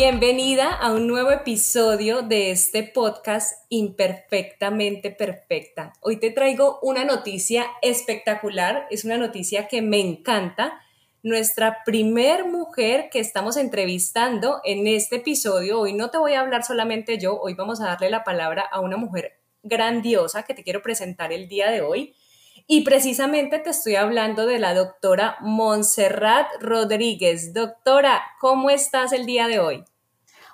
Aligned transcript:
Bienvenida 0.00 0.74
a 0.74 0.92
un 0.92 1.08
nuevo 1.08 1.32
episodio 1.32 2.22
de 2.22 2.52
este 2.52 2.84
podcast 2.84 3.64
Imperfectamente 3.68 5.10
Perfecta. 5.10 5.92
Hoy 6.02 6.20
te 6.20 6.30
traigo 6.30 6.78
una 6.82 7.04
noticia 7.04 7.66
espectacular, 7.82 8.86
es 8.92 9.04
una 9.04 9.18
noticia 9.18 9.66
que 9.66 9.82
me 9.82 9.98
encanta. 9.98 10.80
Nuestra 11.24 11.78
primer 11.84 12.44
mujer 12.46 13.08
que 13.10 13.18
estamos 13.18 13.56
entrevistando 13.56 14.60
en 14.62 14.86
este 14.86 15.16
episodio, 15.16 15.80
hoy 15.80 15.94
no 15.94 16.10
te 16.10 16.18
voy 16.18 16.34
a 16.34 16.42
hablar 16.42 16.62
solamente 16.62 17.18
yo, 17.18 17.36
hoy 17.36 17.54
vamos 17.54 17.80
a 17.80 17.86
darle 17.86 18.08
la 18.08 18.22
palabra 18.22 18.68
a 18.70 18.78
una 18.78 18.98
mujer 18.98 19.40
grandiosa 19.64 20.44
que 20.44 20.54
te 20.54 20.62
quiero 20.62 20.80
presentar 20.80 21.32
el 21.32 21.48
día 21.48 21.72
de 21.72 21.80
hoy. 21.80 22.14
Y 22.70 22.82
precisamente 22.82 23.58
te 23.58 23.70
estoy 23.70 23.96
hablando 23.96 24.44
de 24.44 24.58
la 24.58 24.74
doctora 24.74 25.38
Montserrat 25.40 26.48
Rodríguez. 26.60 27.54
Doctora, 27.54 28.20
¿cómo 28.40 28.68
estás 28.68 29.14
el 29.14 29.24
día 29.24 29.48
de 29.48 29.58
hoy? 29.58 29.84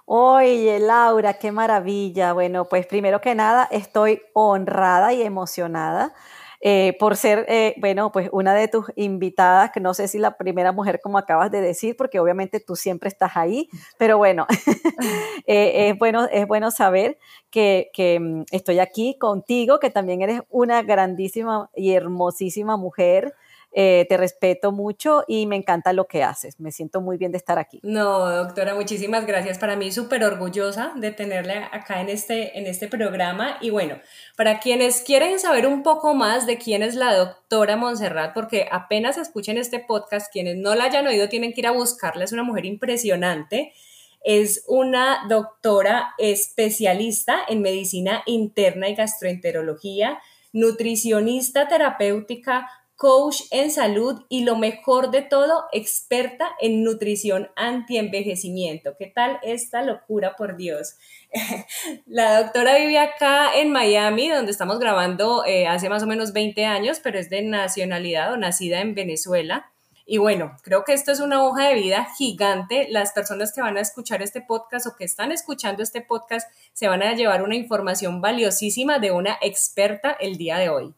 Oye, 0.05 0.79
Laura, 0.79 1.35
qué 1.35 1.51
maravilla. 1.51 2.33
Bueno, 2.33 2.67
pues 2.67 2.87
primero 2.87 3.21
que 3.21 3.35
nada, 3.35 3.67
estoy 3.69 4.23
honrada 4.33 5.13
y 5.13 5.23
emocionada 5.23 6.15
eh, 6.67 6.97
por 6.99 7.15
ser, 7.19 7.45
eh, 7.51 7.75
bueno, 7.77 8.11
pues 8.11 8.31
una 8.33 8.55
de 8.55 8.69
tus 8.69 8.87
invitadas, 8.97 9.71
que 9.71 9.81
no 9.81 9.93
sé 9.93 10.09
si 10.09 10.19
la 10.19 10.39
primera 10.39 10.73
mujer 10.73 10.99
como 11.03 11.19
acabas 11.19 11.51
de 11.51 11.61
decir, 11.61 11.95
porque 11.95 12.19
obviamente 12.19 12.59
tú 12.59 12.75
siempre 12.75 13.09
estás 13.11 13.37
ahí, 13.37 13.69
pero 13.99 14.17
bueno, 14.17 14.47
eh, 15.47 15.91
es, 15.91 15.99
bueno 15.99 16.27
es 16.33 16.47
bueno 16.47 16.71
saber 16.71 17.19
que, 17.51 17.91
mm, 18.19 18.45
estoy 18.51 18.79
aquí 18.79 19.19
contigo, 19.19 19.79
que 19.79 19.91
también 19.91 20.23
eres 20.23 20.41
una 20.49 20.81
grandísima 20.81 21.69
y 21.77 21.93
hermosísima 21.93 22.79
mujer. 22.79 23.35
Eh, 23.77 24.07
te 24.09 24.17
respeto 24.17 24.71
mucho 24.71 25.25
y 25.27 25.47
me 25.47 25.57
encanta 25.57 25.93
lo 25.93 26.07
que 26.07 26.23
haces. 26.23 26.61
Me 26.61 26.71
siento 26.71 27.01
muy 27.01 27.17
bien 27.17 27.33
de 27.33 27.39
estar 27.39 27.59
aquí. 27.59 27.81
No, 27.83 28.31
doctora, 28.31 28.77
muchísimas 28.77 29.27
gracias. 29.27 29.59
Para 29.59 29.75
mí 29.75 29.91
súper 29.91 30.23
orgullosa 30.23 30.93
de 30.95 31.11
tenerle 31.11 31.55
acá 31.73 32.01
en 32.01 32.09
este, 32.09 32.57
en 32.57 32.69
este 32.69 32.87
programa. 32.87 33.59
Y 33.61 33.71
bueno, 33.71 33.99
para 34.37 34.61
quienes 34.61 35.01
quieren 35.01 35.41
saber 35.41 35.67
un 35.67 35.83
poco 35.83 36.15
más 36.15 36.47
de 36.47 36.57
quién 36.57 36.85
es 36.85 36.95
la 36.95 37.17
doctora 37.17 37.77
Montserrat, 37.77 38.33
porque 38.33 38.69
apenas 38.71 39.19
escuchen 39.19 39.59
este 39.59 39.81
podcast, 39.81 40.33
quienes 40.33 40.57
no 40.57 40.77
la 40.77 40.85
hayan 40.85 41.09
oído 41.09 41.29
tienen 41.29 41.53
que 41.53 41.63
ir 41.63 41.67
a 41.67 41.73
buscarla. 41.73 42.23
Es 42.23 42.33
una 42.33 42.45
mujer 42.45 42.67
impresionante. 42.67 43.73
Es 44.23 44.63
una 44.69 45.27
doctora 45.29 46.15
especialista 46.19 47.41
en 47.49 47.61
medicina 47.61 48.23
interna 48.27 48.89
y 48.89 48.95
gastroenterología, 48.95 50.21
nutricionista 50.53 51.67
terapéutica, 51.67 52.71
coach 52.97 53.43
en 53.51 53.71
salud 53.71 54.25
y 54.29 54.45
lo 54.45 54.57
mejor 54.57 55.11
de 55.11 55.23
todo, 55.23 55.65
experta 55.73 56.51
en 56.61 56.85
nutrición 56.85 57.51
anti-envejecimiento. 57.57 58.97
¿Qué 58.99 59.07
tal 59.07 59.39
esta 59.43 59.83
locura, 59.83 60.37
por 60.37 60.57
Dios? 60.57 60.97
La 62.07 62.43
doctora 62.43 62.77
vive 62.77 62.99
acá 62.99 63.55
en 63.57 63.71
Miami, 63.71 64.29
donde 64.29 64.53
estamos 64.53 64.79
grabando 64.79 65.45
eh, 65.45 65.67
hace 65.67 65.89
más 65.89 66.03
o 66.03 66.07
menos 66.07 66.33
20 66.33 66.65
años, 66.65 67.01
pero 67.03 67.19
es 67.19 67.31
de 67.31 67.43
nacionalidad 67.43 68.33
o 68.33 68.37
nacida 68.37 68.81
en 68.81 68.95
Venezuela. 68.95 69.71
Y 70.07 70.19
bueno, 70.19 70.57
creo 70.63 70.85
que 70.85 70.93
esto 70.93 71.13
es 71.13 71.21
una 71.21 71.43
hoja 71.43 71.69
de 71.69 71.75
vida 71.75 72.07
gigante. 72.17 72.87
Las 72.91 73.13
personas 73.13 73.53
que 73.55 73.63
van 73.63 73.79
a 73.79 73.81
escuchar 73.81 74.23
este 74.23 74.43
podcast 74.43 74.87
o 74.87 74.97
que 74.97 75.05
están 75.05 75.33
escuchando 75.33 75.83
este 75.83 76.03
podcast 76.03 76.51
se 76.75 76.89
van 76.89 77.03
a 77.03 77.15
llevar 77.15 77.43
una 77.43 77.57
información 77.57 78.21
valiosísima 78.21 78.99
de 78.99 79.13
una 79.13 79.39
experta 79.41 80.13
el 80.13 80.37
día 80.37 80.59
de 80.59 80.69
hoy. 80.69 80.95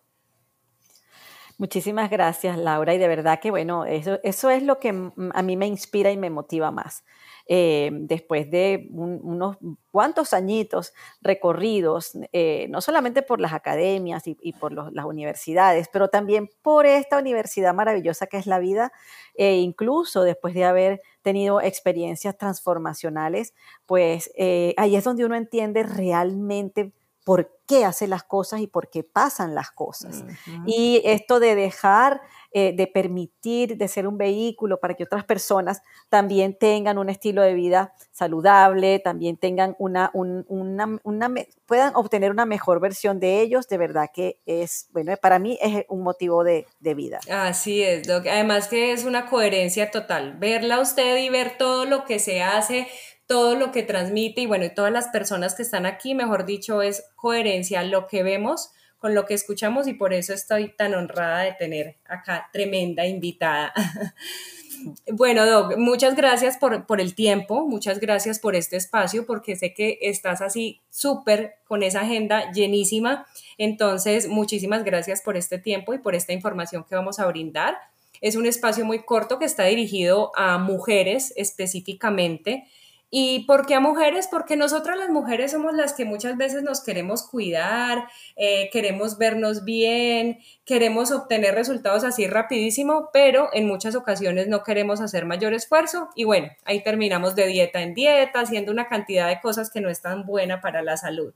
Muchísimas 1.58 2.10
gracias, 2.10 2.58
Laura. 2.58 2.94
Y 2.94 2.98
de 2.98 3.08
verdad 3.08 3.40
que, 3.40 3.50
bueno, 3.50 3.86
eso, 3.86 4.18
eso 4.22 4.50
es 4.50 4.62
lo 4.62 4.78
que 4.78 4.90
a 5.32 5.42
mí 5.42 5.56
me 5.56 5.66
inspira 5.66 6.10
y 6.12 6.18
me 6.18 6.28
motiva 6.28 6.70
más. 6.70 7.02
Eh, 7.48 7.90
después 7.92 8.50
de 8.50 8.88
unos 8.90 9.56
cuantos 9.90 10.34
añitos 10.34 10.92
recorridos, 11.22 12.12
eh, 12.32 12.66
no 12.68 12.82
solamente 12.82 13.22
por 13.22 13.40
las 13.40 13.54
academias 13.54 14.24
y, 14.26 14.52
por 14.54 14.72
las 14.92 15.04
universidades, 15.06 15.88
pero 15.90 16.08
también 16.08 16.50
por 16.60 16.84
esta 16.84 17.18
universidad 17.18 17.72
maravillosa 17.72 18.26
que 18.26 18.36
es 18.36 18.46
la 18.46 18.58
vida, 18.58 18.92
e 19.34 19.54
incluso 19.56 20.24
después 20.24 20.52
de 20.54 20.64
haber 20.64 21.00
tenido 21.22 21.62
experiencias 21.62 22.36
transformacionales, 22.36 23.54
pues 23.86 24.30
eh, 24.36 24.74
ahí 24.76 24.94
es 24.96 25.04
donde 25.04 25.24
uno 25.24 25.36
entiende 25.36 25.84
realmente 25.84 26.92
por 27.26 27.58
qué 27.66 27.84
hace 27.84 28.06
las 28.06 28.22
cosas 28.22 28.60
y 28.60 28.68
por 28.68 28.88
qué 28.88 29.02
pasan 29.02 29.56
las 29.56 29.72
cosas. 29.72 30.22
Y 30.64 31.02
esto 31.04 31.40
de 31.40 31.56
dejar, 31.56 32.20
eh, 32.52 32.72
de 32.72 32.86
permitir, 32.86 33.76
de 33.76 33.88
ser 33.88 34.06
un 34.06 34.16
vehículo 34.16 34.78
para 34.78 34.94
que 34.94 35.02
otras 35.02 35.24
personas 35.24 35.82
también 36.08 36.56
tengan 36.56 36.98
un 36.98 37.08
estilo 37.08 37.42
de 37.42 37.54
vida 37.54 37.94
saludable, 38.12 39.00
también 39.00 39.38
tengan 39.38 39.74
una, 39.80 40.12
una, 40.14 41.34
puedan 41.66 41.96
obtener 41.96 42.30
una 42.30 42.46
mejor 42.46 42.78
versión 42.78 43.18
de 43.18 43.40
ellos, 43.40 43.66
de 43.66 43.78
verdad 43.78 44.06
que 44.14 44.38
es, 44.46 44.86
bueno, 44.92 45.16
para 45.16 45.40
mí 45.40 45.58
es 45.60 45.84
un 45.88 46.04
motivo 46.04 46.44
de, 46.44 46.68
de 46.78 46.94
vida. 46.94 47.18
Así 47.28 47.82
es, 47.82 48.08
además 48.08 48.68
que 48.68 48.92
es 48.92 49.02
una 49.02 49.26
coherencia 49.26 49.90
total, 49.90 50.36
verla 50.38 50.76
a 50.76 50.80
usted 50.80 51.16
y 51.16 51.28
ver 51.28 51.58
todo 51.58 51.86
lo 51.86 52.04
que 52.04 52.20
se 52.20 52.44
hace 52.44 52.86
todo 53.26 53.54
lo 53.56 53.72
que 53.72 53.82
transmite 53.82 54.42
y 54.42 54.46
bueno, 54.46 54.64
y 54.64 54.74
todas 54.74 54.92
las 54.92 55.08
personas 55.08 55.54
que 55.54 55.62
están 55.62 55.86
aquí, 55.86 56.14
mejor 56.14 56.46
dicho, 56.46 56.82
es 56.82 57.04
coherencia 57.16 57.82
lo 57.82 58.06
que 58.06 58.22
vemos 58.22 58.70
con 58.98 59.14
lo 59.14 59.26
que 59.26 59.34
escuchamos 59.34 59.86
y 59.88 59.94
por 59.94 60.12
eso 60.12 60.32
estoy 60.32 60.70
tan 60.70 60.94
honrada 60.94 61.42
de 61.42 61.52
tener 61.52 61.96
acá 62.06 62.48
tremenda 62.52 63.06
invitada. 63.06 63.72
bueno, 65.12 65.44
Doc, 65.44 65.76
muchas 65.76 66.16
gracias 66.16 66.56
por, 66.56 66.86
por, 66.86 67.00
el 67.00 67.14
tiempo, 67.14 67.66
muchas 67.66 68.00
gracias 68.00 68.38
por 68.38 68.56
este 68.56 68.76
espacio, 68.76 69.26
porque 69.26 69.56
sé 69.56 69.74
que 69.74 69.98
estás 70.00 70.40
así 70.40 70.80
súper 70.90 71.56
con 71.66 71.82
esa 71.82 72.00
agenda 72.00 72.50
llenísima. 72.52 73.26
Entonces, 73.58 74.28
muchísimas 74.28 74.82
gracias 74.82 75.20
por 75.20 75.36
este 75.36 75.58
tiempo 75.58 75.92
y 75.94 75.98
por 75.98 76.14
esta 76.14 76.32
información 76.32 76.84
que 76.88 76.96
vamos 76.96 77.18
a 77.18 77.26
brindar. 77.26 77.76
Es 78.22 78.34
un 78.34 78.46
espacio 78.46 78.84
muy 78.84 79.04
corto 79.04 79.38
que 79.38 79.44
está 79.44 79.64
dirigido 79.64 80.32
a 80.36 80.56
mujeres 80.58 81.34
específicamente 81.36 82.64
¿Y 83.08 83.44
por 83.46 83.66
qué 83.66 83.74
a 83.76 83.80
mujeres? 83.80 84.26
Porque 84.28 84.56
nosotras 84.56 84.98
las 84.98 85.10
mujeres 85.10 85.52
somos 85.52 85.74
las 85.74 85.92
que 85.92 86.04
muchas 86.04 86.36
veces 86.36 86.64
nos 86.64 86.82
queremos 86.82 87.22
cuidar, 87.22 88.08
eh, 88.34 88.68
queremos 88.72 89.16
vernos 89.16 89.64
bien, 89.64 90.40
queremos 90.64 91.12
obtener 91.12 91.54
resultados 91.54 92.02
así 92.02 92.26
rapidísimo, 92.26 93.10
pero 93.12 93.48
en 93.52 93.68
muchas 93.68 93.94
ocasiones 93.94 94.48
no 94.48 94.64
queremos 94.64 95.00
hacer 95.00 95.24
mayor 95.24 95.54
esfuerzo 95.54 96.08
y 96.16 96.24
bueno, 96.24 96.48
ahí 96.64 96.82
terminamos 96.82 97.36
de 97.36 97.46
dieta 97.46 97.80
en 97.80 97.94
dieta, 97.94 98.40
haciendo 98.40 98.72
una 98.72 98.88
cantidad 98.88 99.28
de 99.28 99.40
cosas 99.40 99.70
que 99.70 99.80
no 99.80 99.88
es 99.88 100.02
tan 100.02 100.26
buena 100.26 100.60
para 100.60 100.82
la 100.82 100.96
salud. 100.96 101.32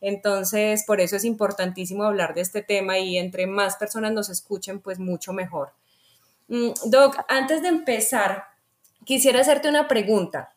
Entonces, 0.00 0.84
por 0.86 1.02
eso 1.02 1.16
es 1.16 1.26
importantísimo 1.26 2.04
hablar 2.04 2.32
de 2.32 2.40
este 2.40 2.62
tema 2.62 2.98
y 2.98 3.18
entre 3.18 3.46
más 3.46 3.76
personas 3.76 4.12
nos 4.12 4.30
escuchen, 4.30 4.80
pues 4.80 4.98
mucho 4.98 5.34
mejor. 5.34 5.74
Mm, 6.48 6.70
Doc, 6.86 7.18
antes 7.28 7.60
de 7.60 7.68
empezar, 7.68 8.44
quisiera 9.04 9.40
hacerte 9.40 9.68
una 9.68 9.86
pregunta 9.86 10.54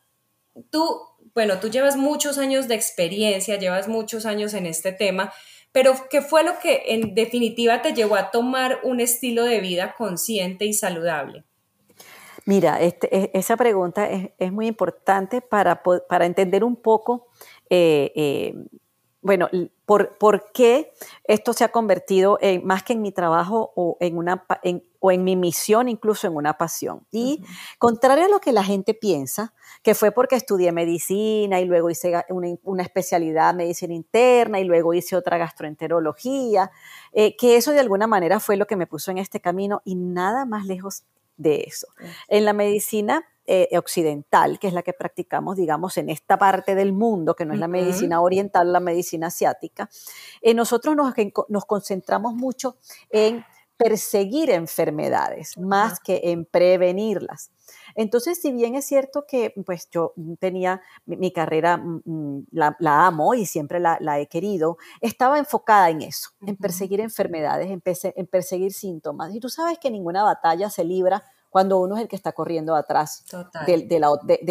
tú, 0.70 1.00
bueno, 1.34 1.58
tú 1.60 1.68
llevas 1.68 1.96
muchos 1.96 2.38
años 2.38 2.68
de 2.68 2.74
experiencia, 2.74 3.58
llevas 3.58 3.88
muchos 3.88 4.26
años 4.26 4.54
en 4.54 4.66
este 4.66 4.92
tema, 4.92 5.32
pero 5.72 5.94
¿qué 6.08 6.22
fue 6.22 6.44
lo 6.44 6.58
que 6.60 6.82
en 6.86 7.14
definitiva 7.14 7.82
te 7.82 7.94
llevó 7.94 8.16
a 8.16 8.30
tomar 8.30 8.78
un 8.84 9.00
estilo 9.00 9.44
de 9.44 9.60
vida 9.60 9.94
consciente 9.96 10.66
y 10.66 10.72
saludable? 10.72 11.44
Mira, 12.46 12.80
este, 12.80 13.08
e, 13.16 13.30
esa 13.34 13.56
pregunta 13.56 14.08
es, 14.08 14.52
muy 14.52 14.66
importante 14.66 15.40
para, 15.40 15.82
para, 15.82 16.26
entender 16.26 16.62
un 16.62 16.76
poco, 16.76 17.28
eh, 17.70 18.12
eh, 18.14 18.54
bueno, 19.22 19.48
por, 19.86 20.16
por, 20.18 20.52
qué 20.52 20.92
esto 21.24 21.52
se 21.52 21.64
ha 21.64 21.68
convertido 21.68 22.38
en, 22.40 22.64
más 22.66 22.82
que 22.82 22.94
en 22.94 23.02
mi 23.02 23.12
trabajo 23.12 23.72
o 23.76 23.96
en, 24.00 24.16
una, 24.16 24.46
o 25.00 25.12
en 25.12 25.24
mi 25.24 25.36
misión, 25.36 25.88
incluso 25.88 26.26
en 26.26 26.36
una 26.36 26.56
pasión. 26.56 27.06
Y 27.10 27.44
contrario 27.78 28.24
a 28.24 28.28
lo 28.28 28.40
que 28.40 28.52
la 28.52 28.64
gente 28.64 28.94
piensa, 28.94 29.52
que 29.82 29.94
fue 29.94 30.10
porque 30.10 30.36
estudié 30.36 30.72
medicina 30.72 31.60
y 31.60 31.66
luego 31.66 31.90
hice 31.90 32.24
una, 32.30 32.48
una 32.62 32.82
especialidad 32.82 33.54
medicina 33.54 33.94
interna 33.94 34.60
y 34.60 34.64
luego 34.64 34.94
hice 34.94 35.16
otra 35.16 35.38
gastroenterología, 35.38 36.70
eh, 37.12 37.36
que 37.36 37.56
eso 37.56 37.72
de 37.72 37.80
alguna 37.80 38.06
manera 38.06 38.40
fue 38.40 38.56
lo 38.56 38.66
que 38.66 38.76
me 38.76 38.86
puso 38.86 39.10
en 39.10 39.18
este 39.18 39.40
camino 39.40 39.82
y 39.84 39.96
nada 39.96 40.46
más 40.46 40.66
lejos 40.66 41.04
de 41.36 41.64
eso. 41.66 41.88
En 42.28 42.44
la 42.44 42.52
medicina 42.52 43.24
eh, 43.46 43.68
occidental, 43.76 44.58
que 44.58 44.68
es 44.68 44.72
la 44.72 44.82
que 44.82 44.92
practicamos, 44.94 45.56
digamos, 45.56 45.98
en 45.98 46.08
esta 46.08 46.38
parte 46.38 46.74
del 46.74 46.92
mundo, 46.92 47.34
que 47.34 47.44
no 47.44 47.52
es 47.52 47.60
la 47.60 47.68
medicina 47.68 48.22
oriental, 48.22 48.72
la 48.72 48.80
medicina 48.80 49.26
asiática, 49.26 49.90
eh, 50.40 50.54
nosotros 50.54 50.96
nos, 50.96 51.14
nos, 51.48 51.64
concentramos 51.66 52.34
mucho 52.34 52.76
en 53.10 53.44
perseguir 53.76 54.50
enfermedades 54.50 55.58
más 55.58 56.00
que 56.00 56.20
en 56.24 56.46
prevenirlas. 56.46 57.50
Entonces, 57.94 58.40
si 58.40 58.52
bien 58.52 58.74
es 58.76 58.86
cierto 58.86 59.26
que 59.26 59.52
pues 59.64 59.88
yo 59.90 60.14
tenía 60.38 60.80
mi, 61.06 61.32
carrera, 61.32 61.76
mm, 61.76 62.02
mm, 62.04 62.46
la, 62.52 63.06
amo 63.06 63.34
y 63.34 63.46
siempre 63.46 63.78
la, 63.80 64.20
he 64.20 64.26
querido, 64.26 64.78
estaba 65.00 65.38
enfocada 65.38 65.90
en 65.90 66.02
eso, 66.02 66.30
en 66.46 66.56
perseguir 66.56 67.00
enfermedades, 67.00 67.70
en, 67.70 67.82
en, 68.16 68.26
perseguir 68.26 68.72
síntomas. 68.72 69.34
Y 69.34 69.40
tú 69.40 69.48
sabes 69.48 69.78
que 69.78 69.90
ninguna 69.90 70.22
batalla 70.22 70.70
se 70.70 70.84
libra 70.84 71.22
cuando 71.54 71.78
uno 71.78 71.94
es 71.94 72.02
el 72.02 72.08
que 72.08 72.16
está 72.16 72.32
corriendo 72.32 72.74
atrás 72.74 73.24
de, 73.64 74.00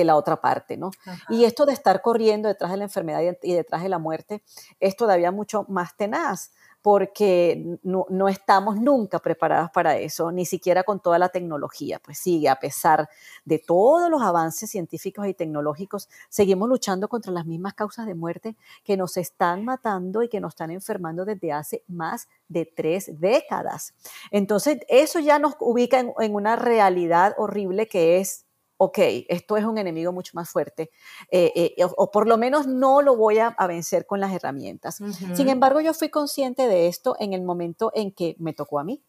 la, 0.06 0.16
otra 0.16 0.40
parte, 0.40 0.78
¿no? 0.78 0.92
Y 1.28 1.44
esto 1.44 1.66
de 1.66 1.74
estar 1.74 2.02
corriendo 2.02 2.48
detrás 2.48 2.72
de 2.72 2.78
la 2.78 2.86
enfermedad 2.86 3.20
y 3.42 3.52
detrás 3.52 3.84
de 3.84 3.90
la 3.90 4.00
muerte 4.00 4.42
es 4.80 4.96
todavía 4.96 5.30
mucho 5.30 5.66
más 5.68 5.98
tenaz 5.98 6.54
porque 6.84 7.80
no, 7.82 8.28
estamos 8.28 8.76
nunca 8.76 9.20
preparadas 9.20 9.72
para 9.72 9.98
eso, 9.98 10.34
ni 10.34 10.46
siquiera 10.46 10.84
con 10.84 11.00
toda 11.00 11.18
la 11.18 11.30
tecnología. 11.30 11.98
Pues 12.04 12.18
sigue, 12.18 12.50
a 12.50 12.60
pesar 12.60 13.08
de 13.46 13.58
todos 13.58 14.12
los 14.12 14.22
avances 14.22 14.70
científicos 14.70 15.26
y 15.26 15.34
tecnológicos, 15.34 16.10
seguimos 16.28 16.68
luchando 16.68 17.08
contra 17.08 17.32
las 17.32 17.46
mismas 17.46 17.74
causas 17.74 18.06
de 18.06 18.16
muerte 18.16 18.58
que 18.84 18.98
nos 18.98 19.16
están 19.16 19.64
matando 19.64 20.24
y 20.24 20.28
que 20.28 20.42
nos 20.42 20.52
están 20.52 20.72
enfermando 20.72 21.24
desde 21.24 21.54
hace 21.54 21.84
más 21.88 22.28
de 22.50 22.66
tres 22.66 23.18
décadas. 23.18 23.94
Entonces, 24.30 24.80
eso 24.90 25.22
ya 25.22 25.40
nos 25.40 25.56
ubica 25.62 26.02
en 26.02 26.36
una 26.36 26.58
realidad 26.58 27.34
horrible 27.38 27.88
que 27.88 28.20
es 28.20 28.46
ok, 28.84 28.98
esto 29.30 29.58
es 29.58 29.66
un 29.66 29.78
enemigo 29.78 30.12
mucho 30.12 30.32
más 30.36 30.50
fuerte, 30.50 30.92
eh, 31.32 31.74
eh, 31.78 31.86
o, 31.98 32.12
por 32.12 32.28
lo 32.28 32.38
menos 32.38 32.68
no 32.68 33.02
lo 33.02 33.16
voy 33.16 33.40
a, 33.40 33.56
vencer 33.68 34.06
con 34.06 34.20
las 34.20 34.34
herramientas. 34.34 35.00
Sin 35.34 35.50
embargo, 35.50 35.80
yo 35.80 35.94
fui 35.94 36.10
consciente 36.10 36.68
de 36.68 36.88
esto 36.88 37.16
en 37.20 37.34
el 37.34 37.44
momento 37.44 37.92
en 37.96 38.12
que 38.12 38.36
me 38.40 38.54
tocó 38.54 38.80
a 38.80 38.84
mí. 38.84 39.02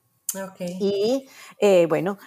Y 0.80 1.28
eh, 1.58 1.86
bueno, 1.86 2.18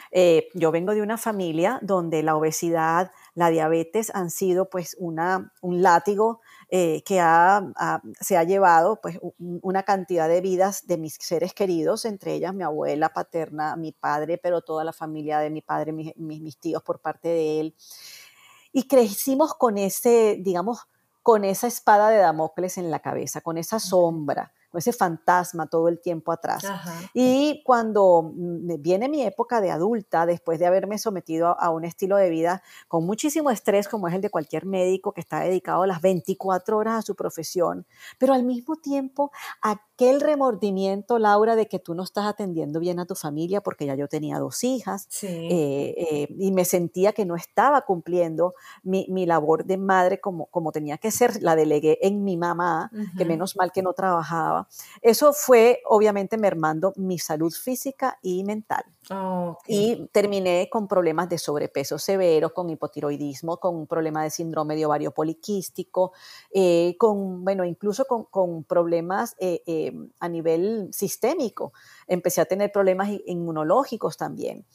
yo 0.53 0.71
vengo 0.71 0.93
de 0.93 1.01
una 1.01 1.17
familia 1.17 1.79
donde 1.81 2.23
la 2.23 2.35
obesidad, 2.35 3.11
la 3.33 3.49
diabetes 3.49 4.11
han 4.13 4.29
sido 4.29 4.69
pues 4.69 4.95
una, 4.99 5.53
un 5.61 5.81
látigo 5.81 6.41
eh, 6.69 7.01
que 7.05 7.21
se 8.19 8.37
ha 8.37 8.43
llevado 8.43 8.99
pues, 9.01 9.17
una 9.37 9.83
cantidad 9.83 10.27
de 10.27 10.41
vidas 10.41 10.85
de 10.85 10.97
mis 10.97 11.15
seres 11.19 11.53
queridos, 11.53 12.03
entre 12.03 12.33
ellas 12.33 12.53
mi 12.53 12.63
abuela 12.63 13.09
paterna, 13.13 13.75
mi 13.77 13.93
padre, 13.93 14.37
pero 14.37 14.61
toda 14.61 14.83
la 14.83 14.93
familia 14.93 15.39
de 15.39 15.49
mi 15.49 15.61
padre, 15.61 15.93
mis, 15.93 16.57
tíos 16.59 16.83
por 16.83 16.99
parte 16.99 17.29
de 17.29 17.59
él. 17.61 17.75
Y 18.73 18.87
crecimos 18.87 19.53
con 19.53 19.77
ese, 19.77 20.37
digamos, 20.41 20.87
con 21.23 21.45
esa 21.45 21.67
espada 21.67 22.09
de 22.09 22.17
Damocles 22.17 22.77
en 22.77 22.91
la 22.91 22.99
cabeza, 22.99 23.41
con 23.41 23.57
esa 23.57 23.79
sombra 23.79 24.51
con 24.69 24.79
ese 24.79 24.93
fantasma 24.93 25.67
todo 25.67 25.87
el 25.87 25.99
tiempo 26.01 26.31
atrás. 26.31 26.63
Y 27.13 27.61
cuando 27.65 28.31
viene 28.33 29.09
mi 29.09 29.23
época 29.23 29.61
de 29.61 29.71
adulta, 29.71 30.25
después 30.25 30.59
de 30.59 30.65
haberme 30.65 30.97
sometido 30.97 31.59
a 31.59 31.69
un 31.69 31.85
estilo 31.85 32.17
de 32.17 32.29
vida 32.29 32.61
con 32.87 33.05
muchísimo 33.05 33.49
estrés, 33.49 33.87
como 33.87 34.07
es 34.07 34.13
el 34.13 34.21
de 34.21 34.29
cualquier 34.29 34.65
médico 34.65 35.13
que 35.13 35.21
está 35.21 35.39
dedicado 35.39 35.85
las 35.85 36.01
24 36.01 36.77
horas 36.77 36.95
a 36.95 37.01
su 37.01 37.15
profesión, 37.15 37.85
pero 38.17 38.33
al 38.33 38.43
mismo 38.43 38.75
tiempo 38.75 39.31
aquel 39.97 40.21
remordimiento, 40.21 41.17
Laura, 41.17 41.55
de 41.55 41.67
que 41.67 41.79
tú 41.79 41.95
no 41.95 42.03
estás 42.03 42.27
atendiendo 42.27 42.79
bien 42.79 42.99
a 42.99 43.07
tu 43.07 43.15
familia, 43.15 43.61
porque 43.61 43.87
ya 43.87 43.95
yo 43.95 44.07
tenía 44.07 44.37
dos 44.37 44.63
hijas, 44.63 45.07
eh, 45.23 45.95
eh, 45.97 46.27
y 46.37 46.51
me 46.51 46.65
sentía 46.65 47.13
que 47.13 47.25
no 47.25 47.35
estaba 47.35 47.81
cumpliendo 47.81 48.53
mi, 48.83 49.07
labor 49.25 49.65
de 49.65 49.77
madre 49.77 50.19
como, 50.19 50.45
como 50.51 50.71
tenía 50.71 50.99
que 50.99 51.09
ser, 51.09 51.41
la 51.41 51.55
delegué 51.55 51.97
en 52.03 52.23
mi 52.23 52.37
mamá, 52.37 52.91
que 53.17 53.25
menos 53.25 53.55
mal 53.57 53.71
que 53.71 53.81
no 53.81 53.93
trabajaba. 53.93 54.67
Eso 55.01 55.33
fue 55.33 55.81
obviamente 55.85 56.37
mermando 56.37 56.93
mi 56.95 57.17
salud 57.17 57.51
física 57.51 58.19
y 58.21 58.43
mental. 58.43 58.83
Y 59.67 60.07
terminé 60.11 60.69
con 60.69 60.87
problemas 60.87 61.29
de 61.29 61.37
sobrepeso 61.37 61.97
severo, 61.97 62.53
con 62.53 62.69
hipotiroidismo, 62.69 63.57
con 63.57 63.75
un 63.75 63.87
problema 63.87 64.23
de 64.23 64.29
síndrome 64.29 64.75
de 64.75 64.85
ovario 64.85 65.11
poliquístico, 65.11 66.11
eh, 66.51 66.95
con, 66.97 67.43
bueno, 67.45 67.63
incluso 67.63 68.05
con, 68.05 68.63
problemas 68.65 69.35
eh, 69.39 69.61
eh, 69.65 69.93
a 70.19 70.27
nivel 70.27 70.89
sistémico. 70.91 71.73
Empecé 72.07 72.41
a 72.41 72.45
tener 72.45 72.71
problemas 72.71 73.09
inmunológicos 73.25 74.17
también. 74.17 74.65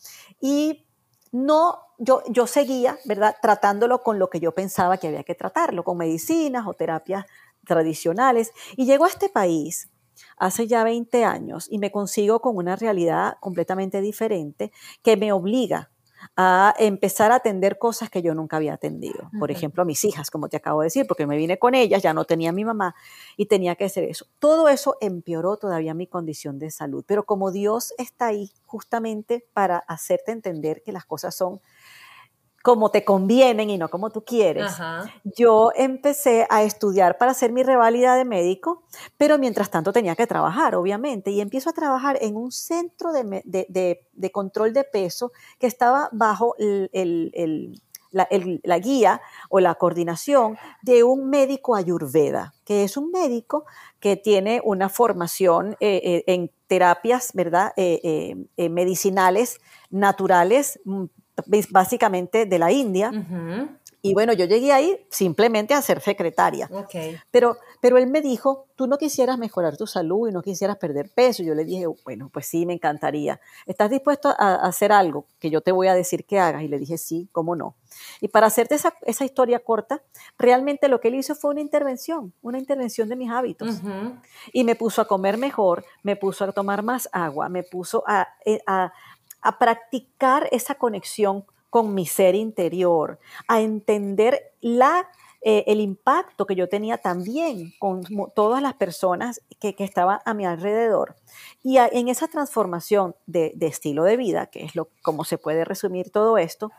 Y 0.40 0.86
no, 1.30 1.78
yo, 1.98 2.22
yo 2.28 2.46
seguía, 2.46 2.98
¿verdad? 3.04 3.36
Tratándolo 3.40 4.02
con 4.02 4.18
lo 4.18 4.30
que 4.30 4.40
yo 4.40 4.52
pensaba 4.52 4.96
que 4.96 5.08
había 5.08 5.24
que 5.24 5.34
tratarlo, 5.34 5.84
con 5.84 5.98
medicinas 5.98 6.66
o 6.66 6.74
terapias 6.74 7.26
tradicionales. 7.66 8.52
Y 8.76 8.86
llego 8.86 9.04
a 9.04 9.08
este 9.08 9.28
país 9.28 9.91
hace 10.36 10.66
ya 10.66 10.84
20 10.84 11.24
años 11.24 11.66
y 11.70 11.78
me 11.78 11.90
consigo 11.90 12.40
con 12.40 12.56
una 12.56 12.76
realidad 12.76 13.36
completamente 13.40 14.00
diferente 14.00 14.72
que 15.02 15.16
me 15.16 15.32
obliga 15.32 15.90
a 16.36 16.74
empezar 16.78 17.32
a 17.32 17.36
atender 17.36 17.78
cosas 17.78 18.10
que 18.10 18.22
yo 18.22 18.34
nunca 18.34 18.56
había 18.56 18.74
atendido. 18.74 19.30
Por 19.38 19.50
ejemplo, 19.50 19.82
a 19.82 19.86
mis 19.86 20.04
hijas, 20.04 20.30
como 20.30 20.48
te 20.48 20.56
acabo 20.56 20.80
de 20.80 20.86
decir, 20.86 21.06
porque 21.06 21.26
me 21.26 21.36
vine 21.36 21.58
con 21.58 21.74
ellas, 21.74 22.02
ya 22.02 22.14
no 22.14 22.24
tenía 22.24 22.50
a 22.50 22.52
mi 22.52 22.64
mamá 22.64 22.94
y 23.36 23.46
tenía 23.46 23.74
que 23.74 23.84
hacer 23.84 24.04
eso. 24.04 24.26
Todo 24.38 24.68
eso 24.68 24.96
empeoró 25.00 25.56
todavía 25.56 25.94
mi 25.94 26.06
condición 26.06 26.58
de 26.58 26.70
salud, 26.70 27.04
pero 27.06 27.24
como 27.24 27.50
Dios 27.50 27.92
está 27.98 28.26
ahí 28.26 28.50
justamente 28.66 29.44
para 29.52 29.78
hacerte 29.78 30.32
entender 30.32 30.82
que 30.82 30.92
las 30.92 31.04
cosas 31.04 31.34
son 31.34 31.60
como 32.62 32.90
te 32.90 33.04
convienen 33.04 33.70
y 33.70 33.78
no 33.78 33.88
como 33.88 34.10
tú 34.10 34.24
quieres. 34.24 34.72
Yo 35.24 35.72
empecé 35.74 36.46
a 36.48 36.62
estudiar 36.62 37.18
para 37.18 37.32
hacer 37.32 37.52
mi 37.52 37.62
reválida 37.62 38.14
de 38.14 38.24
médico, 38.24 38.84
pero 39.16 39.36
mientras 39.38 39.70
tanto 39.70 39.92
tenía 39.92 40.14
que 40.14 40.26
trabajar, 40.26 40.76
obviamente, 40.76 41.30
y 41.30 41.40
empiezo 41.40 41.70
a 41.70 41.72
trabajar 41.72 42.18
en 42.20 42.36
un 42.36 42.52
centro 42.52 43.12
de, 43.12 44.30
control 44.32 44.72
de 44.72 44.84
peso 44.84 45.32
que 45.58 45.66
estaba 45.66 46.08
bajo 46.12 46.54
la, 48.12 48.78
guía 48.78 49.20
o 49.48 49.58
la 49.58 49.74
coordinación 49.74 50.56
de 50.82 51.02
un 51.02 51.28
médico 51.28 51.74
ayurveda, 51.74 52.54
que 52.64 52.84
es 52.84 52.96
un 52.96 53.10
médico 53.10 53.64
que 53.98 54.16
tiene 54.16 54.60
una 54.64 54.88
formación 54.88 55.76
eh, 55.80 56.00
eh, 56.04 56.24
en 56.28 56.50
terapias, 56.68 57.32
¿verdad? 57.34 57.72
Eh, 57.76 58.36
medicinales 58.70 59.58
naturales 59.90 60.80
mm, 60.84 61.04
básicamente 61.70 62.46
de 62.46 62.58
la 62.58 62.72
India. 62.72 63.10
Y 64.04 64.14
bueno, 64.14 64.32
yo 64.32 64.46
llegué 64.46 64.72
ahí 64.72 65.06
simplemente 65.10 65.74
a 65.74 65.80
ser 65.80 66.00
secretaria. 66.00 66.68
Pero, 67.30 67.56
pero 67.80 67.98
él 67.98 68.08
me 68.08 68.20
dijo, 68.20 68.66
tú 68.74 68.88
no 68.88 68.98
quisieras 68.98 69.38
mejorar 69.38 69.76
tu 69.76 69.86
salud 69.86 70.28
y 70.28 70.32
no 70.32 70.42
quisieras 70.42 70.76
perder 70.76 71.08
peso. 71.08 71.44
Yo 71.44 71.54
le 71.54 71.64
dije, 71.64 71.86
bueno, 72.04 72.28
pues 72.28 72.46
sí, 72.46 72.66
me 72.66 72.72
encantaría. 72.72 73.40
¿Estás 73.64 73.90
dispuesto 73.90 74.34
a, 74.36 74.56
hacer 74.56 74.90
algo 74.90 75.26
que 75.38 75.50
yo 75.50 75.60
te 75.60 75.70
voy 75.70 75.86
a 75.86 75.94
decir 75.94 76.24
que 76.24 76.40
hagas? 76.40 76.64
Y 76.64 76.68
le 76.68 76.80
dije, 76.80 76.98
sí, 76.98 77.28
cómo 77.30 77.54
no. 77.54 77.76
Y 78.20 78.26
para 78.26 78.48
hacerte 78.48 78.74
esa, 78.74 78.92
esa 79.02 79.24
historia 79.24 79.60
corta, 79.60 80.02
realmente 80.36 80.88
lo 80.88 81.00
que 81.00 81.06
él 81.06 81.14
hizo 81.14 81.36
fue 81.36 81.52
una 81.52 81.60
intervención, 81.60 82.32
una 82.42 82.58
intervención 82.58 83.08
de 83.08 83.14
mis 83.14 83.30
hábitos. 83.30 83.80
Y 84.52 84.64
me 84.64 84.74
puso 84.74 85.00
a 85.00 85.06
comer 85.06 85.38
mejor, 85.38 85.84
me 86.02 86.16
puso 86.16 86.42
a 86.42 86.50
tomar 86.50 86.82
más 86.82 87.08
agua, 87.12 87.48
me 87.48 87.62
puso 87.62 88.02
a, 88.08 88.26
eh, 88.44 88.60
a 88.66 88.92
a 89.42 89.58
practicar 89.58 90.48
esa 90.52 90.76
conexión 90.76 91.44
con 91.70 91.94
mi 91.94 92.06
ser 92.06 92.34
interior, 92.34 93.18
a 93.48 93.60
entender 93.60 94.52
la, 94.60 95.08
eh, 95.40 95.64
el 95.66 95.80
impacto 95.80 96.46
que 96.46 96.54
yo 96.54 96.68
tenía 96.68 96.98
también 96.98 97.72
con 97.78 98.04
todas 98.34 98.62
las 98.62 98.74
personas 98.74 99.40
que, 99.58 99.74
estaban 99.78 100.20
a 100.24 100.34
mi 100.34 100.44
alrededor. 100.44 101.16
Y 101.62 101.78
en 101.78 102.08
esa 102.08 102.28
transformación 102.28 103.16
de, 103.26 103.54
estilo 103.60 104.04
de 104.04 104.16
vida, 104.16 104.46
que 104.46 104.64
es 104.64 104.76
lo, 104.76 104.88
como 105.00 105.24
se 105.24 105.38
puede 105.38 105.64
resumir 105.64 106.10
todo 106.10 106.36
esto, 106.36 106.70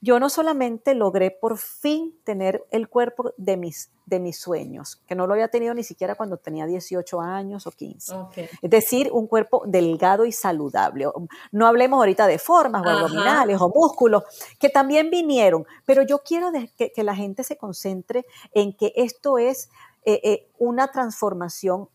yo 0.00 0.20
no 0.20 0.30
solamente 0.30 0.94
logré 0.94 1.30
por 1.30 1.58
fin 1.58 2.14
tener 2.24 2.64
el 2.70 2.88
cuerpo 2.88 3.32
de 3.36 3.56
mis, 3.56 3.90
de 4.06 4.20
mis 4.20 4.38
sueños, 4.38 5.02
que 5.06 5.16
no 5.16 5.26
lo 5.26 5.32
había 5.32 5.48
tenido 5.48 5.74
ni 5.74 5.82
siquiera 5.82 6.14
cuando 6.14 6.36
tenía 6.36 6.66
18 6.66 7.20
años 7.20 7.66
o 7.66 7.72
15. 7.72 8.14
Es 8.62 8.70
decir, 8.70 9.10
un 9.12 9.26
cuerpo 9.26 9.64
delgado 9.66 10.24
y 10.24 10.30
saludable. 10.32 11.06
No 11.50 11.66
hablemos 11.66 11.98
ahorita 11.98 12.26
de 12.28 12.38
formas 12.38 12.86
o 12.86 12.88
abdominales 12.88 13.60
o 13.60 13.68
músculos, 13.70 14.22
que 14.60 14.68
también 14.68 15.10
vinieron, 15.10 15.66
pero 15.84 16.02
yo 16.02 16.20
quiero 16.22 16.52
que, 16.76 16.92
la 17.02 17.16
gente 17.16 17.42
se 17.42 17.56
concentre 17.56 18.24
en 18.52 18.76
que 18.76 18.92
esto 18.94 19.38
es 19.38 19.70
eh, 20.04 20.20
eh, 20.22 20.48
una 20.58 20.92
transformación 20.92 21.88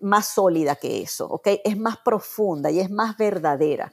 más 0.00 0.28
sólida 0.28 0.76
que 0.76 1.00
eso, 1.00 1.26
¿ok? 1.26 1.48
Es 1.64 1.78
más 1.78 1.96
profunda 1.98 2.70
y 2.70 2.80
es 2.80 2.90
más 2.90 3.16
verdadera. 3.16 3.90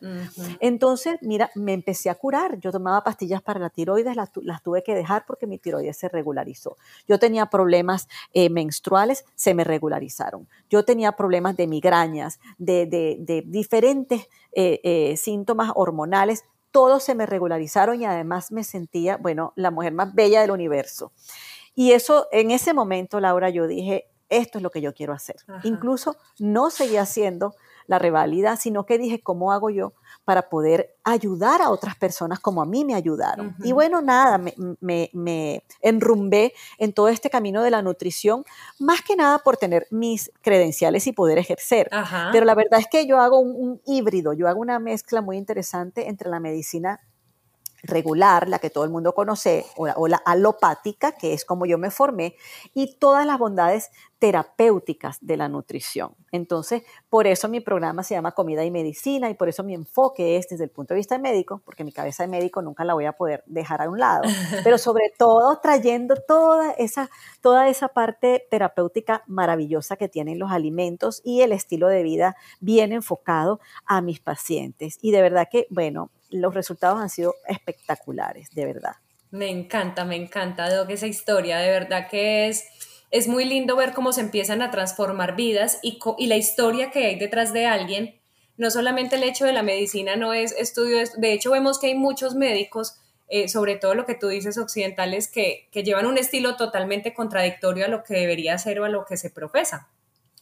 Entonces, 0.59 1.17
mira, 1.21 1.49
me 1.55 1.73
empecé 1.73 2.09
a 2.09 2.15
curar. 2.15 2.59
Yo 2.59 2.71
tomaba 2.71 3.03
pastillas 3.03 3.41
para 3.41 3.59
la 3.59 3.69
tiroides, 3.69 4.15
las, 4.15 4.31
tuve 4.63 4.83
que 4.83 4.93
dejar 4.93 5.25
porque 5.25 5.47
mi 5.47 5.59
tiroides 5.59 5.97
se 5.97 6.09
regularizó. 6.09 6.77
Yo 7.07 7.19
tenía 7.19 7.45
problemas 7.45 8.07
eh, 8.33 8.49
menstruales, 8.49 9.25
se 9.35 9.53
me 9.53 9.63
regularizaron. 9.63 10.47
Yo 10.69 10.83
tenía 10.83 11.13
problemas 11.13 11.55
de 11.55 11.67
migrañas, 11.67 12.39
de, 12.57 13.43
diferentes 13.45 14.27
eh, 14.51 14.81
eh, 14.83 15.17
síntomas 15.17 15.71
hormonales, 15.75 16.43
todos 16.71 17.01
se 17.01 17.15
me 17.15 17.25
regularizaron 17.25 18.01
y 18.01 18.05
además 18.05 18.51
me 18.51 18.63
sentía, 18.63 19.17
bueno, 19.17 19.53
la 19.55 19.71
mujer 19.71 19.93
más 19.93 20.13
bella 20.13 20.41
del 20.41 20.51
universo. 20.51 21.11
Y 21.73 21.93
eso, 21.93 22.27
en 22.31 22.51
ese 22.51 22.73
momento, 22.73 23.19
Laura, 23.19 23.49
yo 23.49 23.67
dije, 23.67 24.09
esto 24.29 24.59
es 24.59 24.63
lo 24.63 24.69
que 24.69 24.81
yo 24.81 24.93
quiero 24.93 25.13
hacer. 25.13 25.37
Incluso 25.63 26.17
no 26.39 26.69
seguí 26.69 26.97
haciendo 26.97 27.55
la 27.87 27.99
reválida, 27.99 28.57
sino 28.57 28.85
que 28.85 28.97
dije, 28.97 29.21
¿cómo 29.21 29.51
hago 29.51 29.69
yo 29.69 29.93
para 30.25 30.49
poder 30.49 30.95
ayudar 31.03 31.61
a 31.61 31.69
otras 31.69 31.95
personas 31.95 32.39
como 32.39 32.61
a 32.61 32.65
mí 32.65 32.83
me 32.83 32.95
ayudaron? 32.95 33.55
Y 33.63 33.71
bueno, 33.71 34.01
nada, 34.01 34.39
me, 34.81 35.63
enrumbé 35.81 36.53
en 36.77 36.93
todo 36.93 37.07
este 37.07 37.29
camino 37.29 37.63
de 37.63 37.71
la 37.71 37.81
nutrición, 37.81 38.43
más 38.79 39.01
que 39.01 39.15
nada 39.15 39.39
por 39.39 39.57
tener 39.57 39.87
mis 39.89 40.31
credenciales 40.41 41.07
y 41.07 41.13
poder 41.13 41.37
ejercer. 41.37 41.89
Pero 42.31 42.45
la 42.45 42.55
verdad 42.55 42.79
es 42.79 42.87
que 42.91 43.07
yo 43.07 43.19
hago 43.19 43.39
un 43.39 43.81
híbrido, 43.85 44.33
yo 44.33 44.47
hago 44.47 44.59
una 44.59 44.79
mezcla 44.79 45.21
muy 45.21 45.37
interesante 45.37 46.09
entre 46.09 46.29
la 46.29 46.39
medicina 46.39 46.99
regular, 47.87 48.47
la 48.47 48.59
que 48.59 48.69
todo 48.69 48.83
el 48.83 48.89
mundo 48.89 49.15
conoce, 49.15 49.65
o 49.75 50.07
la, 50.07 50.17
alopática, 50.17 51.13
que 51.13 51.33
es 51.33 51.45
como 51.45 51.65
yo 51.65 51.77
me 51.77 51.89
formé, 51.89 52.35
y 52.73 52.95
todas 52.97 53.25
las 53.25 53.39
bondades 53.39 53.89
terapéuticas 54.19 55.19
de 55.21 55.37
la 55.37 55.47
nutrición. 55.47 56.15
Entonces, 56.31 56.83
por 57.09 57.27
eso 57.27 57.47
mi 57.47 57.59
programa 57.59 58.03
se 58.03 58.15
llama 58.15 58.31
Comida 58.31 58.65
y 58.65 58.71
Medicina 58.71 59.29
y 59.29 59.35
por 59.35 59.47
eso 59.47 59.63
mi 59.63 59.75
enfoque 59.75 60.37
es 60.37 60.49
desde 60.49 60.63
el 60.63 60.71
punto 60.71 60.93
de 60.93 60.99
vista 60.99 61.17
médico, 61.19 61.61
porque 61.63 61.83
mi 61.83 61.91
cabeza 61.91 62.23
de 62.23 62.29
médico 62.29 62.61
nunca 62.61 62.83
la 62.83 62.95
voy 62.95 63.05
a 63.05 63.13
poder 63.13 63.43
dejar 63.45 63.81
a 63.81 63.89
un 63.89 63.99
lado, 63.99 64.23
pero 64.63 64.77
sobre 64.77 65.13
todo 65.17 65.59
trayendo 65.59 66.15
toda 66.15 66.71
esa, 66.71 67.09
toda 67.41 67.69
esa 67.69 67.89
parte 67.89 68.45
terapéutica 68.49 69.23
maravillosa 69.27 69.97
que 69.97 70.09
tienen 70.09 70.39
los 70.39 70.51
alimentos 70.51 71.21
y 71.23 71.41
el 71.41 71.51
estilo 71.51 71.87
de 71.87 72.03
vida 72.03 72.35
bien 72.59 72.91
enfocado 72.91 73.59
a 73.85 74.01
mis 74.01 74.19
pacientes. 74.19 74.97
Y 75.01 75.11
de 75.11 75.21
verdad 75.21 75.47
que, 75.49 75.67
bueno, 75.69 76.09
los 76.29 76.53
resultados 76.53 76.99
han 76.99 77.09
sido 77.09 77.35
espectaculares, 77.47 78.49
de 78.51 78.65
verdad. 78.65 78.95
Me 79.31 79.49
encanta, 79.49 80.05
me 80.05 80.15
encanta, 80.15 80.73
Doc, 80.73 80.89
esa 80.89 81.07
historia, 81.07 81.57
de 81.57 81.69
verdad 81.69 82.07
que 82.09 82.47
es, 82.47 82.65
es 83.11 83.27
muy 83.27 83.45
lindo 83.45 83.75
ver 83.75 83.93
cómo 83.93 84.13
se 84.13 84.21
empiezan 84.21 84.61
a 84.61 84.71
transformar 84.71 85.35
vidas 85.35 85.79
y, 85.81 85.99
y 86.17 86.27
la 86.27 86.37
historia 86.37 86.91
que 86.91 87.05
hay 87.05 87.19
detrás 87.19 87.53
de 87.53 87.65
alguien. 87.65 88.19
No 88.55 88.71
solamente 88.71 89.17
el 89.17 89.23
hecho 89.23 89.45
de 89.45 89.53
la 89.53 89.63
medicina 89.63 90.15
no 90.15 90.33
es 90.33 90.51
estudio, 90.53 90.97
de 91.17 91.33
hecho 91.33 91.51
vemos 91.51 91.77
que 91.77 91.87
hay 91.87 91.95
muchos 91.95 92.35
médicos, 92.35 92.95
eh, 93.27 93.49
sobre 93.49 93.75
todo 93.75 93.93
lo 93.93 94.05
que 94.05 94.15
tú 94.15 94.29
dices 94.29 94.57
occidentales, 94.57 95.27
que, 95.27 95.67
que 95.71 95.83
llevan 95.83 96.07
un 96.07 96.17
estilo 96.17 96.55
totalmente 96.55 97.13
contradictorio 97.13 97.85
a 97.85 97.89
lo 97.89 98.03
que 98.03 98.15
debería 98.15 98.57
ser 98.57 98.79
o 98.79 98.85
a 98.85 98.89
lo 98.89 99.05
que 99.05 99.17
se 99.17 99.29
profesa, 99.29 99.89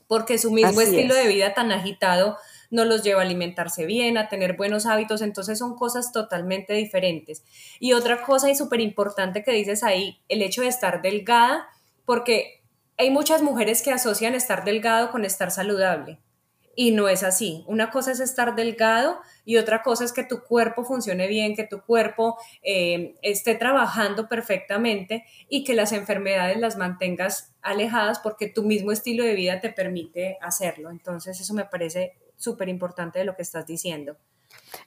porque 0.08 0.38
su 0.38 0.52
mismo 0.52 0.80
estilo 0.80 1.16
de 1.16 1.28
vida 1.28 1.56
tan 1.56 1.72
agitado 1.72 2.38
no 2.70 2.86
los 2.86 3.04
lleva 3.04 3.22
a 3.22 3.26
alimentarse 3.26 3.86
bien, 3.86 4.18
a 4.18 4.30
tener 4.30 4.56
buenos 4.56 4.86
hábitos, 4.86 5.22
entonces 5.22 5.60
son 5.60 5.76
cosas 5.76 6.12
totalmente 6.12 6.74
diferentes. 6.74 7.44
Y 7.80 7.94
otra 7.94 8.24
cosa 8.24 8.50
y 8.50 8.56
súper 8.56 8.82
importante 8.82 9.44
que 9.44 9.52
dices 9.52 9.84
ahí, 9.84 10.22
el 10.30 10.42
hecho 10.42 10.62
de 10.62 10.68
estar 10.68 11.02
delgada, 11.02 11.68
porque 12.06 12.62
hay 12.98 13.10
muchas 13.10 13.42
mujeres 13.42 13.82
que 13.82 13.92
asocian 13.92 14.36
estar 14.36 14.64
delgado 14.64 15.12
con 15.12 15.26
estar 15.26 15.52
saludable. 15.52 16.20
Y 16.78 16.92
no 16.92 17.08
es 17.08 17.24
así. 17.24 17.64
Una 17.68 17.90
cosa 17.90 18.12
es 18.12 18.20
estar 18.20 18.56
delgado 18.56 19.20
y 19.46 19.56
otra 19.58 19.82
cosa 19.82 20.04
es 20.04 20.12
que 20.12 20.26
tu 20.26 20.44
cuerpo 20.44 20.84
funcione 20.84 21.28
bien, 21.28 21.56
que 21.56 21.64
tu 21.66 21.82
cuerpo 21.82 22.38
eh, 22.64 23.16
esté 23.22 23.56
trabajando 23.56 24.28
perfectamente 24.28 25.24
y 25.48 25.64
que 25.64 25.74
las 25.74 25.94
enfermedades 25.94 26.58
las 26.58 26.76
mantengas 26.76 27.54
alejadas 27.62 28.20
porque 28.20 28.48
tu 28.48 28.64
mismo 28.64 28.92
estilo 28.92 29.24
de 29.24 29.36
vida 29.36 29.62
te 29.62 29.70
permite 29.70 30.38
hacerlo. 30.42 30.90
Entonces 30.90 31.40
eso 31.40 31.54
me 31.54 31.64
parece 31.64 32.18
súper 32.36 32.70
importante 32.70 33.20
de 33.20 33.26
lo 33.26 33.36
que 33.36 33.42
estás 33.42 33.66
diciendo. 33.66 34.18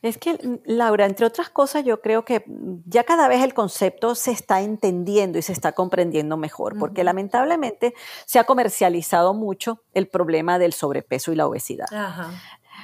Es 0.03 0.19
que, 0.19 0.61
Laura, 0.65 1.07
entre 1.07 1.27
otras 1.27 1.51
cosas, 1.51 1.85
yo 1.85 2.01
creo 2.01 2.25
que 2.25 2.45
ya 2.87 3.05
cada 3.05 3.29
vez 3.29 3.43
el 3.43 3.55
concepto 3.55 4.15
se 4.15 4.31
está 4.31 4.61
entendiendo 4.61 5.39
y 5.39 5.43
se 5.43 5.53
está 5.53 5.73
comprendiendo 5.73 6.37
mejor, 6.37 6.79
porque 6.79 7.05
lamentablemente 7.05 7.95
se 8.27 8.39
ha 8.39 8.45
comercializado 8.45 9.35
mucho 9.35 9.83
el 9.95 10.09
problema 10.09 10.59
del 10.59 10.73
sobrepeso 10.73 11.33
y 11.33 11.37
la 11.37 11.47
obesidad. 11.47 11.87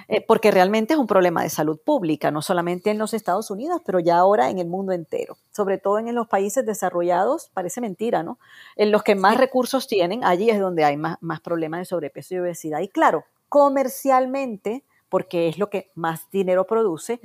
Eh, 0.08 0.24
porque 0.26 0.50
realmente 0.50 0.94
es 0.94 0.98
un 0.98 1.06
problema 1.06 1.42
de 1.42 1.50
salud 1.50 1.78
pública, 1.82 2.30
no 2.30 2.42
solamente 2.42 2.90
en 2.90 2.98
los 2.98 3.14
Estados 3.14 3.50
Unidos, 3.50 3.80
pero 3.86 4.00
ya 4.00 4.18
ahora 4.18 4.50
en 4.50 4.58
el 4.58 4.66
mundo 4.66 4.92
entero, 4.92 5.38
sobre 5.50 5.78
todo 5.78 5.98
en 5.98 6.14
los 6.14 6.26
países 6.26 6.66
desarrollados, 6.66 7.50
parece 7.54 7.80
mentira, 7.80 8.22
¿no? 8.22 8.38
En 8.76 8.90
los 8.90 9.02
que 9.02 9.14
más 9.14 9.38
recursos 9.38 9.86
tienen, 9.86 10.24
allí 10.24 10.50
es 10.50 10.58
donde 10.58 10.84
hay 10.84 10.96
más, 10.96 11.16
más 11.20 11.40
problemas 11.40 11.80
de 11.80 11.84
sobrepeso 11.86 12.34
y 12.34 12.38
obesidad. 12.38 12.80
Y 12.80 12.88
claro, 12.88 13.24
comercialmente, 13.54 14.82
porque 15.08 15.46
es 15.46 15.60
lo 15.60 15.70
que 15.70 15.92
más 15.94 16.28
dinero 16.32 16.66
produce, 16.66 17.20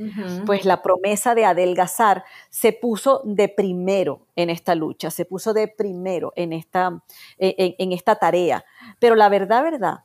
pues 0.46 0.64
la 0.64 0.84
promesa 0.84 1.34
de 1.34 1.44
adelgazar 1.44 2.24
se 2.52 2.72
puso 2.72 3.24
de 3.26 3.50
primero 3.50 4.28
en 4.36 4.52
esta 4.52 4.76
lucha, 4.76 5.10
se 5.10 5.26
puso 5.26 5.56
de 5.56 5.68
primero 5.68 6.32
en 6.36 6.54
esta, 6.54 7.02
en, 7.40 7.92
esta 7.94 8.18
tarea. 8.18 8.64
Pero 9.00 9.16
la 9.16 9.28
verdad, 9.28 9.64
verdad, 9.64 10.04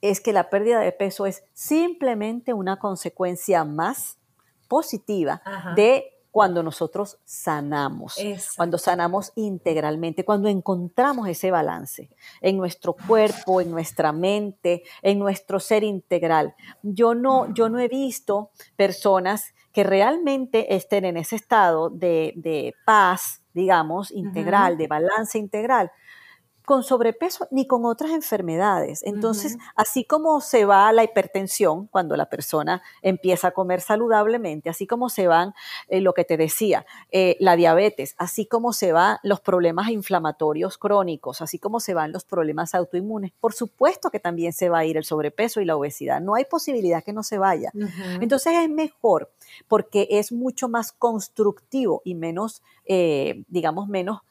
es 0.00 0.20
que 0.20 0.32
la 0.32 0.50
pérdida 0.50 0.80
de 0.80 0.90
peso 0.90 1.26
es 1.26 1.44
simplemente 1.52 2.52
una 2.52 2.80
consecuencia 2.80 3.64
más 3.64 4.18
positiva 4.66 5.42
de 5.76 6.15
cuando 6.36 6.62
nosotros 6.62 7.18
sanamos, 7.24 8.14
cuando 8.58 8.76
sanamos 8.76 9.32
integralmente, 9.36 10.22
cuando 10.22 10.50
encontramos 10.50 11.26
ese 11.28 11.50
balance 11.50 12.10
en 12.42 12.58
nuestro 12.58 12.92
cuerpo, 12.92 13.62
en 13.62 13.70
nuestra 13.70 14.12
mente, 14.12 14.82
en 15.00 15.18
nuestro 15.18 15.58
ser 15.58 15.82
integral. 15.82 16.54
Yo 16.82 17.14
no, 17.14 17.54
yo 17.54 17.70
no 17.70 17.78
he 17.78 17.88
visto 17.88 18.50
personas 18.76 19.54
que 19.72 19.82
realmente 19.82 20.76
estén 20.76 21.06
en 21.06 21.16
ese 21.16 21.36
estado 21.36 21.88
de, 21.88 22.74
paz, 22.84 23.40
digamos, 23.54 24.10
integral, 24.10 24.76
de 24.76 24.88
balance 24.88 25.38
integral, 25.38 25.90
con 26.66 26.82
sobrepeso 26.82 27.46
ni 27.52 27.68
con 27.68 27.84
otras 27.84 28.10
enfermedades. 28.10 29.04
Entonces, 29.04 29.56
así 29.76 30.04
como 30.04 30.40
se 30.40 30.64
va 30.64 30.92
la 30.92 31.04
hipertensión 31.04 31.86
cuando 31.86 32.16
la 32.16 32.28
persona 32.28 32.82
empieza 33.02 33.48
a 33.48 33.50
comer 33.52 33.80
saludablemente, 33.80 34.68
así 34.68 34.84
como 34.84 35.08
se 35.08 35.28
van 35.28 35.54
eh, 35.86 36.00
lo 36.00 36.12
que 36.12 36.24
te 36.24 36.36
decía, 36.36 36.84
eh, 37.12 37.36
la 37.38 37.54
diabetes, 37.54 38.16
así 38.18 38.46
como 38.46 38.72
se 38.72 38.90
van 38.90 39.18
los 39.22 39.40
problemas 39.40 39.90
inflamatorios 39.90 40.76
crónicos, 40.76 41.40
así 41.40 41.60
como 41.60 41.78
se 41.78 41.94
van 41.94 42.10
los 42.10 42.24
problemas 42.24 42.74
autoinmunes, 42.74 43.30
por 43.38 43.54
supuesto 43.54 44.10
que 44.10 44.18
también 44.18 44.52
se 44.52 44.68
va 44.68 44.80
a 44.80 44.84
ir 44.84 44.96
el 44.96 45.04
sobrepeso 45.04 45.60
y 45.60 45.66
la 45.66 45.76
obesidad. 45.76 46.20
No 46.20 46.34
hay 46.34 46.46
posibilidad 46.46 47.04
que 47.04 47.12
no 47.12 47.22
se 47.22 47.38
vaya. 47.38 47.70
Entonces 48.20 48.54
es 48.54 48.68
mejor 48.68 49.30
porque 49.68 50.08
es 50.10 50.32
mucho 50.32 50.68
más 50.68 50.90
constructivo 50.90 52.02
y 52.04 52.16
menos, 52.16 52.60
eh, 52.86 53.44
digamos, 53.46 53.86
menos 53.86 54.22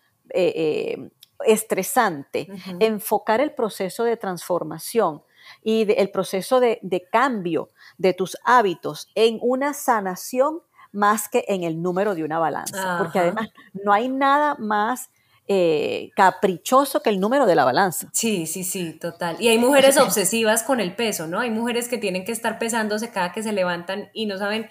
estresante 1.46 2.48
enfocar 2.80 3.42
el 3.42 3.52
proceso 3.52 4.04
de 4.04 4.18
transformación 4.18 5.22
y 5.64 5.92
el 6.00 6.10
proceso 6.12 6.60
de, 6.60 7.08
cambio 7.12 7.70
de 7.98 8.14
tus 8.14 8.38
hábitos 8.44 9.10
en 9.16 9.40
una 9.42 9.74
sanación 9.74 10.62
más 10.92 11.28
que 11.28 11.44
en 11.48 11.64
el 11.64 11.82
número 11.82 12.16
de 12.16 12.24
una 12.24 12.40
balanza. 12.40 12.98
Porque 13.00 13.20
además 13.20 13.50
no 13.74 13.92
hay 13.92 14.08
nada 14.08 14.56
más 14.60 15.10
eh, 15.48 16.10
caprichoso 16.16 17.02
que 17.02 17.10
el 17.10 17.20
número 17.20 17.46
de 17.46 17.56
la 17.56 17.66
balanza. 17.66 18.10
Sí, 18.14 18.48
sí, 18.48 18.64
sí, 18.64 18.94
total. 18.94 19.36
Y 19.40 19.50
hay 19.50 19.60
mujeres 19.60 19.98
obsesivas 19.98 20.64
con 20.64 20.80
el 20.80 20.96
peso, 20.96 21.28
¿no? 21.28 21.40
Hay 21.40 21.52
mujeres 21.52 21.88
que 21.88 21.98
tienen 21.98 22.26
que 22.26 22.32
estar 22.32 22.58
pesándose 22.58 23.12
cada 23.12 23.32
que 23.32 23.44
se 23.44 23.52
levantan 23.52 24.10
y 24.14 24.26
no 24.26 24.38
saben 24.38 24.70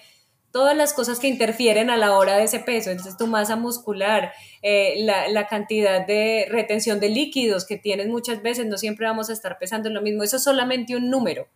todas 0.55 0.77
las 0.77 0.93
cosas 0.93 1.19
que 1.19 1.27
interfieren 1.27 1.89
a 1.89 1.97
la 1.97 2.15
hora 2.15 2.37
de 2.37 2.45
ese 2.45 2.59
peso, 2.59 2.89
entonces 2.89 3.17
tu 3.17 3.27
masa 3.27 3.57
muscular, 3.57 4.31
eh, 4.61 5.03
la, 5.03 5.47
cantidad 5.47 6.07
de 6.07 6.47
retención 6.49 7.01
de 7.01 7.09
líquidos 7.09 7.65
que 7.65 7.75
tienes 7.75 8.07
muchas 8.07 8.41
veces, 8.41 8.65
no 8.65 8.77
siempre 8.77 9.05
vamos 9.05 9.29
a 9.29 9.33
estar 9.33 9.59
pesando 9.59 9.89
lo 9.89 10.01
mismo, 10.01 10.23
eso 10.23 10.37
es 10.37 10.43
solamente 10.45 10.95
un 10.95 11.09
número. 11.09 11.49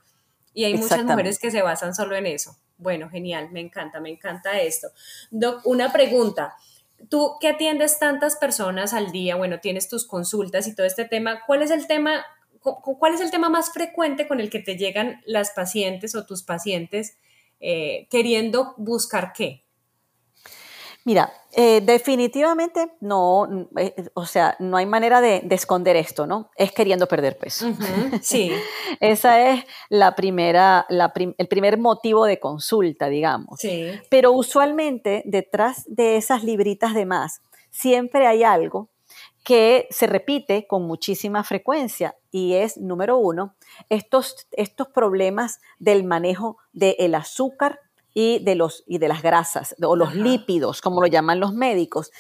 Y 0.54 0.66
hay 0.66 0.74
muchas 0.74 1.06
mujeres 1.06 1.40
que 1.40 1.50
se 1.50 1.62
basan 1.62 1.96
solo 1.96 2.18
en 2.18 2.26
eso. 2.26 2.58
Bueno, 2.78 3.10
genial, 3.10 3.48
me 3.54 3.62
encanta, 3.62 4.02
me 4.02 4.10
encanta 4.10 4.60
esto. 4.60 4.90
Doc, 5.32 5.66
una 5.66 5.94
pregunta. 5.94 6.56
Tú 7.08 7.38
que 7.40 7.48
atiendes 7.48 8.00
tantas 8.00 8.36
personas 8.36 8.94
al 8.94 9.14
día, 9.14 9.38
bueno, 9.38 9.62
tienes 9.62 9.88
tus 9.88 10.06
consultas 10.06 10.68
y 10.68 10.76
todo 10.76 10.86
este 10.86 11.06
tema, 11.06 11.44
¿cuál 11.48 11.62
es 11.62 11.72
el 11.72 11.88
tema, 11.88 12.26
cuál 12.60 13.14
es 13.14 13.22
el 13.22 13.32
tema 13.32 13.48
más 13.48 13.72
frecuente 13.72 14.28
con 14.28 14.42
el 14.42 14.50
que 14.50 14.60
te 14.60 14.76
llegan 14.76 15.22
las 15.26 15.52
pacientes 15.52 16.16
o 16.16 16.26
tus 16.26 16.44
pacientes 16.44 17.16
eh, 17.60 18.08
queriendo 18.10 18.74
buscar 18.78 19.34
qué? 19.34 19.64
Mira, 21.06 21.34
eh, 21.54 21.82
definitivamente 21.82 22.92
no, 23.00 23.68
eh, 23.78 23.96
o 24.14 24.26
sea, 24.26 24.56
no 24.60 24.78
hay 24.78 24.86
manera 24.86 25.22
de, 25.22 25.42
esconder 25.50 25.96
esto, 25.96 26.28
¿no? 26.28 26.52
Es 26.56 26.72
queriendo 26.72 27.08
perder 27.08 27.38
peso. 27.38 27.74
sí. 28.22 28.52
Esa 29.00 29.50
es 29.50 29.66
la 29.90 30.16
primera, 30.16 30.86
el 30.90 31.48
primer 31.48 31.78
motivo 31.78 32.26
de 32.26 32.40
consulta, 32.40 33.08
digamos. 33.10 33.60
Sí. 33.60 33.90
Pero 34.10 34.34
usualmente 34.34 35.24
detrás 35.26 35.84
de 35.88 36.18
esas 36.18 36.44
libritas 36.44 36.94
de 36.94 37.06
más, 37.06 37.42
siempre 37.72 38.28
hay 38.28 38.44
algo 38.44 38.90
que 39.44 39.88
se 39.90 40.08
repite 40.08 40.68
con 40.68 40.84
muchísima 40.84 41.44
frecuencia 41.44 42.16
y 42.32 42.54
es, 42.54 42.78
número 42.78 43.18
uno, 43.18 43.56
estos, 43.90 44.48
estos 44.52 44.88
problemas 44.90 45.60
del 45.80 46.04
manejo 46.04 46.58
del 46.74 47.16
azúcar 47.16 47.80
y 48.14 48.40
de, 48.44 48.56
los, 48.56 48.84
y 48.88 48.98
de 48.98 49.08
las 49.08 49.22
grasas 49.22 49.76
o 49.82 49.96
los 49.96 50.16
lípidos, 50.16 50.82
como 50.82 51.02
lo 51.02 51.08
llaman 51.08 51.40
los 51.40 51.54
médicos, 51.54 52.12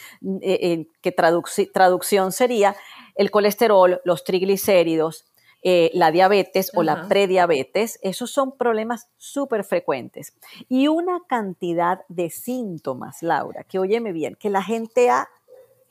eh, 0.41 0.59
eh, 0.61 0.87
que 1.01 1.11
traducción 1.11 2.31
sería 2.31 2.75
el 3.15 3.31
colesterol, 3.31 4.01
los 4.05 4.23
triglicéridos, 4.23 5.25
eh, 5.61 5.91
la 5.93 6.11
diabetes 6.11 6.71
o 6.73 6.83
la 6.83 7.09
prediabetes, 7.09 7.99
esos 8.01 8.31
son 8.31 8.55
problemas 8.55 9.09
súper 9.17 9.65
frecuentes. 9.65 10.33
Y 10.69 10.87
una 10.87 11.19
cantidad 11.27 11.99
de 12.07 12.29
síntomas, 12.29 13.21
Laura, 13.21 13.65
que 13.65 13.77
óyeme 13.77 14.13
bien, 14.13 14.35
que 14.35 14.49
la 14.49 14.63
gente 14.63 15.09
ha, 15.09 15.27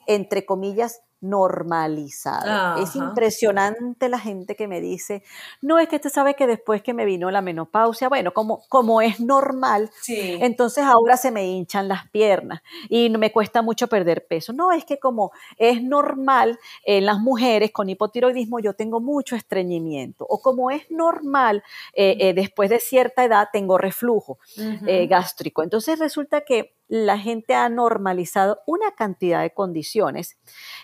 entre 0.07 0.43
comillas, 0.43 1.01
normalizado. 1.21 2.81
Es 2.81 2.95
impresionante 2.95 4.09
la 4.09 4.19
gente 4.19 4.55
que 4.55 4.67
me 4.67 4.81
dice, 4.81 5.23
no 5.61 5.79
es 5.79 5.87
que 5.87 5.97
usted 5.97 6.09
sabe 6.09 6.35
que 6.35 6.47
después 6.47 6.81
que 6.81 6.93
me 6.93 7.05
vino 7.05 7.29
la 7.31 7.41
menopausia, 7.41 8.09
bueno, 8.09 8.33
como, 8.33 8.63
como 8.69 9.01
es 9.01 9.19
normal, 9.19 9.89
entonces 10.07 10.83
ahora 10.83 11.17
se 11.17 11.31
me 11.31 11.45
hinchan 11.45 11.87
las 11.87 12.07
piernas 12.09 12.61
y 12.89 13.09
me 13.09 13.31
cuesta 13.31 13.61
mucho 13.61 13.87
perder 13.87 14.27
peso. 14.27 14.53
No, 14.53 14.71
es 14.71 14.85
que 14.85 14.99
como 14.99 15.31
es 15.57 15.83
normal 15.83 16.59
en 16.85 17.05
las 17.05 17.19
mujeres 17.19 17.71
con 17.71 17.89
hipotiroidismo, 17.89 18.59
yo 18.59 18.73
tengo 18.73 18.99
mucho 18.99 19.35
estreñimiento. 19.35 20.25
O 20.27 20.41
como 20.41 20.71
es 20.71 20.89
normal, 20.89 21.63
eh, 21.93 22.17
eh, 22.19 22.33
después 22.33 22.69
de 22.69 22.79
cierta 22.79 23.23
edad 23.23 23.49
tengo 23.51 23.77
reflujo 23.77 24.39
eh, 24.57 25.07
gástrico. 25.07 25.63
Entonces 25.63 25.99
resulta 25.99 26.41
que 26.41 26.78
la 26.89 27.19
gente 27.19 27.53
ha 27.53 27.69
normalizado 27.69 28.61
una 28.65 28.91
cantidad 28.91 29.41
de 29.41 29.53
condiciones 29.53 30.37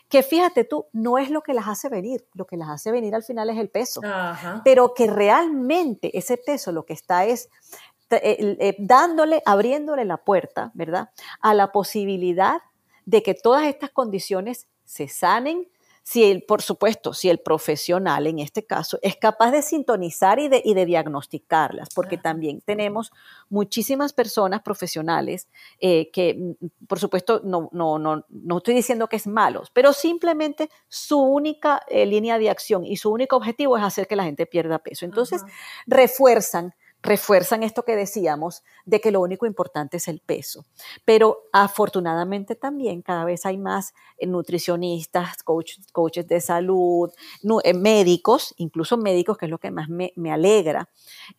que 0.07 0.21
fíjate 0.21 0.63
tú, 0.63 0.85
no 0.93 1.17
es 1.17 1.31
lo 1.31 1.41
que 1.41 1.55
las 1.55 1.67
hace 1.67 1.89
venir, 1.89 2.25
lo 2.33 2.45
que 2.45 2.57
las 2.57 2.69
hace 2.69 2.91
venir 2.91 3.15
al 3.15 3.23
final 3.23 3.49
es 3.49 3.57
el 3.57 3.69
peso, 3.69 4.01
pero 4.63 4.93
que 4.93 5.07
realmente 5.07 6.15
ese 6.17 6.37
peso 6.37 6.71
lo 6.71 6.85
que 6.85 6.93
está 6.93 7.25
es 7.25 7.49
eh, 8.11 8.55
eh, 8.59 8.75
dándole, 8.77 9.41
abriéndole 9.47 10.05
la 10.05 10.17
puerta, 10.17 10.71
¿verdad? 10.75 11.09
A 11.41 11.55
la 11.55 11.71
posibilidad 11.71 12.61
de 13.05 13.23
que 13.23 13.33
todas 13.33 13.65
estas 13.65 13.89
condiciones 13.89 14.67
se 14.83 15.07
sanen, 15.07 15.67
si 16.07 16.23
el, 16.23 16.43
por 16.43 16.61
supuesto, 16.61 17.13
si 17.13 17.29
el 17.29 17.39
profesional 17.39 18.27
en 18.27 18.37
este 18.37 18.63
caso 18.63 18.99
es 19.01 19.15
capaz 19.15 19.49
de 19.49 19.63
sintonizar 19.63 20.37
y 20.37 20.49
de, 20.49 20.61
y 20.63 20.75
de 20.75 20.85
diagnosticarlas, 20.85 21.89
porque 21.95 22.19
también 22.19 22.61
tenemos 22.61 23.11
muchísimas 23.49 24.13
personas 24.13 24.61
profesionales 24.61 25.47
eh, 25.79 26.11
que, 26.11 26.35
mm, 26.35 26.85
por 26.85 26.99
supuesto, 26.99 27.41
no, 27.43 27.69
no, 27.71 27.97
no, 27.97 28.23
no 28.29 28.57
estoy 28.57 28.75
diciendo 28.75 29.09
que 29.09 29.15
es 29.15 29.25
malo, 29.25 29.63
pero 29.73 29.93
simplemente 29.93 30.69
su 30.87 31.19
única 31.19 31.81
eh, 31.89 32.05
línea 32.05 32.37
de 32.37 32.51
acción 32.51 32.85
y 32.85 32.97
su 32.97 33.11
único 33.11 33.35
objetivo 33.37 33.75
es 33.75 33.83
hacer 33.83 34.05
que 34.05 34.15
la 34.15 34.25
gente 34.25 34.45
pierda 34.45 34.77
peso. 34.77 35.05
Entonces, 35.05 35.41
refuerzan 35.87 36.75
refuerzan 37.05 37.63
esto 37.63 37.83
que 37.83 37.95
decíamos 37.95 38.63
de 38.85 38.99
que 38.99 39.11
lo 39.11 39.21
único 39.21 39.45
importante 39.45 39.97
es 39.97 40.07
el 40.07 40.19
peso. 40.19 40.65
Pero 41.05 41.43
afortunadamente 41.53 42.55
también 42.55 43.01
cada 43.01 43.23
vez 43.23 43.45
hay 43.45 43.57
más 43.57 43.93
eh, 44.17 44.27
nutricionistas, 44.27 45.43
coaches 45.43 46.27
de 46.27 46.41
salud, 46.41 47.11
eh, 47.63 47.73
médicos, 47.73 48.53
incluso 48.57 48.97
médicos, 48.97 49.37
que 49.37 49.45
es 49.45 49.51
lo 49.51 49.59
que 49.59 49.71
más 49.71 49.87
me, 49.89 50.11
alegra, 50.31 50.89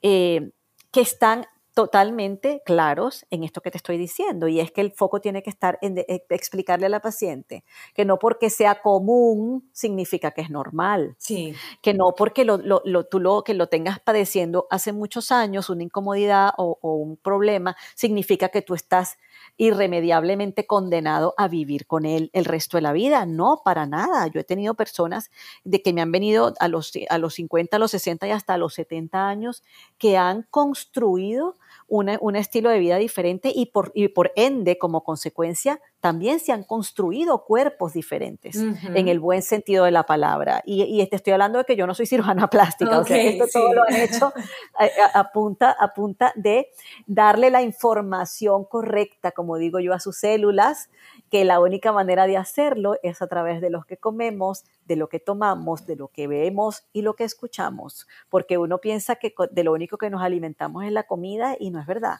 eh, 0.02 0.50
que 0.90 1.00
están 1.00 1.46
totalmente 1.76 2.62
claros 2.64 3.26
en 3.28 3.44
esto 3.44 3.60
que 3.60 3.70
te 3.70 3.76
estoy 3.76 3.98
diciendo 3.98 4.48
y 4.48 4.60
es 4.60 4.72
que 4.72 4.80
el 4.80 4.92
foco 4.92 5.20
tiene 5.20 5.42
que 5.42 5.50
estar 5.50 5.78
en 5.82 5.98
e, 5.98 6.24
explicarle 6.30 6.86
a 6.86 6.88
la 6.88 7.00
paciente 7.00 7.64
que 7.94 8.06
no 8.06 8.18
porque 8.18 8.48
sea 8.48 8.80
común 8.80 9.68
significa 9.74 10.30
que 10.30 10.40
es 10.40 10.48
normal, 10.48 11.16
sí. 11.18 11.54
que 11.82 11.92
no 11.92 12.14
porque 12.16 12.46
lo, 12.46 12.58
tú 13.04 13.20
lo, 13.20 13.44
que 13.44 13.52
lo 13.52 13.66
tengas 13.66 14.00
padeciendo 14.00 14.66
hace 14.70 14.94
muchos 14.94 15.30
años, 15.30 15.68
una 15.68 15.82
incomodidad 15.82 16.54
o, 16.56 16.78
o 16.80 16.94
un 16.94 17.18
problema, 17.18 17.76
significa 17.94 18.48
que 18.48 18.62
tú 18.62 18.72
estás 18.74 19.18
irremediablemente 19.58 20.66
condenado 20.66 21.34
a 21.36 21.46
vivir 21.46 21.86
con 21.86 22.06
él 22.06 22.30
el 22.32 22.46
resto 22.46 22.78
de 22.78 22.82
la 22.82 22.92
vida. 22.92 23.26
No, 23.26 23.60
para 23.64 23.86
nada. 23.86 24.26
Yo 24.28 24.40
he 24.40 24.44
tenido 24.44 24.74
personas 24.74 25.30
de 25.64 25.82
que 25.82 25.92
me 25.92 26.00
han 26.00 26.12
venido 26.12 26.54
a 26.58 26.68
los, 26.68 26.92
a 27.08 27.18
los 27.18 27.34
50, 27.34 27.76
a 27.76 27.80
los 27.80 27.90
60 27.90 28.28
y 28.28 28.30
hasta 28.30 28.54
a 28.54 28.58
los 28.58 28.74
70 28.74 29.28
años 29.28 29.62
que 29.98 30.16
han 30.16 30.46
construido 30.50 31.56
un 31.88 32.36
estilo 32.36 32.70
de 32.70 32.78
vida 32.78 32.96
diferente 32.96 33.52
y 33.54 33.66
por, 33.66 33.92
y 33.94 34.08
por 34.08 34.32
ende, 34.34 34.78
como 34.78 35.04
consecuencia, 35.04 35.80
también 36.00 36.40
se 36.40 36.52
han 36.52 36.62
construido 36.62 37.44
cuerpos 37.44 37.92
diferentes 37.92 38.56
en 38.56 39.08
el 39.08 39.18
buen 39.18 39.42
sentido 39.42 39.84
de 39.84 39.90
la 39.90 40.04
palabra. 40.04 40.62
Y, 40.64 41.04
te 41.06 41.16
estoy 41.16 41.32
hablando 41.32 41.58
de 41.58 41.64
que 41.64 41.76
yo 41.76 41.86
no 41.86 41.94
soy 41.94 42.06
cirujana 42.06 42.46
plástica, 42.50 42.98
o 42.98 43.04
sea, 43.04 43.16
esto 43.16 43.46
todo 43.52 43.74
lo 43.74 43.82
han 43.82 43.96
hecho 43.96 44.32
a, 45.14 45.32
punta, 45.32 45.76
a 45.78 45.94
punta 45.94 46.32
de 46.36 46.68
darle 47.06 47.50
la 47.50 47.62
información 47.62 48.64
correcta, 48.64 49.32
como 49.32 49.56
digo 49.56 49.80
yo, 49.80 49.94
a 49.94 50.00
sus 50.00 50.16
células, 50.18 50.90
que 51.30 51.44
la 51.44 51.60
única 51.60 51.92
manera 51.92 52.26
de 52.26 52.36
hacerlo 52.36 52.96
es 53.02 53.20
a 53.22 53.26
través 53.26 53.60
de 53.60 53.70
lo 53.70 53.82
que 53.82 53.96
comemos, 53.96 54.64
de 54.84 54.96
lo 54.96 55.08
que 55.08 55.18
tomamos, 55.18 55.86
de 55.86 55.96
lo 55.96 56.08
que 56.08 56.26
vemos 56.26 56.84
y 56.92 57.02
lo 57.02 57.14
que 57.14 57.24
escuchamos, 57.24 58.06
porque 58.28 58.58
uno 58.58 58.78
piensa 58.78 59.16
que 59.16 59.34
de 59.50 59.64
lo 59.64 59.72
único 59.72 59.98
que 59.98 60.10
nos 60.10 60.22
alimentamos 60.22 60.84
es 60.84 60.92
la 60.92 61.04
comida 61.04 61.56
y 61.58 61.70
no 61.70 61.80
es 61.80 61.86
verdad. 61.86 62.16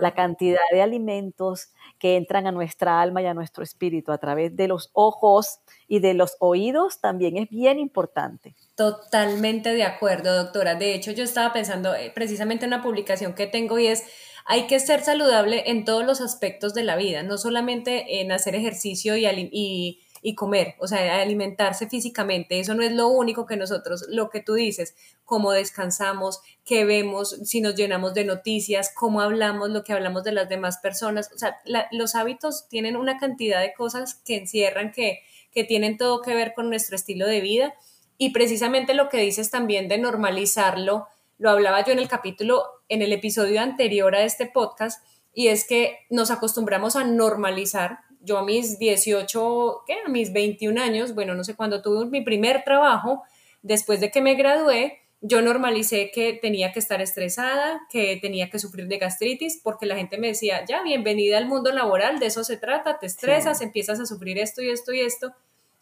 La 0.00 0.14
cantidad 0.14 0.60
de 0.72 0.82
alimentos 0.82 1.72
que 1.98 2.16
entran 2.16 2.46
a 2.46 2.52
nuestra 2.52 3.00
alma 3.00 3.22
y 3.22 3.26
a 3.26 3.34
nuestro 3.34 3.62
espíritu 3.62 4.12
a 4.12 4.18
través 4.18 4.56
de 4.56 4.68
los 4.68 4.90
ojos 4.92 5.60
y 5.86 6.00
de 6.00 6.14
los 6.14 6.36
oídos 6.40 7.00
también 7.00 7.36
es 7.36 7.48
bien 7.48 7.78
importante. 7.78 8.54
Totalmente 8.74 9.74
de 9.74 9.84
acuerdo, 9.84 10.34
doctora. 10.36 10.74
De 10.74 10.94
hecho, 10.94 11.10
yo 11.10 11.24
estaba 11.24 11.52
pensando 11.52 11.94
eh, 11.94 12.12
precisamente 12.14 12.64
en 12.64 12.72
una 12.72 12.82
publicación 12.82 13.34
que 13.34 13.46
tengo 13.46 13.78
y 13.78 13.88
es 13.88 14.04
hay 14.48 14.66
que 14.66 14.80
ser 14.80 15.04
saludable 15.04 15.70
en 15.70 15.84
todos 15.84 16.04
los 16.04 16.20
aspectos 16.20 16.74
de 16.74 16.82
la 16.82 16.96
vida, 16.96 17.22
no 17.22 17.38
solamente 17.38 18.20
en 18.20 18.32
hacer 18.32 18.56
ejercicio 18.56 19.16
y, 19.16 19.26
y 19.52 20.00
y 20.22 20.34
comer, 20.34 20.74
o 20.78 20.86
sea, 20.86 21.20
alimentarse 21.20 21.88
físicamente. 21.88 22.60
Eso 22.60 22.74
no 22.74 22.82
es 22.82 22.92
lo 22.92 23.08
único 23.08 23.46
que 23.46 23.56
nosotros, 23.56 24.06
lo 24.08 24.30
que 24.30 24.40
tú 24.40 24.54
dices, 24.54 24.94
cómo 25.24 25.52
descansamos, 25.52 26.40
qué 26.64 26.84
vemos, 26.84 27.38
si 27.44 27.60
nos 27.60 27.74
llenamos 27.74 28.14
de 28.14 28.24
noticias, 28.24 28.92
cómo 28.94 29.20
hablamos, 29.20 29.70
lo 29.70 29.84
que 29.84 29.92
hablamos 29.92 30.24
de 30.24 30.32
las 30.32 30.48
demás 30.48 30.78
personas. 30.78 31.30
O 31.34 31.38
sea, 31.38 31.56
los 31.92 32.14
hábitos 32.14 32.68
tienen 32.68 32.96
una 32.96 33.18
cantidad 33.18 33.60
de 33.60 33.72
cosas 33.72 34.16
que 34.24 34.36
encierran, 34.36 34.92
que, 34.92 35.20
que 35.52 35.64
tienen 35.64 35.96
todo 35.96 36.22
que 36.22 36.34
ver 36.34 36.54
con 36.54 36.68
nuestro 36.68 36.96
estilo 36.96 37.26
de 37.26 37.40
vida. 37.40 37.74
Y 38.16 38.30
precisamente 38.30 38.94
lo 38.94 39.08
que 39.08 39.18
dices 39.18 39.50
también 39.50 39.88
de 39.88 39.98
normalizarlo, 39.98 41.06
lo 41.38 41.50
hablaba 41.50 41.84
yo 41.84 41.92
en 41.92 41.98
el 41.98 42.08
capítulo, 42.08 42.64
en 42.88 43.02
el 43.02 43.12
episodio 43.12 43.60
anterior 43.60 44.14
a 44.14 44.22
este 44.22 44.46
podcast, 44.46 45.04
y 45.32 45.48
es 45.48 45.66
que 45.66 45.98
nos 46.10 46.30
acostumbramos 46.30 46.96
a 46.96 47.04
normalizar 47.04 48.00
yo 48.20 48.38
a 48.38 48.44
mis 48.44 48.78
18, 48.78 49.84
¿qué? 49.86 49.94
A 50.04 50.08
mis 50.08 50.32
21 50.32 50.80
años, 50.80 51.14
bueno, 51.14 51.34
no 51.34 51.44
sé, 51.44 51.54
cuando 51.54 51.82
tuve 51.82 52.06
mi 52.06 52.22
primer 52.22 52.64
trabajo, 52.64 53.22
después 53.62 54.00
de 54.00 54.10
que 54.10 54.20
me 54.20 54.34
gradué, 54.34 54.98
yo 55.20 55.42
normalicé 55.42 56.10
que 56.12 56.32
tenía 56.32 56.72
que 56.72 56.78
estar 56.78 57.00
estresada, 57.00 57.80
que 57.90 58.18
tenía 58.20 58.50
que 58.50 58.58
sufrir 58.58 58.86
de 58.86 58.98
gastritis, 58.98 59.60
porque 59.62 59.86
la 59.86 59.96
gente 59.96 60.18
me 60.18 60.28
decía, 60.28 60.64
ya, 60.64 60.82
bienvenida 60.82 61.38
al 61.38 61.46
mundo 61.46 61.72
laboral, 61.72 62.20
de 62.20 62.26
eso 62.26 62.44
se 62.44 62.56
trata, 62.56 62.98
te 62.98 63.06
estresas, 63.06 63.60
empiezas 63.60 63.98
a 64.00 64.06
sufrir 64.06 64.38
esto 64.38 64.62
y 64.62 64.70
esto 64.70 64.92
y 64.92 65.00
esto. 65.00 65.34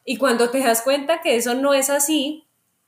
Y 0.04 0.16
cuando 0.16 0.50
te 0.50 0.60
das 0.60 0.82
cuenta 0.82 1.20
que 1.20 1.36
eso 1.36 1.54
no 1.54 1.74
es 1.74 1.90
así, 1.90 2.45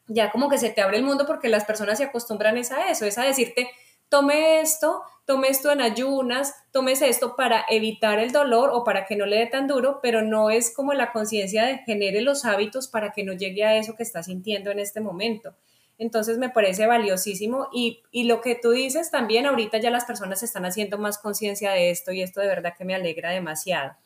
ya 0.09 0.31
como 0.31 0.49
que 0.49 0.59
se 0.59 0.71
te 0.71 0.81
abre 0.81 0.97
el 0.97 1.05
mundo 1.05 1.27
porque 1.27 1.49
las 1.49 1.64
personas 1.64 1.99
se 1.99 2.05
acostumbran 2.05 2.57
a 2.57 2.90
eso, 2.90 3.05
es 3.05 3.18
a 3.18 3.25
decirte, 3.25 3.68
tome 4.09 4.61
esto, 4.61 5.03
tome 5.27 5.49
esto 5.49 5.71
en 5.71 5.81
ayunas, 5.81 6.55
tomes 6.73 7.03
esto 7.03 7.37
para 7.37 7.64
evitar 7.68 8.18
el 8.18 8.33
dolor 8.33 8.71
o 8.73 8.85
para 8.85 9.05
que 9.05 9.16
no 9.16 9.27
le 9.27 9.37
dé 9.37 9.47
tan 9.47 9.66
duro, 9.66 10.01
pero 10.03 10.23
no 10.23 10.51
es 10.51 10.75
como 10.75 10.94
la 10.94 11.12
conciencia 11.12 11.66
de 11.66 11.79
genere 11.79 12.23
los 12.23 12.44
hábitos 12.44 12.88
para 12.88 13.12
que 13.12 13.25
no 13.25 13.35
llegue 13.35 13.64
a 13.64 13.77
eso 13.77 13.94
que 13.94 14.03
está 14.03 14.23
sintiendo 14.23 14.71
en 14.71 14.79
este 14.79 15.01
momento. 15.01 15.55
Entonces 15.99 16.38
me 16.38 16.49
parece 16.49 16.87
valiosísimo 16.87 17.68
y, 17.73 18.03
y, 18.12 18.25
lo 18.25 18.40
que 18.40 18.55
tú 18.55 18.71
dices 18.71 19.11
también, 19.11 19.47
ahorita 19.47 19.79
ya 19.79 19.90
las 19.90 20.05
personas 20.05 20.42
están 20.44 20.64
haciendo 20.64 20.97
más 20.97 21.18
conciencia 21.18 21.73
de 21.73 21.90
esto 21.90 22.12
y 22.12 22.23
esto 22.23 22.40
de 22.40 22.47
verdad 22.47 22.75
que 22.79 22.85
me 22.85 22.94
alegra 22.94 23.31
demasiado, 23.31 23.97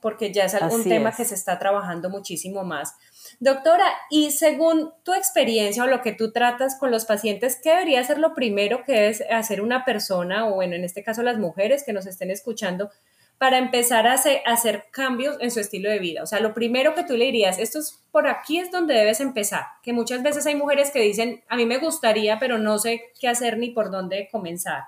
porque 0.00 0.32
ya 0.32 0.44
es 0.44 0.54
algún 0.54 0.84
tema 0.84 1.10
que 1.10 1.24
se 1.24 1.34
está 1.34 1.58
trabajando 1.58 2.08
muchísimo 2.08 2.62
más. 2.62 2.94
Doctora, 3.40 3.84
y 4.10 4.30
según 4.32 4.92
tu 5.04 5.14
experiencia 5.14 5.84
o 5.84 5.86
lo 5.86 6.02
que 6.02 6.12
tú 6.12 6.32
tratas 6.32 6.76
con 6.78 6.90
los 6.90 7.04
pacientes, 7.04 7.60
¿qué 7.62 7.70
debería 7.70 8.02
ser 8.04 8.18
lo 8.18 8.34
primero 8.34 8.84
que 8.84 9.08
es 9.08 9.22
hacer 9.30 9.60
una 9.60 9.84
persona, 9.84 10.48
o 10.48 10.54
bueno, 10.54 10.74
en 10.74 10.84
este 10.84 11.02
caso 11.02 11.22
las 11.22 11.38
mujeres 11.38 11.84
que 11.84 11.92
nos 11.92 12.06
estén 12.06 12.30
escuchando, 12.30 12.90
para 13.38 13.58
empezar 13.58 14.08
a 14.08 14.14
hacer, 14.14 14.84
cambios 14.90 15.36
en 15.40 15.50
su 15.50 15.60
estilo 15.60 15.88
de 15.88 16.00
vida? 16.00 16.22
O 16.22 16.26
sea, 16.26 16.40
lo 16.40 16.54
primero 16.54 16.94
que 16.94 17.04
tú 17.04 17.16
le 17.16 17.26
dirías, 17.26 17.58
esto 17.58 17.78
es 17.78 18.02
por 18.10 18.26
aquí 18.26 18.58
es 18.58 18.70
donde 18.70 18.94
debes 18.94 19.20
empezar, 19.20 19.64
que 19.82 19.92
muchas 19.92 20.22
veces 20.22 20.46
hay 20.46 20.56
mujeres 20.56 20.90
que 20.90 21.00
dicen, 21.00 21.44
a 21.48 21.56
mí 21.56 21.64
me 21.64 21.78
gustaría, 21.78 22.38
pero 22.38 22.58
no 22.58 22.78
sé 22.78 23.12
qué 23.20 23.28
hacer 23.28 23.58
ni 23.58 23.70
por 23.70 23.90
dónde 23.90 24.28
comenzar. 24.32 24.84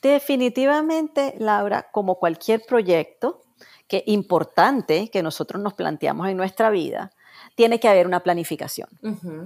Definitivamente, 0.00 1.34
Laura, 1.38 1.88
como 1.90 2.20
cualquier 2.20 2.62
proyecto, 2.64 3.42
que 3.86 4.04
importante 4.06 5.08
que 5.10 5.22
nosotros 5.22 5.62
nos 5.62 5.74
planteamos 5.74 6.28
en 6.28 6.36
nuestra 6.36 6.70
vida, 6.70 7.10
tiene 7.54 7.80
que 7.80 7.88
haber 7.88 8.06
una 8.06 8.20
planificación. 8.20 8.88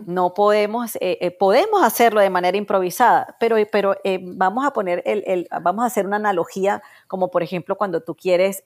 No 0.06 0.34
podemos, 0.34 0.96
eh, 0.96 1.18
eh, 1.20 1.30
podemos 1.30 1.82
hacerlo 1.82 2.20
de 2.20 2.28
manera 2.28 2.58
improvisada, 2.58 3.36
pero, 3.40 3.56
pero 3.70 3.96
eh, 4.04 4.18
vamos 4.22 4.66
a 4.66 4.72
poner 4.72 5.02
el, 5.06 5.48
vamos 5.62 5.82
a 5.82 5.86
hacer 5.86 6.06
una 6.06 6.16
analogía 6.16 6.82
como 7.06 7.30
por 7.30 7.42
ejemplo 7.42 7.76
cuando 7.76 8.02
tú 8.02 8.14
quieres 8.14 8.64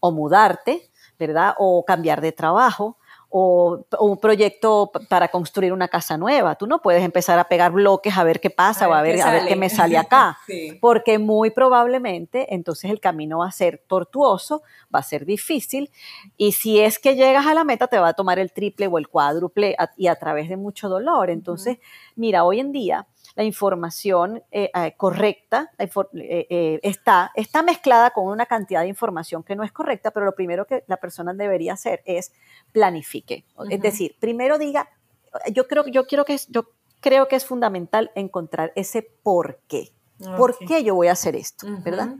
o 0.00 0.10
mudarte, 0.10 0.90
¿verdad? 1.18 1.54
O 1.58 1.84
cambiar 1.84 2.20
de 2.20 2.32
trabajo 2.32 2.98
o, 3.28 3.84
un 4.00 4.18
proyecto 4.18 4.90
para 5.08 5.28
construir 5.28 5.72
una 5.72 5.88
casa 5.88 6.16
nueva. 6.16 6.54
Tú 6.54 6.66
no 6.66 6.80
puedes 6.80 7.02
empezar 7.02 7.38
a 7.38 7.44
pegar 7.44 7.72
bloques 7.72 8.16
a 8.16 8.24
ver 8.24 8.40
qué 8.40 8.50
pasa 8.50 8.88
o 8.88 8.92
a 8.92 9.02
ver, 9.02 9.20
a 9.20 9.30
ver 9.30 9.46
qué 9.46 9.56
me 9.56 9.68
sale 9.68 9.98
acá, 9.98 10.38
porque 10.80 11.18
muy 11.18 11.50
probablemente 11.50 12.54
entonces 12.54 12.90
el 12.90 13.00
camino 13.00 13.38
va 13.38 13.48
a 13.48 13.52
ser 13.52 13.82
tortuoso, 13.86 14.62
va 14.94 15.00
a 15.00 15.02
ser 15.02 15.24
difícil 15.26 15.90
y 16.36 16.52
si 16.52 16.80
es 16.80 16.98
que 16.98 17.16
llegas 17.16 17.46
a 17.46 17.54
la 17.54 17.64
meta 17.64 17.88
te 17.88 17.98
va 17.98 18.08
a 18.08 18.14
tomar 18.14 18.38
el 18.38 18.52
triple 18.52 18.86
o 18.86 18.98
el 18.98 19.08
cuádruple 19.08 19.76
y 19.96 20.06
a 20.06 20.16
través 20.16 20.48
de 20.48 20.56
mucho 20.56 20.88
dolor. 20.88 21.30
Entonces, 21.30 21.78
mira, 22.14 22.44
hoy 22.44 22.60
en 22.60 22.72
día 22.72 23.06
la 23.36 23.44
información 23.44 24.42
eh, 24.50 24.70
eh, 24.74 24.94
correcta 24.96 25.70
eh, 25.78 26.80
está, 26.82 27.30
está 27.34 27.62
mezclada 27.62 28.10
con 28.10 28.26
una 28.26 28.46
cantidad 28.46 28.80
de 28.80 28.88
información 28.88 29.42
que 29.42 29.54
no 29.54 29.62
es 29.62 29.72
correcta, 29.72 30.10
pero 30.10 30.24
lo 30.24 30.34
primero 30.34 30.66
que 30.66 30.84
la 30.86 30.96
persona 30.96 31.34
debería 31.34 31.74
hacer 31.74 32.02
es 32.06 32.32
planifique. 32.72 33.44
Es 33.70 33.80
decir, 33.80 34.16
primero 34.18 34.58
diga, 34.58 34.88
yo 35.52 35.68
creo, 35.68 35.86
yo 35.86 36.06
quiero 36.06 36.24
que 36.24 36.38
yo 36.48 36.70
creo 37.00 37.28
que 37.28 37.36
es 37.36 37.44
fundamental 37.44 38.10
encontrar 38.14 38.72
ese 38.74 39.02
por 39.02 39.60
qué. 39.68 39.92
¿Por 40.38 40.56
qué 40.58 40.82
yo 40.82 40.94
voy 40.94 41.08
a 41.08 41.12
hacer 41.12 41.36
esto? 41.36 41.66
¿Verdad? 41.84 42.16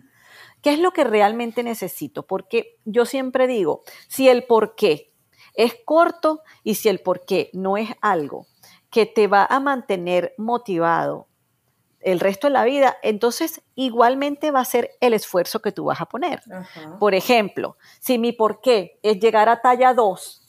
¿Qué 0.61 0.75
es 0.75 0.79
lo 0.79 0.91
que 0.91 1.05
realmente 1.05 1.63
necesito? 1.63 2.27
Porque 2.27 2.77
yo 2.85 3.07
siempre 3.07 3.47
digo, 3.47 3.85
si 4.07 4.29
el 4.29 4.45
por 4.45 4.75
qué 4.75 5.15
es 5.55 5.75
corto 5.87 6.43
y 6.63 6.75
si 6.75 6.91
el 6.91 7.01
por 7.01 7.25
qué 7.25 7.49
no 7.55 7.79
es 7.79 7.89
algo 8.03 8.47
que 8.90 9.07
te 9.07 9.27
va 9.27 9.46
a 9.49 9.61
mantener 9.61 10.35
motivado 10.38 11.27
el 12.01 12.20
resto 12.20 12.46
de 12.46 12.53
la 12.53 12.64
vida, 12.64 12.96
entonces 13.03 13.62
igualmente 13.75 14.53
va 14.53 14.61
a 14.61 14.64
ser 14.64 14.92
el 15.01 15.12
esfuerzo 15.12 15.61
que 15.61 15.72
tú 15.72 15.87
vas 15.87 16.01
a 16.01 16.07
poner. 16.07 16.40
Por 17.01 17.14
ejemplo, 17.14 17.77
si 17.99 18.16
mi 18.16 18.33
por 18.33 18.61
qué 18.61 19.01
es 19.03 19.18
llegar 19.18 19.49
a 19.49 19.61
talla 19.61 19.92
2 19.92 20.42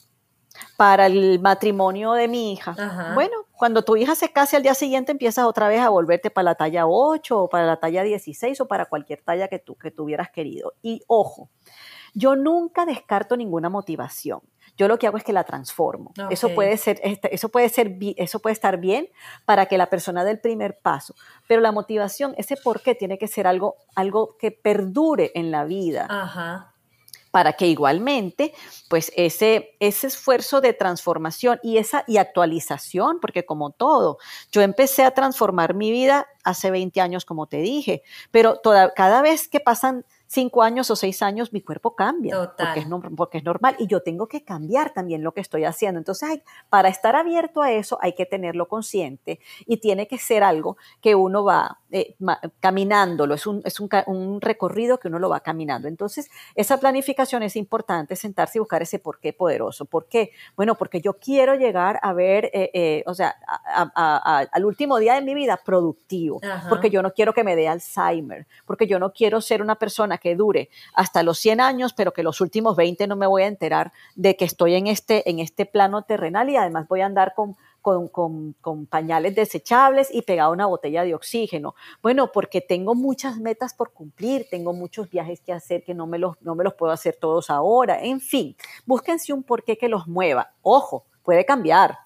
para 0.76 1.06
el 1.06 1.40
matrimonio 1.40 2.12
de 2.12 2.28
mi 2.28 2.52
hija, 2.52 2.76
bueno, 3.14 3.46
cuando 3.50 3.82
tu 3.82 3.96
hija 3.96 4.14
se 4.14 4.32
case 4.32 4.56
al 4.56 4.62
día 4.62 4.74
siguiente 4.74 5.10
empiezas 5.10 5.46
otra 5.46 5.66
vez 5.66 5.80
a 5.80 5.88
volverte 5.88 6.30
para 6.30 6.44
la 6.44 6.54
talla 6.54 6.86
8 6.86 7.42
o 7.42 7.48
para 7.48 7.66
la 7.66 7.80
talla 7.80 8.04
16 8.04 8.60
o 8.60 8.68
para 8.68 8.86
cualquier 8.86 9.22
talla 9.22 9.48
que 9.48 9.58
tú 9.58 9.74
que 9.74 9.90
tuvieras 9.90 10.30
querido. 10.30 10.74
Y 10.80 11.02
ojo, 11.08 11.50
yo 12.14 12.36
nunca 12.36 12.86
descarto 12.86 13.36
ninguna 13.36 13.68
motivación 13.68 14.42
yo 14.78 14.88
lo 14.88 14.98
que 14.98 15.08
hago 15.08 15.18
es 15.18 15.24
que 15.24 15.32
la 15.32 15.44
transformo. 15.44 16.12
Eso, 16.30 16.54
puede 16.54 16.76
ser, 16.78 17.00
este, 17.02 17.34
eso, 17.34 17.48
puede 17.48 17.68
ser, 17.68 17.96
eso 18.16 18.38
puede 18.38 18.54
estar 18.54 18.78
bien 18.78 19.08
para 19.44 19.66
que 19.66 19.76
la 19.76 19.90
persona 19.90 20.24
dé 20.24 20.30
el 20.30 20.40
primer 20.40 20.78
paso, 20.78 21.14
pero 21.48 21.60
la 21.60 21.72
motivación, 21.72 22.34
ese 22.38 22.56
por 22.56 22.80
qué, 22.80 22.94
tiene 22.94 23.18
que 23.18 23.26
ser 23.26 23.46
algo, 23.46 23.76
algo 23.96 24.36
que 24.38 24.52
perdure 24.52 25.32
en 25.34 25.50
la 25.50 25.64
vida. 25.64 26.06
para 27.30 27.52
que 27.52 27.66
igualmente, 27.66 28.54
pues 28.88 29.12
ese, 29.14 29.76
ese 29.80 30.06
esfuerzo 30.06 30.60
de 30.60 30.72
transformación 30.72 31.60
y 31.62 31.76
esa 31.76 32.04
y 32.06 32.16
actualización, 32.16 33.20
porque 33.20 33.44
como 33.44 33.70
todo, 33.70 34.18
yo 34.50 34.62
empecé 34.62 35.04
a 35.04 35.10
transformar 35.10 35.74
mi 35.74 35.90
vida 35.90 36.26
hace 36.42 36.70
20 36.70 37.00
años, 37.00 37.24
como 37.24 37.46
te 37.46 37.58
dije, 37.58 38.02
pero 38.30 38.56
toda, 38.56 38.94
cada 38.94 39.22
vez 39.22 39.46
que 39.46 39.60
pasan 39.60 40.04
cinco 40.28 40.62
años 40.62 40.90
o 40.90 40.96
seis 40.96 41.22
años 41.22 41.52
mi 41.52 41.62
cuerpo 41.62 41.96
cambia, 41.96 42.36
porque 42.56 42.80
es, 42.80 42.86
porque 43.16 43.38
es, 43.38 43.44
normal 43.44 43.74
y 43.78 43.86
yo 43.86 44.02
tengo 44.02 44.28
que 44.28 44.44
cambiar 44.44 44.92
también 44.92 45.24
lo 45.24 45.32
que 45.32 45.40
estoy 45.40 45.64
haciendo. 45.64 45.98
Entonces, 45.98 46.42
para 46.68 46.88
estar 46.88 47.16
abierto 47.16 47.62
a 47.62 47.72
eso 47.72 47.98
hay 48.00 48.14
que 48.14 48.26
tenerlo 48.26 48.68
consciente 48.68 49.40
y 49.66 49.78
tiene 49.78 50.06
que 50.06 50.18
ser 50.18 50.44
algo 50.44 50.76
que 51.00 51.14
uno 51.14 51.44
va 51.44 51.80
eh, 51.90 52.16
caminándolo, 52.60 53.34
es, 53.34 53.46
un, 53.46 53.62
es 53.64 53.80
un, 53.80 54.40
recorrido 54.40 54.98
que 54.98 55.08
uno 55.08 55.18
lo 55.18 55.30
va 55.30 55.40
caminando. 55.40 55.88
Entonces, 55.88 56.30
esa 56.54 56.78
planificación 56.78 57.42
es 57.42 57.56
importante, 57.56 58.14
sentarse 58.14 58.58
y 58.58 58.60
buscar 58.60 58.82
ese 58.82 58.98
por 58.98 59.20
qué 59.20 59.32
poderoso. 59.32 59.86
¿Por 59.86 60.06
qué? 60.06 60.32
Bueno, 60.54 60.74
porque 60.74 61.00
yo 61.00 61.14
quiero 61.14 61.54
llegar 61.54 61.98
a 62.02 62.12
ver, 62.12 62.50
eh, 62.52 62.70
eh, 62.74 63.02
o 63.06 63.14
sea, 63.14 63.36
al 63.94 64.64
último 64.64 64.98
día 64.98 65.14
de 65.14 65.22
mi 65.22 65.34
vida 65.34 65.58
productivo, 65.64 66.40
porque 66.68 66.90
yo 66.90 67.02
no 67.02 67.12
quiero 67.12 67.32
que 67.32 67.42
me 67.42 67.56
dé 67.56 67.68
Alzheimer, 67.68 68.46
porque 68.66 68.86
yo 68.86 68.98
no 68.98 69.12
quiero 69.12 69.40
ser 69.40 69.62
una 69.62 69.76
persona 69.76 70.18
que 70.18 70.36
dure 70.36 70.68
hasta 70.94 71.22
los 71.22 71.38
100 71.38 71.60
años, 71.60 71.94
pero 71.94 72.12
que 72.12 72.22
los 72.22 72.40
últimos 72.40 72.76
20 72.76 73.06
no 73.06 73.16
me 73.16 73.26
voy 73.26 73.42
a 73.42 73.46
enterar 73.46 73.92
de 74.14 74.36
que 74.36 74.44
estoy 74.44 74.74
en 74.74 74.88
este, 74.88 75.28
en 75.30 75.38
este 75.38 75.64
plano 75.64 76.02
terrenal 76.02 76.50
y 76.50 76.56
además 76.56 76.86
voy 76.86 77.00
a 77.00 77.06
andar 77.06 77.32
con, 77.34 77.56
con, 77.82 78.86
pañales 78.88 79.34
desechables 79.34 80.08
y 80.12 80.22
pegado 80.22 80.52
una 80.52 80.66
botella 80.66 81.04
de 81.04 81.14
oxígeno. 81.14 81.74
Bueno, 82.02 82.32
porque 82.32 82.60
tengo 82.60 82.94
muchas 82.94 83.38
metas 83.38 83.74
por 83.74 83.92
cumplir, 83.92 84.46
tengo 84.50 84.72
muchos 84.72 85.10
viajes 85.10 85.40
que 85.40 85.52
hacer 85.52 85.84
que 85.84 85.94
no 85.94 86.06
me 86.06 86.18
los, 86.18 86.40
no 86.42 86.54
me 86.54 86.64
los 86.64 86.74
puedo 86.74 86.92
hacer 86.92 87.16
todos 87.16 87.50
ahora. 87.50 88.02
En 88.02 88.20
fin, 88.20 88.56
búsquense 88.86 89.32
un 89.32 89.42
porqué 89.42 89.78
que 89.78 89.88
los 89.88 90.06
mueva. 90.06 90.52
Ojo, 90.62 91.04
puede 91.28 91.44
cambiar, 91.44 91.98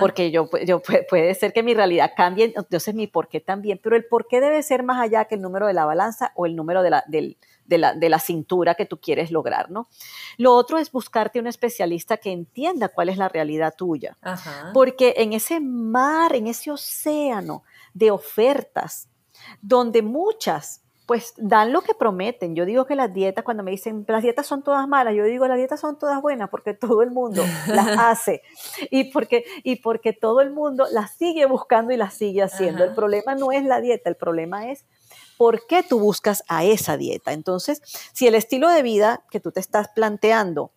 porque 0.00 0.32
yo, 0.32 0.50
yo, 0.66 0.82
puede 1.08 1.32
ser 1.36 1.52
que 1.52 1.62
mi 1.62 1.74
realidad 1.74 2.10
cambie, 2.16 2.52
entonces 2.56 2.92
mi 2.92 3.06
porqué 3.06 3.40
también, 3.40 3.78
pero 3.80 3.94
el 3.94 4.04
porqué 4.04 4.40
debe 4.40 4.60
ser 4.64 4.82
más 4.82 5.00
allá 5.00 5.26
que 5.26 5.36
el 5.36 5.42
número 5.42 5.68
de 5.68 5.74
la 5.74 5.84
balanza 5.84 6.32
o 6.34 6.44
el 6.44 6.56
número 6.56 6.82
de 6.82 6.90
la, 6.90 7.04
del, 7.06 7.36
de 7.66 7.78
la, 7.78 8.18
cintura 8.18 8.74
que 8.74 8.86
tú 8.86 8.98
quieres 9.00 9.30
lograr, 9.30 9.70
¿no? 9.70 9.88
Lo 10.36 10.54
otro 10.54 10.78
es 10.78 10.92
buscarte 10.92 11.40
un 11.40 11.46
especialista 11.46 12.16
que 12.16 12.30
entienda 12.32 12.88
cuál 12.88 13.08
es 13.08 13.16
la 13.16 13.28
realidad 13.28 13.74
tuya, 13.76 14.16
porque 14.72 15.14
en 15.18 15.32
ese 15.32 15.60
mar, 15.60 16.34
en 16.34 16.46
ese 16.46 16.70
océano 16.70 17.62
de 17.92 18.10
ofertas, 18.10 19.08
donde 19.60 20.02
muchas 20.02 20.84
pues 21.06 21.34
dan 21.36 21.72
lo 21.72 21.82
que 21.82 21.94
prometen. 21.94 22.54
Yo 22.54 22.64
digo 22.64 22.86
que 22.86 22.94
las 22.94 23.12
dietas, 23.12 23.44
cuando 23.44 23.62
me 23.62 23.70
dicen 23.70 24.04
las 24.08 24.22
dietas 24.22 24.46
son 24.46 24.62
todas 24.62 24.88
malas, 24.88 25.14
yo 25.14 25.24
digo 25.24 25.46
las 25.46 25.58
dietas 25.58 25.80
son 25.80 25.98
todas 25.98 26.20
buenas 26.22 26.48
porque 26.48 26.72
todo 26.72 27.02
el 27.02 27.10
mundo 27.10 27.42
las 27.68 27.98
hace 27.98 28.42
y 28.90 29.12
porque, 29.12 29.44
y 29.62 29.76
porque 29.76 30.12
todo 30.12 30.40
el 30.40 30.50
mundo 30.50 30.86
las 30.90 31.14
sigue 31.14 31.46
buscando 31.46 31.92
y 31.92 31.96
las 31.96 32.14
sigue 32.14 32.42
haciendo. 32.42 32.84
El 32.84 32.94
problema 32.94 33.34
no 33.34 33.52
es 33.52 33.64
la 33.64 33.80
dieta, 33.80 34.08
el 34.08 34.16
problema 34.16 34.70
es 34.70 34.86
por 35.36 35.66
qué 35.66 35.82
tú 35.82 36.00
buscas 36.00 36.44
a 36.48 36.64
esa 36.64 36.96
dieta. 36.96 37.32
Entonces, 37.32 37.80
si 38.12 38.26
el 38.26 38.34
estilo 38.34 38.68
de 38.68 38.82
vida 38.82 39.24
que 39.30 39.40
tú 39.40 39.52
te 39.52 39.60
estás 39.60 39.88
planteando 39.88 40.72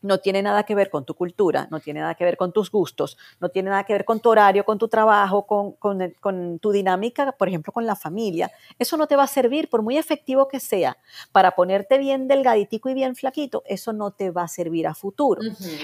no 0.00 0.18
tiene 0.18 0.42
nada 0.42 0.62
que 0.62 0.74
ver 0.74 0.90
con 0.90 1.04
tu 1.04 1.14
cultura, 1.14 1.68
no 1.70 1.80
tiene 1.80 2.00
nada 2.00 2.14
que 2.14 2.24
ver 2.24 2.36
con 2.36 2.52
tus 2.52 2.70
gustos, 2.70 3.16
no 3.40 3.48
tiene 3.48 3.70
nada 3.70 3.84
que 3.84 3.92
ver 3.92 4.04
con 4.04 4.20
tu 4.20 4.30
horario, 4.30 4.64
con 4.64 4.78
tu 4.78 4.88
trabajo, 4.88 5.46
con, 5.46 6.58
tu 6.60 6.72
dinámica, 6.72 7.32
por 7.32 7.48
ejemplo, 7.48 7.72
con 7.72 7.86
la 7.86 7.96
familia. 7.96 8.50
Eso 8.78 8.96
no 8.96 9.06
te 9.06 9.16
va 9.16 9.24
a 9.24 9.28
servir, 9.28 9.68
por 9.68 9.82
muy 9.82 9.98
efectivo 9.98 10.48
que 10.48 10.60
sea, 10.60 10.96
para 11.32 11.52
ponerte 11.52 11.98
bien 11.98 12.28
delgaditico 12.28 12.88
y 12.88 12.94
bien 12.94 13.16
flaquito, 13.16 13.62
eso 13.66 13.92
no 13.92 14.12
te 14.12 14.30
va 14.30 14.42
a 14.42 14.48
servir 14.48 14.86
a 14.86 14.94
futuro. 14.94 15.42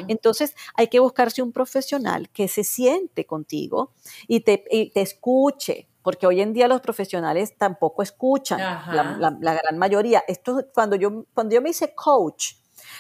Entonces, 0.09 0.55
hay 0.74 0.88
que 0.88 1.00
buscarse 1.00 1.42
un 1.42 1.53
profesional 1.53 2.29
que 2.31 2.48
se 2.48 2.64
siente 2.64 3.27
contigo 3.27 3.92
y 4.29 4.40
te, 4.40 4.64
y 4.70 4.90
te 4.90 5.00
escuche, 5.00 5.88
porque 6.05 6.27
hoy 6.27 6.43
en 6.43 6.53
día 6.53 6.69
los 6.69 6.83
profesionales 6.83 7.57
tampoco 7.57 8.03
escuchan, 8.03 8.61
la, 8.61 9.55
gran 9.55 9.79
mayoría. 9.79 10.23
Esto 10.29 10.67
cuando 10.75 10.97
yo, 10.97 11.25
cuando 11.33 11.55
yo 11.55 11.62
me 11.62 11.71
hice 11.71 11.95
coach, 11.95 12.57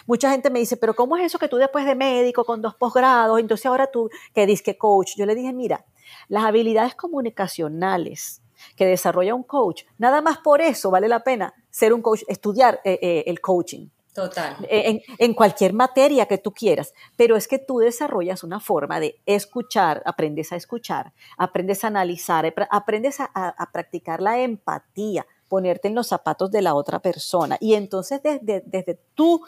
mucha 0.06 0.30
gente 0.30 0.48
me 0.48 0.58
dice, 0.58 0.78
pero 0.78 0.94
¿cómo 0.94 1.18
es 1.18 1.26
eso 1.26 1.38
que 1.38 1.46
tú 1.46 1.58
después 1.58 1.84
de 1.84 1.94
médico 1.94 2.46
con 2.46 2.62
dos 2.62 2.74
posgrados, 2.74 3.38
entonces 3.38 3.66
ahora 3.66 3.88
tú 3.88 4.08
que 4.34 4.46
dices 4.46 4.64
que 4.64 4.78
coach? 4.78 5.16
Yo 5.16 5.26
le 5.26 5.34
dije, 5.34 5.52
mira, 5.52 5.84
las 6.28 6.44
habilidades 6.44 6.94
comunicacionales 6.94 8.40
que 8.74 8.86
desarrolla 8.86 9.34
un 9.34 9.42
coach, 9.42 9.82
nada 9.98 10.22
más 10.22 10.38
por 10.38 10.62
eso 10.62 10.90
vale 10.90 11.06
la 11.06 11.22
pena 11.22 11.52
ser 11.68 11.92
un 11.92 12.00
coach, 12.00 12.22
estudiar 12.26 12.80
eh, 12.84 12.98
eh, 13.02 13.24
el 13.26 13.42
coaching. 13.42 13.88
Total. 14.14 14.56
En, 14.70 15.02
en, 15.18 15.34
cualquier 15.34 15.72
materia 15.72 16.26
que 16.26 16.38
tú 16.38 16.52
quieras, 16.52 16.94
pero 17.16 17.34
es 17.34 17.48
que 17.48 17.58
tú 17.58 17.80
desarrollas 17.80 18.44
una 18.44 18.60
forma 18.60 19.00
de 19.00 19.20
escuchar, 19.26 20.02
aprendes 20.06 20.52
a 20.52 20.56
escuchar, 20.56 21.12
aprendes 21.36 21.82
a 21.82 21.88
analizar, 21.88 22.54
aprendes 22.70 23.18
a, 23.18 23.24
a 23.34 23.72
practicar 23.72 24.22
la 24.22 24.38
empatía, 24.38 25.26
ponerte 25.48 25.88
en 25.88 25.94
los 25.94 26.06
zapatos 26.06 26.50
de 26.50 26.62
la 26.62 26.74
otra 26.74 27.00
persona. 27.00 27.56
Y 27.60 27.74
entonces 27.74 28.20
desde, 28.22 28.62
desde 28.66 29.00
tu 29.14 29.42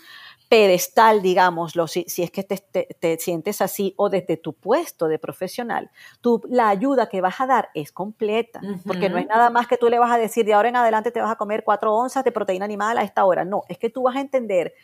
pedestal, 0.48 1.22
digámoslo, 1.22 1.88
si, 1.88 2.04
si 2.04 2.22
es 2.22 2.30
que 2.30 2.44
te, 2.44 2.56
te, 2.58 3.18
sientes 3.18 3.60
así, 3.60 3.94
o 3.96 4.08
desde 4.08 4.36
tu 4.36 4.52
puesto 4.52 5.08
de 5.08 5.18
profesional, 5.18 5.90
tú, 6.20 6.40
la 6.48 6.68
ayuda 6.68 7.08
que 7.08 7.20
vas 7.20 7.40
a 7.40 7.46
dar 7.46 7.70
es 7.74 7.90
completa, 7.90 8.60
porque 8.86 9.08
no 9.08 9.18
es 9.18 9.26
nada 9.26 9.50
más 9.50 9.66
que 9.66 9.76
tú 9.76 9.88
le 9.88 9.98
vas 9.98 10.12
a 10.12 10.18
decir, 10.18 10.46
de 10.46 10.54
ahora 10.54 10.68
en 10.68 10.76
adelante 10.76 11.10
te 11.10 11.20
vas 11.20 11.32
a 11.32 11.36
comer 11.36 11.64
cuatro 11.64 11.94
onzas 11.94 12.22
de 12.24 12.32
proteína 12.32 12.64
animal 12.64 12.96
a 12.98 13.02
esta 13.02 13.24
hora. 13.24 13.44
No, 13.44 13.64
es 13.68 13.78
que 13.78 13.90
tú 13.90 14.02
vas 14.02 14.16
a 14.16 14.20
entender 14.20 14.74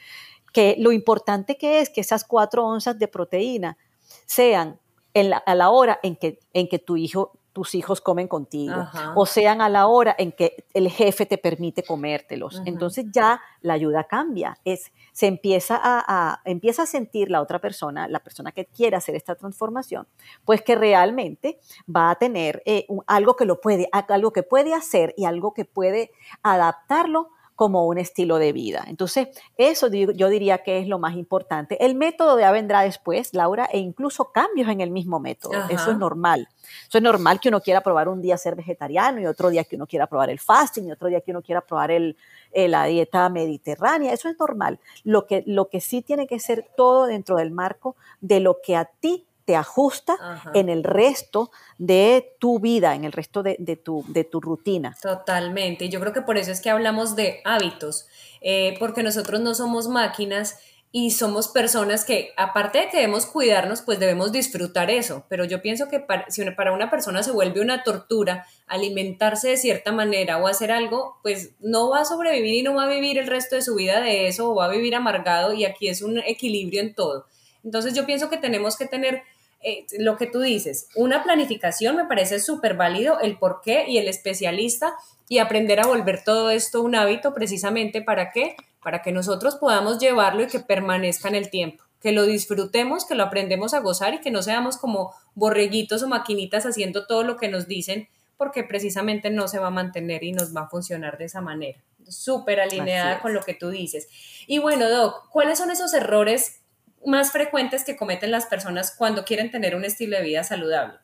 que 0.52 0.74
lo 0.78 0.90
importante 0.90 1.56
que 1.56 1.80
es 1.80 1.90
que 1.90 2.00
esas 2.00 2.24
cuatro 2.24 2.66
onzas 2.66 2.98
de 2.98 3.08
proteína 3.08 3.78
sean 4.26 4.80
en 5.14 5.32
a 5.34 5.54
la 5.54 5.70
hora 5.70 6.00
en 6.02 6.16
que, 6.16 6.40
en 6.52 6.68
que 6.68 6.78
tu 6.78 6.96
hijo 6.96 7.32
tus 7.52 7.74
hijos 7.74 8.00
comen 8.00 8.28
contigo, 8.28 8.88
o 9.14 9.26
sean 9.26 9.60
a 9.60 9.68
la 9.68 9.86
hora 9.86 10.14
en 10.18 10.32
que 10.32 10.64
el 10.72 10.90
jefe 10.90 11.26
te 11.26 11.38
permite 11.38 11.82
comértelos. 11.82 12.62
Entonces 12.64 13.06
ya 13.12 13.40
la 13.60 13.74
ayuda 13.74 14.04
cambia, 14.04 14.58
es, 14.64 14.92
se 15.12 15.26
empieza 15.26 15.78
a, 15.82 16.40
empieza 16.44 16.84
a 16.84 16.86
sentir 16.86 17.30
la 17.30 17.42
otra 17.42 17.58
persona, 17.58 18.08
la 18.08 18.20
persona 18.20 18.52
que 18.52 18.66
quiere 18.66 18.96
hacer 18.96 19.14
esta 19.14 19.34
transformación, 19.34 20.06
pues 20.44 20.62
que 20.62 20.74
realmente 20.74 21.58
va 21.94 22.10
a 22.10 22.14
tener 22.14 22.62
eh, 22.64 22.86
algo 23.06 23.36
que 23.36 23.44
lo 23.44 23.60
puede, 23.60 23.88
algo 23.92 24.32
que 24.32 24.42
puede 24.42 24.74
hacer 24.74 25.14
y 25.16 25.26
algo 25.26 25.52
que 25.52 25.64
puede 25.64 26.10
adaptarlo 26.42 27.30
como 27.54 27.86
un 27.86 27.98
estilo 27.98 28.38
de 28.38 28.52
vida. 28.52 28.84
Entonces, 28.88 29.28
eso 29.56 29.88
yo 29.88 30.28
diría 30.28 30.58
que 30.58 30.78
es 30.78 30.88
lo 30.88 30.98
más 30.98 31.16
importante. 31.16 31.84
El 31.84 31.94
método 31.94 32.38
ya 32.38 32.50
vendrá 32.50 32.82
después, 32.82 33.34
Laura, 33.34 33.68
e 33.72 33.78
incluso 33.78 34.32
cambios 34.32 34.68
en 34.68 34.80
el 34.80 34.90
mismo 34.90 35.20
método. 35.20 35.54
Eso 35.68 35.90
es 35.90 35.98
normal. 35.98 36.48
Eso 36.88 36.98
es 36.98 37.04
normal 37.04 37.40
que 37.40 37.48
uno 37.48 37.60
quiera 37.60 37.80
probar 37.80 38.08
un 38.08 38.20
día 38.20 38.36
ser 38.38 38.56
vegetariano 38.56 39.20
y 39.20 39.26
otro 39.26 39.50
día 39.50 39.64
que 39.64 39.76
uno 39.76 39.86
quiera 39.86 40.06
probar 40.06 40.30
el 40.30 40.38
fasting 40.38 40.88
y 40.88 40.92
otro 40.92 41.08
día 41.08 41.20
que 41.20 41.30
uno 41.30 41.42
quiera 41.42 41.60
probar 41.60 41.90
el, 41.90 42.16
eh, 42.52 42.68
la 42.68 42.84
dieta 42.84 43.28
mediterránea. 43.28 44.12
Eso 44.12 44.28
es 44.28 44.38
normal. 44.38 44.78
Lo 45.04 45.26
que, 45.26 45.42
lo 45.46 45.68
que 45.68 45.80
sí 45.80 46.02
tiene 46.02 46.26
que 46.26 46.40
ser 46.40 46.66
todo 46.76 47.06
dentro 47.06 47.36
del 47.36 47.50
marco 47.50 47.96
de 48.20 48.40
lo 48.40 48.60
que 48.62 48.76
a 48.76 48.86
ti 48.86 49.26
te 49.44 49.56
ajusta 49.56 50.16
en 50.54 50.68
el 50.68 50.84
resto 50.84 51.50
de 51.78 52.36
tu 52.38 52.60
vida, 52.60 52.94
en 52.94 53.04
el 53.04 53.12
resto 53.12 53.42
de, 53.42 53.56
tu, 53.82 54.04
de 54.08 54.24
tu 54.24 54.40
rutina. 54.40 54.96
Totalmente. 55.00 55.88
Yo 55.88 56.00
creo 56.00 56.12
que 56.12 56.22
por 56.22 56.38
eso 56.38 56.52
es 56.52 56.60
que 56.60 56.70
hablamos 56.70 57.16
de 57.16 57.40
hábitos, 57.44 58.06
eh, 58.40 58.76
porque 58.78 59.02
nosotros 59.02 59.40
no 59.40 59.54
somos 59.54 59.88
máquinas 59.88 60.58
y 60.94 61.12
somos 61.12 61.48
personas 61.48 62.04
que, 62.04 62.34
aparte 62.36 62.78
de 62.78 62.88
que 62.90 62.98
debemos 62.98 63.24
cuidarnos, 63.24 63.80
pues 63.80 63.98
debemos 63.98 64.30
disfrutar 64.30 64.90
eso. 64.90 65.24
Pero 65.30 65.46
yo 65.46 65.62
pienso 65.62 65.88
que 65.88 66.00
para, 66.00 66.30
si 66.30 66.44
para 66.50 66.72
una 66.72 66.90
persona 66.90 67.22
se 67.22 67.32
vuelve 67.32 67.62
una 67.62 67.82
tortura 67.82 68.46
alimentarse 68.66 69.48
de 69.48 69.56
cierta 69.56 69.90
manera 69.90 70.36
o 70.36 70.46
hacer 70.46 70.70
algo, 70.70 71.16
pues 71.22 71.54
no 71.60 71.88
va 71.88 72.00
a 72.00 72.04
sobrevivir 72.04 72.54
y 72.56 72.62
no 72.62 72.74
va 72.74 72.84
a 72.84 72.88
vivir 72.88 73.16
el 73.16 73.26
resto 73.26 73.56
de 73.56 73.62
su 73.62 73.74
vida 73.74 74.02
de 74.02 74.28
eso 74.28 74.50
o 74.50 74.54
va 74.54 74.66
a 74.66 74.70
vivir 74.70 74.94
amargado 74.94 75.54
y 75.54 75.64
aquí 75.64 75.88
es 75.88 76.02
un 76.02 76.18
equilibrio 76.18 76.82
en 76.82 76.94
todo. 76.94 77.26
Entonces 77.64 77.94
yo 77.94 78.04
pienso 78.04 78.28
que 78.28 78.36
tenemos 78.36 78.76
que 78.76 78.86
tener 78.86 79.22
eh, 79.62 79.86
lo 79.98 80.16
que 80.16 80.26
tú 80.26 80.40
dices, 80.40 80.88
una 80.96 81.22
planificación 81.22 81.94
me 81.96 82.06
parece 82.06 82.40
súper 82.40 82.74
válido, 82.74 83.20
el 83.20 83.38
por 83.38 83.60
qué 83.62 83.84
y 83.88 83.98
el 83.98 84.08
especialista 84.08 84.94
y 85.28 85.38
aprender 85.38 85.78
a 85.78 85.86
volver 85.86 86.24
todo 86.24 86.50
esto 86.50 86.82
un 86.82 86.96
hábito 86.96 87.32
precisamente 87.32 88.02
para 88.02 88.32
qué, 88.32 88.56
para 88.82 89.02
que 89.02 89.12
nosotros 89.12 89.56
podamos 89.56 89.98
llevarlo 90.00 90.42
y 90.42 90.48
que 90.48 90.58
permanezca 90.58 91.28
en 91.28 91.36
el 91.36 91.48
tiempo, 91.48 91.84
que 92.00 92.10
lo 92.10 92.26
disfrutemos, 92.26 93.04
que 93.04 93.14
lo 93.14 93.22
aprendemos 93.22 93.72
a 93.72 93.78
gozar 93.78 94.14
y 94.14 94.20
que 94.20 94.32
no 94.32 94.42
seamos 94.42 94.78
como 94.78 95.14
borreguitos 95.34 96.02
o 96.02 96.08
maquinitas 96.08 96.66
haciendo 96.66 97.06
todo 97.06 97.22
lo 97.22 97.36
que 97.36 97.48
nos 97.48 97.68
dicen, 97.68 98.08
porque 98.36 98.64
precisamente 98.64 99.30
no 99.30 99.46
se 99.46 99.60
va 99.60 99.68
a 99.68 99.70
mantener 99.70 100.24
y 100.24 100.32
nos 100.32 100.56
va 100.56 100.62
a 100.62 100.68
funcionar 100.68 101.18
de 101.18 101.26
esa 101.26 101.40
manera. 101.40 101.78
Súper 102.08 102.60
alineada 102.60 103.20
con 103.20 103.32
lo 103.32 103.42
que 103.42 103.54
tú 103.54 103.70
dices. 103.70 104.08
Y 104.48 104.58
bueno, 104.58 104.90
Doc, 104.90 105.28
¿cuáles 105.30 105.58
son 105.58 105.70
esos 105.70 105.94
errores 105.94 106.61
más 107.06 107.32
frecuentes 107.32 107.84
que 107.84 107.96
cometen 107.96 108.30
las 108.30 108.46
personas 108.46 108.94
cuando 108.96 109.24
quieren 109.24 109.50
tener 109.50 109.74
un 109.74 109.84
estilo 109.84 110.16
de 110.16 110.22
vida 110.22 110.44
saludable? 110.44 110.98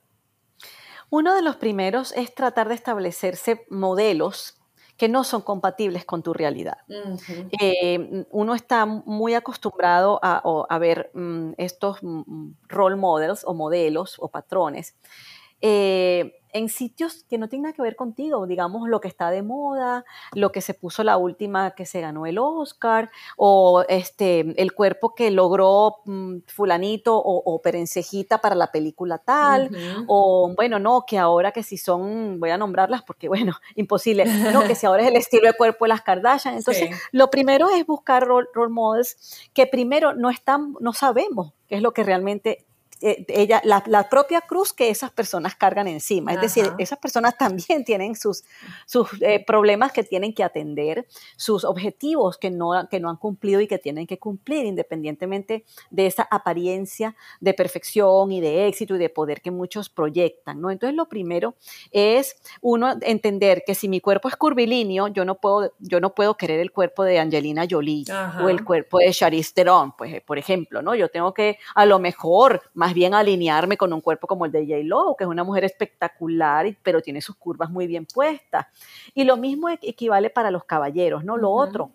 Uno 1.10 1.34
de 1.34 1.42
los 1.42 1.56
primeros 1.56 2.12
es 2.12 2.34
tratar 2.34 2.68
de 2.68 2.74
establecerse 2.74 3.64
modelos 3.70 4.54
que 4.98 5.08
no 5.08 5.22
son 5.24 5.42
compatibles 5.42 6.04
con 6.04 6.22
tu 6.22 6.34
realidad. 6.34 6.78
Eh, 7.60 8.26
uno 8.30 8.54
está 8.54 8.84
muy 8.84 9.34
acostumbrado 9.34 10.18
a, 10.22 10.78
ver 10.78 11.10
mm, 11.14 11.52
estos 11.56 11.98
mm, 12.02 12.50
role 12.68 12.96
models 12.96 13.44
o 13.44 13.54
modelos 13.54 14.16
o 14.18 14.28
patrones 14.28 14.96
eh, 15.60 16.34
en 16.52 16.68
sitios 16.68 17.24
que 17.28 17.38
no 17.38 17.48
tienen 17.48 17.64
nada 17.64 17.74
que 17.74 17.82
ver 17.82 17.96
contigo, 17.96 18.46
digamos 18.46 18.88
lo 18.88 19.00
que 19.00 19.08
está 19.08 19.30
de 19.30 19.42
moda, 19.42 20.04
lo 20.32 20.52
que 20.52 20.60
se 20.60 20.74
puso 20.74 21.04
la 21.04 21.16
última 21.16 21.72
que 21.72 21.86
se 21.86 22.00
ganó 22.00 22.26
el 22.26 22.38
Oscar, 22.38 23.10
o 23.36 23.84
este, 23.88 24.54
el 24.60 24.72
cuerpo 24.72 25.14
que 25.14 25.30
logró 25.30 25.96
mm, 26.04 26.38
fulanito 26.46 27.16
o, 27.16 27.60
perencejita 27.62 28.38
para 28.38 28.54
la 28.54 28.70
película 28.70 29.18
tal, 29.18 29.70
o 30.06 30.52
bueno, 30.54 30.78
no, 30.78 31.04
que 31.06 31.18
ahora 31.18 31.52
que 31.52 31.62
si 31.62 31.76
son, 31.76 32.38
voy 32.38 32.50
a 32.50 32.58
nombrarlas 32.58 33.02
porque 33.02 33.28
bueno, 33.28 33.54
imposible, 33.74 34.24
no, 34.52 34.62
que 34.62 34.74
si 34.74 34.86
ahora 34.86 35.02
es 35.02 35.08
el 35.08 35.16
estilo 35.16 35.48
de 35.48 35.56
cuerpo 35.56 35.84
de 35.84 35.90
las 35.90 36.02
Kardashian. 36.02 36.54
Entonces, 36.54 36.90
lo 37.12 37.30
primero 37.30 37.68
es 37.70 37.84
buscar 37.86 38.24
role, 38.26 38.48
role 38.54 38.72
models 38.72 39.48
que 39.52 39.66
primero 39.66 40.14
no 40.14 40.30
están, 40.30 40.74
no 40.80 40.92
sabemos 40.92 41.52
qué 41.66 41.76
es 41.76 41.82
lo 41.82 41.92
que 41.92 42.04
realmente 42.04 42.67
eh, 43.00 43.24
ella, 43.28 43.60
la, 43.64 44.08
propia 44.08 44.40
cruz 44.40 44.72
que 44.72 44.90
esas 44.90 45.10
personas 45.10 45.54
cargan 45.54 45.86
encima. 45.88 46.32
Es 46.32 46.40
decir, 46.40 46.72
esas 46.78 46.98
personas 46.98 47.36
también 47.38 47.84
tienen 47.84 48.16
sus, 48.16 48.44
sus 48.86 49.08
eh, 49.20 49.44
problemas 49.44 49.92
que 49.92 50.02
tienen 50.02 50.34
que 50.34 50.42
atender, 50.42 51.06
sus 51.36 51.64
objetivos 51.64 52.38
que 52.38 52.50
no, 52.50 52.88
que 52.90 53.00
no 53.00 53.10
han 53.10 53.16
cumplido 53.16 53.60
y 53.60 53.68
que 53.68 53.78
tienen 53.78 54.06
que 54.06 54.18
cumplir, 54.18 54.66
independientemente 54.66 55.64
de 55.90 56.06
esa 56.06 56.26
apariencia 56.30 57.14
de 57.40 57.54
perfección 57.54 58.32
y 58.32 58.40
de 58.40 58.66
éxito 58.66 58.96
y 58.96 58.98
de 58.98 59.08
poder 59.08 59.40
que 59.40 59.50
muchos 59.50 59.88
proyectan. 59.88 60.60
¿no? 60.60 60.70
Entonces, 60.70 60.96
lo 60.96 61.08
primero 61.08 61.54
es 61.90 62.36
uno 62.60 62.96
entender 63.02 63.62
que 63.66 63.74
si 63.74 63.88
mi 63.88 64.00
cuerpo 64.00 64.28
es 64.28 64.36
curvilíneo, 64.36 65.08
yo 65.08 65.24
no 65.24 65.36
puedo, 65.36 65.72
yo 65.78 66.00
no 66.00 66.14
puedo 66.14 66.36
querer 66.36 66.60
el 66.60 66.72
cuerpo 66.72 67.04
de 67.04 67.18
Angelina 67.18 67.66
Jolie 67.68 68.04
o 68.42 68.48
el 68.48 68.64
cuerpo 68.64 68.98
de 68.98 69.12
Charlize 69.12 69.52
Theron, 69.54 69.92
pues, 69.92 70.20
por 70.22 70.38
ejemplo, 70.38 70.82
¿no? 70.82 70.94
Yo 70.94 71.08
tengo 71.08 71.32
que 71.34 71.58
a 71.74 71.86
lo 71.86 71.98
mejor 71.98 72.62
más 72.74 72.87
más 72.88 72.94
bien 72.94 73.12
alinearme 73.12 73.76
con 73.76 73.92
un 73.92 74.00
cuerpo 74.00 74.26
como 74.26 74.46
el 74.46 74.52
de 74.52 74.60
J. 74.66 74.78
Lo, 74.84 75.14
que 75.14 75.24
es 75.24 75.28
una 75.28 75.44
mujer 75.44 75.62
espectacular, 75.64 76.74
pero 76.82 77.02
tiene 77.02 77.20
sus 77.20 77.36
curvas 77.36 77.68
muy 77.68 77.86
bien 77.86 78.06
puestas. 78.06 78.66
Y 79.12 79.24
lo 79.24 79.36
mismo 79.36 79.68
e-, 79.68 79.78
equivale 79.82 80.30
para 80.30 80.50
los 80.50 80.64
caballeros, 80.64 81.22
¿no? 81.22 81.36
Lo 81.36 81.50
otro 81.50 81.90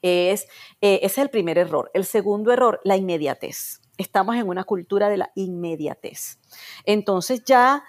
es, 0.00 0.44
eh, 0.80 1.00
ese 1.02 1.06
es 1.06 1.18
el 1.18 1.28
primer 1.28 1.58
error. 1.58 1.90
El 1.92 2.06
segundo 2.06 2.52
error, 2.52 2.80
la 2.84 2.96
inmediatez. 2.96 3.82
Estamos 3.96 4.36
en 4.36 4.48
una 4.48 4.64
cultura 4.64 5.08
de 5.08 5.16
la 5.16 5.30
inmediatez. 5.34 6.38
Entonces 6.84 7.44
ya, 7.44 7.84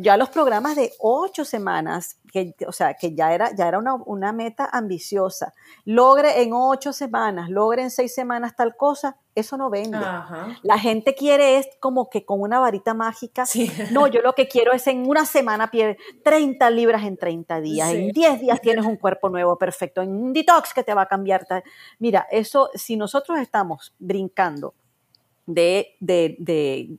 ya 0.00 0.16
los 0.16 0.30
programas 0.30 0.76
de 0.76 0.92
ocho 0.98 1.44
semanas, 1.44 2.18
que, 2.32 2.54
o 2.66 2.72
sea, 2.72 2.94
que 2.94 3.14
ya 3.14 3.32
era, 3.34 3.54
ya 3.54 3.68
era 3.68 3.78
una, 3.78 4.32
meta 4.32 4.68
ambiciosa, 4.70 5.54
logre 5.84 6.42
en 6.42 6.52
ocho 6.52 6.92
semanas, 6.92 7.50
logre 7.50 7.82
en 7.82 7.90
seis 7.90 8.14
semanas 8.14 8.54
tal 8.54 8.76
cosa, 8.76 9.16
eso 9.34 9.56
no 9.56 9.70
vende. 9.70 9.98
La 10.62 10.78
gente 10.78 11.14
quiere 11.14 11.58
es 11.58 11.68
como 11.80 12.10
que 12.10 12.24
con 12.24 12.40
una 12.40 12.60
varita 12.60 12.94
mágica. 12.94 13.44
No, 13.92 14.06
yo 14.06 14.20
lo 14.22 14.34
que 14.34 14.48
quiero 14.48 14.72
es 14.72 14.86
en 14.86 15.08
una 15.08 15.24
semana 15.24 15.70
pierde 15.70 15.98
30 16.22 16.70
libras 16.70 17.04
en 17.04 17.16
30 17.16 17.60
días, 17.60 17.90
en 17.90 18.08
10 18.10 18.40
días 18.40 18.60
tienes 18.60 18.84
un 18.84 18.96
cuerpo 18.96 19.28
nuevo 19.28 19.56
perfecto, 19.56 20.02
en 20.02 20.10
un 20.10 20.32
detox 20.32 20.74
que 20.74 20.84
te 20.84 20.94
va 20.94 21.02
a 21.02 21.06
cambiar. 21.06 21.46
Mira, 21.98 22.26
eso, 22.30 22.70
si 22.74 22.96
nosotros 22.96 23.38
estamos 23.38 23.94
brincando 23.98 24.74
de, 25.46 25.96
de 26.00 26.98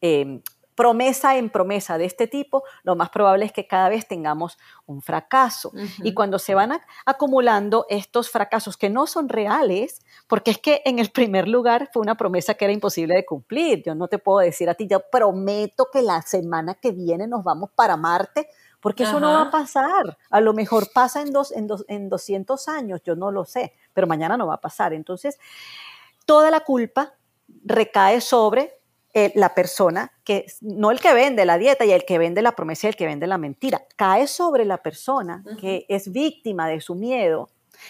Em, 0.00 0.42
promesa 0.74 1.36
en 1.36 1.50
promesa 1.50 1.98
de 1.98 2.04
este 2.04 2.28
tipo, 2.28 2.62
lo 2.84 2.94
más 2.94 3.10
probable 3.10 3.44
es 3.44 3.50
que 3.50 3.66
cada 3.66 3.88
vez 3.88 4.06
tengamos 4.06 4.58
un 4.86 5.02
fracaso. 5.02 5.72
Y 6.04 6.14
cuando 6.14 6.38
se 6.38 6.54
van 6.54 6.70
acumulando 7.04 7.84
estos 7.88 8.30
fracasos 8.30 8.76
que 8.76 8.88
no 8.88 9.08
son 9.08 9.28
reales, 9.28 9.98
porque 10.28 10.52
es 10.52 10.58
que 10.58 10.82
en 10.84 11.00
el 11.00 11.10
primer 11.10 11.48
lugar 11.48 11.90
fue 11.92 12.00
una 12.00 12.16
promesa 12.16 12.54
que 12.54 12.64
era 12.64 12.72
imposible 12.72 13.16
de 13.16 13.26
cumplir. 13.26 13.82
Yo 13.82 13.96
no 13.96 14.06
te 14.06 14.18
puedo 14.18 14.38
decir 14.38 14.70
a 14.70 14.74
ti, 14.74 14.86
yo 14.86 15.00
prometo 15.10 15.88
que 15.92 16.00
la 16.00 16.22
semana 16.22 16.74
que 16.74 16.92
viene 16.92 17.26
nos 17.26 17.42
vamos 17.42 17.70
para 17.74 17.96
Marte, 17.96 18.48
porque 18.78 19.02
eso 19.02 19.18
no 19.18 19.32
va 19.32 19.42
a 19.42 19.50
pasar. 19.50 20.16
A 20.30 20.40
lo 20.40 20.54
mejor 20.54 20.92
pasa 20.94 21.22
en, 21.22 21.32
dos, 21.32 21.50
en, 21.50 21.66
dos, 21.66 21.84
en 21.88 22.08
200 22.08 22.68
años, 22.68 23.00
yo 23.02 23.16
no 23.16 23.32
lo 23.32 23.44
sé, 23.44 23.74
pero 23.92 24.06
mañana 24.06 24.36
no 24.36 24.46
va 24.46 24.54
a 24.54 24.60
pasar. 24.60 24.92
Entonces, 24.92 25.40
toda 26.24 26.52
la 26.52 26.60
culpa 26.60 27.17
recae 27.64 28.20
sobre 28.20 28.74
eh, 29.14 29.32
la 29.34 29.54
persona, 29.54 30.12
que 30.24 30.46
no 30.60 30.90
el 30.90 31.00
que 31.00 31.14
vende 31.14 31.44
la 31.44 31.58
dieta 31.58 31.84
y 31.84 31.92
el 31.92 32.04
que 32.04 32.18
vende 32.18 32.42
la 32.42 32.52
promesa 32.52 32.86
y 32.86 32.90
el 32.90 32.96
que 32.96 33.06
vende 33.06 33.26
la 33.26 33.38
mentira, 33.38 33.86
cae 33.96 34.26
sobre 34.26 34.64
la 34.64 34.82
persona 34.82 35.44
que 35.60 35.86
es 35.88 36.12
víctima 36.12 36.68
de 36.68 36.80
su 36.80 36.94
miedo 36.94 37.48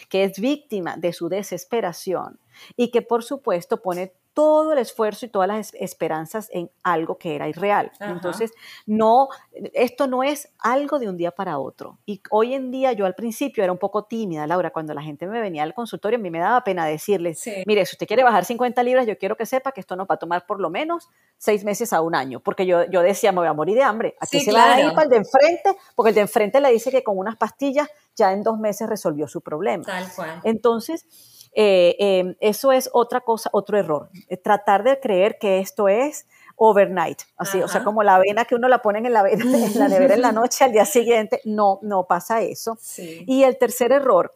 que 0.09 0.25
es 0.25 0.39
víctima 0.39 0.97
de 0.97 1.13
su 1.13 1.29
desesperación 1.29 2.39
y 2.77 2.91
que 2.91 3.03
por 3.03 3.23
supuesto 3.23 3.83
pone 3.83 4.13
todo 4.39 4.73
el 4.73 4.79
esfuerzo 4.79 5.27
y 5.27 5.31
todas 5.31 5.49
las 5.49 5.75
esperanzas 5.75 6.49
en 6.53 6.71
algo 6.85 7.19
que 7.19 7.35
era 7.35 7.49
irreal. 7.49 7.91
Entonces, 7.99 8.53
no, 8.87 9.27
esto 9.73 10.07
no 10.07 10.23
es 10.23 10.53
algo 10.61 11.01
de 11.01 11.09
un 11.09 11.17
día 11.17 11.33
para 11.33 11.59
otro. 11.59 11.99
Y 12.07 12.23
hoy 12.31 12.55
en 12.55 12.71
día 12.71 12.93
yo 12.93 13.05
al 13.05 13.17
principio 13.17 13.65
era 13.65 13.73
un 13.73 13.79
poco 13.79 14.05
tímida, 14.05 14.47
Laura, 14.47 14.71
cuando 14.71 14.95
la 14.95 15.03
gente 15.03 15.27
me 15.27 15.41
venía 15.41 15.65
al 15.65 15.75
consultorio, 15.75 16.21
a 16.21 16.23
mí 16.23 16.31
me 16.31 16.39
daba 16.39 16.63
pena 16.63 16.87
decirles, 16.87 17.43
mire, 17.67 17.85
si 17.85 17.97
usted 17.97 18.07
quiere 18.07 18.23
bajar 18.23 18.45
50 18.45 18.81
libras, 18.85 19.09
yo 19.09 19.19
quiero 19.19 19.37
que 19.37 19.45
sepa 19.45 19.73
que 19.73 19.81
esto 19.81 19.97
nos 19.97 20.07
va 20.07 20.15
a 20.15 20.19
tomar 20.19 20.47
por 20.47 20.61
lo 20.61 20.71
menos 20.71 21.09
seis 21.37 21.65
meses 21.65 21.93
a 21.93 22.01
un 22.01 22.15
año, 22.15 22.39
porque 22.39 22.65
yo, 22.65 22.85
yo 22.89 23.03
decía, 23.03 23.33
me 23.33 23.39
voy 23.39 23.49
a 23.49 23.55
morir 23.55 23.75
de 23.75 23.83
hambre. 23.83 24.15
Aquí 24.21 24.39
se 24.39 24.53
va 24.53 24.75
a 24.75 24.81
ir 24.81 24.91
para 24.91 25.03
el 25.03 25.09
de 25.09 25.17
enfrente, 25.17 25.77
porque 25.97 26.11
el 26.11 26.15
de 26.15 26.21
enfrente 26.21 26.61
le 26.61 26.71
dice 26.71 26.93
que 26.93 27.03
con 27.03 27.19
unas 27.19 27.37
pastillas 27.37 27.89
ya 28.15 28.33
en 28.33 28.45
dos 28.45 28.57
meses 28.61 28.89
resolvió 28.89 29.27
su 29.27 29.41
problema. 29.41 29.83
Tal 29.83 30.07
cual. 30.15 30.41
Entonces, 30.45 31.07
eh, 31.53 31.97
em, 31.99 32.37
eso 32.41 32.73
es 32.73 32.91
otra 32.93 33.21
cosa, 33.21 33.51
otro 33.53 33.79
error. 33.79 34.11
Eh, 34.29 34.37
tratar 34.37 34.83
de 34.83 35.01
creer 35.01 35.39
que 35.39 35.59
esto 35.59 35.89
es 35.89 36.27
overnight, 36.57 37.23
así, 37.37 37.63
o 37.63 37.69
sea, 37.69 37.85
como 37.85 38.03
la 38.03 38.17
avena 38.17 38.45
que 38.45 38.57
uno 38.57 38.67
la 38.69 38.83
pone 38.83 38.99
en 38.99 39.13
la, 39.13 39.21
en 39.31 39.79
la 39.79 39.89
nevera 39.89 40.15
en 40.15 40.23
la 40.23 40.33
noche, 40.41 40.65
al 40.65 40.73
día 40.73 40.85
siguiente, 40.85 41.41
no, 41.45 41.79
no 41.83 42.05
pasa 42.05 42.43
eso. 42.43 42.79
Y 42.99 43.45
el 43.45 43.59
tercer 43.59 43.93
error 43.93 44.35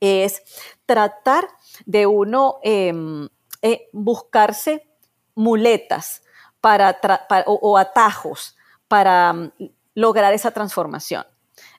es 0.00 0.42
tratar 0.86 1.48
de 1.84 2.06
uno 2.06 2.58
em, 2.62 3.28
eh, 3.62 3.88
buscarse 3.92 4.86
muletas 5.34 6.22
para, 6.60 6.98
o, 7.46 7.78
atajos 7.78 8.56
para 8.88 9.32
mm, 9.32 9.52
lograr 9.94 10.32
esa 10.34 10.50
transformación. 10.50 11.24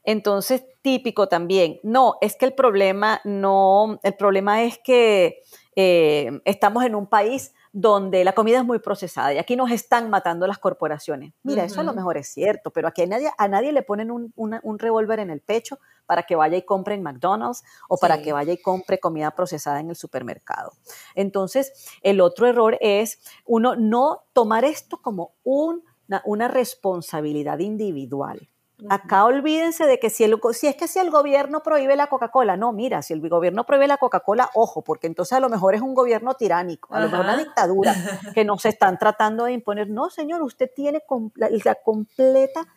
Entonces, 0.03 0.63
típico 0.81 1.27
también, 1.27 1.79
no, 1.83 2.15
es 2.21 2.35
que 2.35 2.45
el 2.45 2.53
problema 2.53 3.21
no, 3.23 3.99
el 4.03 4.15
problema 4.15 4.63
es 4.63 4.79
que 4.79 5.41
eh, 5.75 6.41
estamos 6.45 6.83
en 6.85 6.95
un 6.95 7.07
país 7.07 7.53
donde 7.73 8.23
la 8.23 8.33
comida 8.33 8.57
es 8.59 8.65
muy 8.65 8.79
procesada 8.79 9.33
y 9.33 9.37
aquí 9.37 9.55
nos 9.55 9.69
están 9.69 10.09
matando 10.09 10.47
las 10.47 10.57
corporaciones. 10.57 11.33
Mira, 11.43 11.63
eso 11.63 11.81
a 11.81 11.83
lo 11.83 11.93
mejor 11.93 12.17
es 12.17 12.27
cierto, 12.27 12.71
pero 12.71 12.87
aquí 12.87 13.03
a 13.03 13.05
nadie, 13.05 13.29
a 13.37 13.47
nadie 13.47 13.71
le 13.71 13.83
ponen 13.83 14.09
un, 14.09 14.33
un 14.35 14.79
revólver 14.79 15.19
en 15.19 15.29
el 15.29 15.41
pecho 15.41 15.77
para 16.07 16.23
que 16.23 16.35
vaya 16.35 16.57
y 16.57 16.63
compre 16.63 16.95
en 16.95 17.03
McDonald's 17.03 17.63
o 17.87 17.97
para 17.97 18.21
que 18.21 18.33
vaya 18.33 18.53
y 18.53 18.61
compre 18.61 18.99
comida 18.99 19.29
procesada 19.31 19.79
en 19.79 19.89
el 19.89 19.95
supermercado. 19.95 20.71
Entonces, 21.13 21.71
el 22.01 22.21
otro 22.21 22.47
error 22.47 22.77
es 22.81 23.19
uno 23.45 23.75
no 23.75 24.23
tomar 24.33 24.65
esto 24.65 25.01
como 25.01 25.35
una 25.43 26.47
responsabilidad 26.47 27.59
individual. 27.59 28.49
Acá 28.89 29.25
olvídense 29.25 29.87
de 29.87 29.99
que 29.99 30.11
si, 30.11 30.23
el, 30.23 30.39
si 30.53 30.67
es 30.67 30.75
que 30.75 30.87
si 30.87 30.99
el 30.99 31.09
gobierno 31.09 31.63
prohíbe 31.63 31.95
la 31.95 32.07
Coca-Cola, 32.07 32.57
no, 32.57 32.73
mira, 32.73 33.01
si 33.01 33.13
el 33.13 33.27
gobierno 33.27 33.65
prohíbe 33.65 33.87
la 33.87 33.97
Coca-Cola, 33.97 34.51
ojo, 34.53 34.83
porque 34.83 35.07
entonces 35.07 35.33
a 35.33 35.39
lo 35.39 35.49
mejor 35.49 35.73
es 35.73 35.81
un 35.81 35.95
gobierno 35.95 36.35
tiránico, 36.35 36.93
a 36.93 36.99
lo 36.99 37.09
mejor 37.09 37.25
una 37.25 37.37
dictadura 37.37 37.95
que 38.35 38.45
nos 38.45 38.65
están 38.65 38.99
tratando 38.99 39.45
de 39.45 39.53
imponer. 39.53 39.89
No, 39.89 40.11
señor, 40.11 40.43
usted 40.43 40.69
tiene 40.75 41.01
la, 41.35 41.49
la 41.49 41.75
completa, 41.75 42.67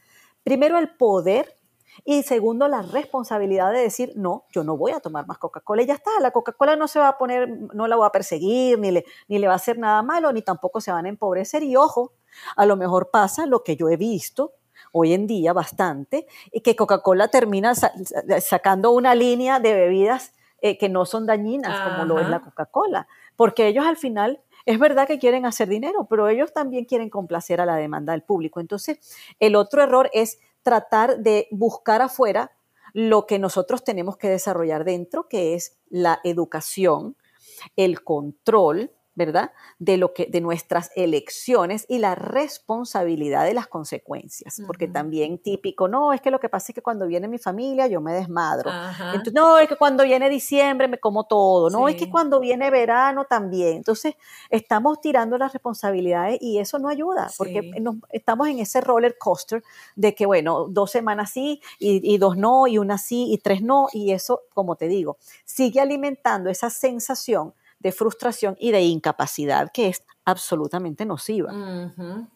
primero 0.42 0.78
el 0.78 0.88
poder 0.96 1.54
y 2.04 2.22
segundo, 2.22 2.66
la 2.68 2.82
responsabilidad 2.82 3.72
de 3.72 3.80
decir, 3.80 4.12
no, 4.16 4.44
yo 4.50 4.64
no 4.64 4.76
voy 4.76 4.92
a 4.92 5.00
tomar 5.00 5.26
más 5.26 5.38
Coca-Cola 5.38 5.82
y 5.82 5.86
ya 5.86 5.94
está, 5.94 6.10
la 6.20 6.30
Coca-Cola 6.30 6.76
no 6.76 6.88
se 6.88 6.98
va 6.98 7.08
a 7.08 7.18
poner, 7.18 7.48
no 7.74 7.86
la 7.86 7.96
voy 7.96 8.06
a 8.06 8.10
perseguir, 8.10 8.78
ni 8.78 8.90
le, 8.90 9.04
ni 9.28 9.38
le 9.38 9.46
va 9.46 9.54
a 9.54 9.56
hacer 9.56 9.78
nada 9.78 10.02
malo, 10.02 10.32
ni 10.32 10.42
tampoco 10.42 10.80
se 10.80 10.92
van 10.92 11.06
a 11.06 11.08
empobrecer. 11.08 11.62
Y 11.62 11.76
ojo, 11.76 12.12
a 12.56 12.64
lo 12.64 12.76
mejor 12.76 13.10
pasa 13.10 13.46
lo 13.46 13.62
que 13.64 13.76
yo 13.76 13.90
he 13.90 13.96
visto, 13.96 14.54
hoy 14.92 15.12
en 15.12 15.26
día 15.26 15.52
bastante, 15.52 16.26
y 16.52 16.60
que 16.60 16.76
Coca-Cola 16.76 17.28
termina 17.28 17.74
sacando 17.74 18.90
una 18.92 19.14
línea 19.14 19.60
de 19.60 19.74
bebidas 19.74 20.32
eh, 20.60 20.76
que 20.76 20.88
no 20.88 21.06
son 21.06 21.26
dañinas, 21.26 21.88
como 21.88 22.04
lo 22.04 22.20
es 22.20 22.28
la 22.28 22.40
Coca-Cola, 22.40 23.08
porque 23.36 23.66
ellos 23.66 23.86
al 23.86 23.96
final 23.96 24.40
es 24.66 24.78
verdad 24.78 25.06
que 25.06 25.18
quieren 25.18 25.46
hacer 25.46 25.68
dinero, 25.68 26.06
pero 26.08 26.28
ellos 26.28 26.52
también 26.52 26.84
quieren 26.84 27.08
complacer 27.08 27.60
a 27.60 27.66
la 27.66 27.76
demanda 27.76 28.12
del 28.12 28.22
público. 28.22 28.60
Entonces, 28.60 28.98
el 29.38 29.56
otro 29.56 29.82
error 29.82 30.10
es 30.12 30.38
tratar 30.62 31.18
de 31.18 31.48
buscar 31.50 32.02
afuera 32.02 32.52
lo 32.92 33.26
que 33.26 33.38
nosotros 33.38 33.84
tenemos 33.84 34.16
que 34.16 34.28
desarrollar 34.28 34.84
dentro, 34.84 35.28
que 35.28 35.54
es 35.54 35.78
la 35.88 36.20
educación, 36.24 37.16
el 37.76 38.02
control, 38.02 38.90
¿verdad? 39.20 39.52
De, 39.78 39.98
lo 39.98 40.14
que, 40.14 40.24
de 40.24 40.40
nuestras 40.40 40.90
elecciones 40.96 41.84
y 41.90 41.98
la 41.98 42.14
responsabilidad 42.14 43.44
de 43.44 43.52
las 43.52 43.66
consecuencias, 43.66 44.62
porque 44.66 44.88
también 44.88 45.36
típico, 45.36 45.88
no, 45.88 46.14
es 46.14 46.22
que 46.22 46.30
lo 46.30 46.40
que 46.40 46.48
pasa 46.48 46.72
es 46.72 46.74
que 46.74 46.80
cuando 46.80 47.06
viene 47.06 47.28
mi 47.28 47.36
familia 47.36 47.86
yo 47.86 48.00
me 48.00 48.14
desmadro, 48.14 48.70
entonces, 49.12 49.34
no, 49.34 49.58
es 49.58 49.68
que 49.68 49.76
cuando 49.76 50.04
viene 50.04 50.30
diciembre 50.30 50.88
me 50.88 50.98
como 50.98 51.24
todo, 51.24 51.68
no, 51.68 51.86
es 51.86 51.96
que 51.96 52.08
cuando 52.08 52.40
viene 52.40 52.70
verano 52.70 53.26
también, 53.26 53.76
entonces 53.76 54.14
estamos 54.48 55.02
tirando 55.02 55.36
las 55.36 55.52
responsabilidades 55.52 56.38
y 56.40 56.58
eso 56.58 56.78
no 56.78 56.88
ayuda, 56.88 57.28
porque 57.36 57.72
estamos 58.12 58.48
en 58.48 58.60
ese 58.60 58.80
roller 58.80 59.18
coaster 59.18 59.62
de 59.96 60.14
que, 60.14 60.24
bueno, 60.24 60.66
dos 60.66 60.90
semanas 60.90 61.30
sí 61.30 61.60
y, 61.78 62.00
y 62.10 62.16
dos 62.16 62.38
no, 62.38 62.66
y 62.66 62.78
una 62.78 62.96
sí 62.96 63.26
y 63.30 63.36
tres 63.36 63.60
no, 63.60 63.88
y 63.92 64.12
eso, 64.12 64.44
como 64.54 64.76
te 64.76 64.88
digo, 64.88 65.18
sigue 65.44 65.78
alimentando 65.78 66.48
esa 66.48 66.70
sensación 66.70 67.52
de 67.80 67.92
frustración 67.92 68.56
y 68.60 68.70
de 68.70 68.82
incapacidad 68.82 69.70
que 69.72 69.88
es 69.88 70.04
absolutamente 70.24 71.06
nociva. 71.06 71.52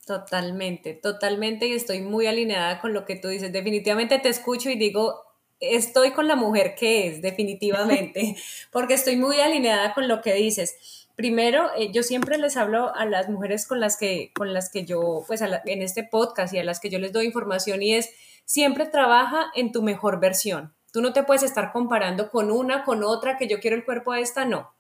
Totalmente, 0.07 0.95
totalmente 0.95 1.69
y 1.69 1.75
estoy 1.75 2.01
muy 2.01 2.27
alineada 2.27 2.81
con 2.81 2.93
lo 2.93 3.05
que 3.05 3.17
tú 3.17 3.29
dices. 3.29 3.53
Definitivamente 3.53 4.19
te 4.19 4.31
escucho 4.31 4.71
y 4.71 4.77
digo, 4.77 5.23
estoy 5.61 6.13
con 6.13 6.27
la 6.27 6.35
mujer 6.35 6.75
que 6.75 7.07
es, 7.07 7.23
definitivamente, 7.23 8.37
porque 8.73 8.95
estoy 8.95 9.17
muy 9.17 9.41
alineada 9.41 9.95
con 9.95 10.09
lo 10.09 10.23
que 10.23 10.35
dices. 10.35 11.07
Primero, 11.15 11.71
eh, 11.77 11.93
yo 11.93 12.03
siempre 12.03 12.39
les 12.39 12.57
hablo 12.57 12.93
a 12.95 13.05
las 13.05 13.29
mujeres 13.29 13.67
con 13.67 13.81
las 13.81 13.97
que, 13.97 14.33
con 14.35 14.53
las 14.53 14.71
que 14.71 14.85
yo, 14.85 15.25
pues 15.27 15.43
en 15.43 15.83
este 15.83 16.05
podcast 16.05 16.53
y 16.55 16.59
a 16.59 16.65
las 16.65 16.81
que 16.81 16.91
yo 16.91 16.99
les 16.99 17.13
doy 17.13 17.27
información 17.27 17.83
y 17.83 17.95
es, 17.95 18.11
siempre 18.47 18.87
trabaja 18.87 19.53
en 19.55 19.73
tu 19.73 19.83
mejor 19.83 20.21
versión. 20.21 20.75
Tú 20.91 21.03
no 21.03 21.13
te 21.13 21.23
puedes 21.23 21.43
estar 21.43 21.73
comparando 21.73 22.31
con 22.31 22.51
una, 22.51 22.85
con 22.85 23.05
otra, 23.05 23.37
que 23.37 23.47
yo 23.47 23.61
quiero 23.61 23.77
el 23.77 23.85
cuerpo 23.85 24.13
de 24.13 24.23
esta, 24.23 24.45
no 24.45 24.74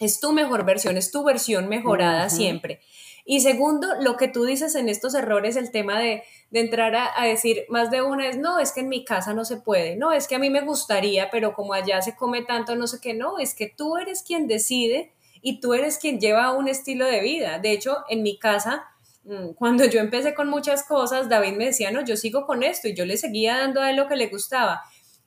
es 0.00 0.18
tu 0.18 0.32
mejor 0.32 0.64
versión, 0.64 0.96
es 0.96 1.12
tu 1.12 1.22
versión 1.22 1.68
mejorada 1.68 2.28
siempre. 2.30 2.80
Y 3.24 3.40
segundo, 3.40 3.86
lo 4.00 4.16
que 4.16 4.28
tú 4.28 4.44
dices 4.44 4.74
en 4.74 4.88
estos 4.88 5.14
errores, 5.14 5.56
el 5.56 5.70
tema 5.70 6.00
de, 6.00 6.24
entrar 6.52 6.96
a, 6.96 7.24
decir 7.26 7.64
más 7.68 7.90
de 7.90 8.02
una 8.02 8.26
es, 8.26 8.38
no, 8.38 8.58
es 8.58 8.72
que 8.72 8.80
en 8.80 8.88
mi 8.88 9.04
casa 9.04 9.34
no 9.34 9.44
se 9.44 9.58
puede, 9.58 9.96
no, 9.96 10.12
es 10.12 10.26
que 10.26 10.34
a 10.34 10.38
mí 10.38 10.50
me 10.50 10.62
gustaría, 10.62 11.30
pero 11.30 11.54
como 11.54 11.74
allá 11.74 12.02
se 12.02 12.16
come 12.16 12.42
tanto, 12.42 12.74
no 12.74 12.86
sé 12.86 12.98
qué, 13.00 13.14
no, 13.14 13.38
es 13.38 13.54
que 13.54 13.68
tú 13.68 13.98
eres 13.98 14.22
quien 14.22 14.48
decide 14.48 15.12
y 15.42 15.60
tú 15.60 15.74
eres 15.74 15.98
quien 15.98 16.18
lleva 16.18 16.52
un 16.52 16.66
estilo 16.66 17.04
de 17.04 17.20
vida. 17.20 17.58
De 17.58 17.72
hecho, 17.72 17.98
en 18.08 18.22
mi 18.22 18.38
casa, 18.38 18.84
mm, 19.24 19.50
cuando 19.50 19.84
yo 19.84 20.00
empecé 20.00 20.34
con 20.34 20.48
muchas 20.48 20.82
cosas, 20.82 21.28
David 21.28 21.52
me 21.52 21.66
decía, 21.66 21.90
no, 21.90 22.04
yo 22.04 22.16
sigo 22.16 22.46
con 22.46 22.62
esto 22.62 22.88
y 22.88 22.94
yo 22.94 23.04
le 23.04 23.16
seguía 23.16 23.58
dando 23.58 23.80
a 23.82 23.90
él 23.90 23.96
lo 23.96 24.08
que 24.08 24.16
le 24.16 24.28
gustaba. 24.28 24.82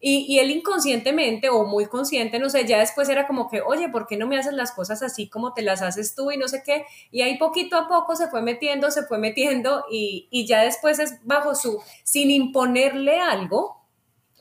Y, 0.05 0.37
él 0.39 0.51
inconscientemente 0.51 1.47
o 1.47 1.63
muy 1.63 1.85
consciente, 1.85 2.37
no 2.37 2.49
sé, 2.49 2.65
ya 2.67 2.79
después 2.79 3.07
era 3.07 3.25
como 3.25 3.49
que, 3.49 3.61
oye, 3.61 3.87
¿por 3.87 4.05
qué 4.05 4.17
no 4.17 4.27
me 4.27 4.37
haces 4.37 4.51
las 4.51 4.73
cosas 4.73 5.01
así 5.01 5.29
como 5.29 5.53
te 5.53 5.61
las 5.61 5.81
haces 5.81 6.13
tú 6.13 6.29
y 6.29 6.35
no 6.35 6.49
sé 6.49 6.61
qué? 6.61 6.85
Y 7.09 7.21
ahí 7.21 7.37
poquito 7.37 7.77
a 7.77 7.87
poco 7.87 8.17
se 8.17 8.27
fue 8.27 8.41
metiendo, 8.41 8.91
se 8.91 9.03
fue 9.03 9.17
metiendo 9.17 9.85
y, 9.89 10.27
y 10.29 10.45
ya 10.45 10.61
después 10.61 10.99
es 10.99 11.25
bajo 11.25 11.55
su, 11.55 11.81
sin 12.03 12.31
imponerle 12.31 13.21
algo, 13.21 13.81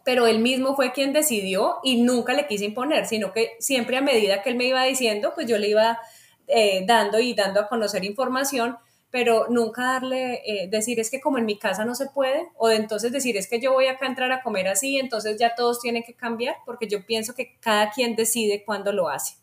pero 0.05 0.27
él 0.27 0.41
mismo 0.41 0.75
fue 0.75 0.91
quien 0.91 1.13
decidió 1.13 1.77
y 1.85 2.03
nunca 2.03 2.33
le 2.33 2.49
quise 2.49 2.65
imponer, 2.65 3.07
sino 3.07 3.33
que 3.33 3.53
siempre 3.61 3.97
a 3.97 4.03
medida 4.03 4.43
que 4.43 4.51
él 4.51 4.57
me 4.57 4.65
iba 4.65 4.83
diciendo, 4.83 5.31
pues 5.33 5.47
yo 5.47 5.59
le 5.59 5.69
iba 5.69 6.01
eh, 6.49 6.83
dando 6.89 7.21
y 7.21 7.35
dando 7.35 7.61
a 7.61 7.69
conocer 7.69 8.05
información 8.05 8.79
pero 9.13 9.47
nunca 9.51 9.85
darle, 9.85 10.41
eh, 10.47 10.69
decir 10.69 10.99
es 10.99 11.11
que 11.11 11.21
como 11.21 11.37
en 11.37 11.45
mi 11.45 11.59
casa 11.59 11.85
no 11.85 11.95
se 11.95 12.07
puede, 12.07 12.49
o 12.57 12.69
de 12.69 12.77
entonces 12.77 13.13
decir 13.13 13.37
es 13.37 13.47
que 13.47 13.61
yo 13.61 13.73
voy 13.73 13.87
acá 13.87 14.07
a 14.07 14.09
entrar 14.09 14.33
a 14.33 14.43
comer 14.43 14.67
así, 14.67 14.99
entonces 14.99 15.39
ya 15.39 15.55
todos 15.55 15.81
tienen 15.81 16.03
que 16.03 16.15
cambiar, 16.15 16.57
porque 16.65 16.89
yo 16.89 17.05
pienso 17.05 17.35
que 17.35 17.57
cada 17.61 17.91
quien 17.91 18.17
decide 18.17 18.65
cuándo 18.65 18.91
lo 18.91 19.11
hace 19.11 19.35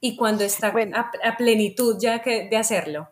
y 0.00 0.16
cuando 0.16 0.42
está 0.42 0.68
a, 0.68 1.36
plenitud 1.36 1.98
ya 2.00 2.22
que, 2.22 2.48
de 2.48 2.56
hacerlo. 2.56 3.10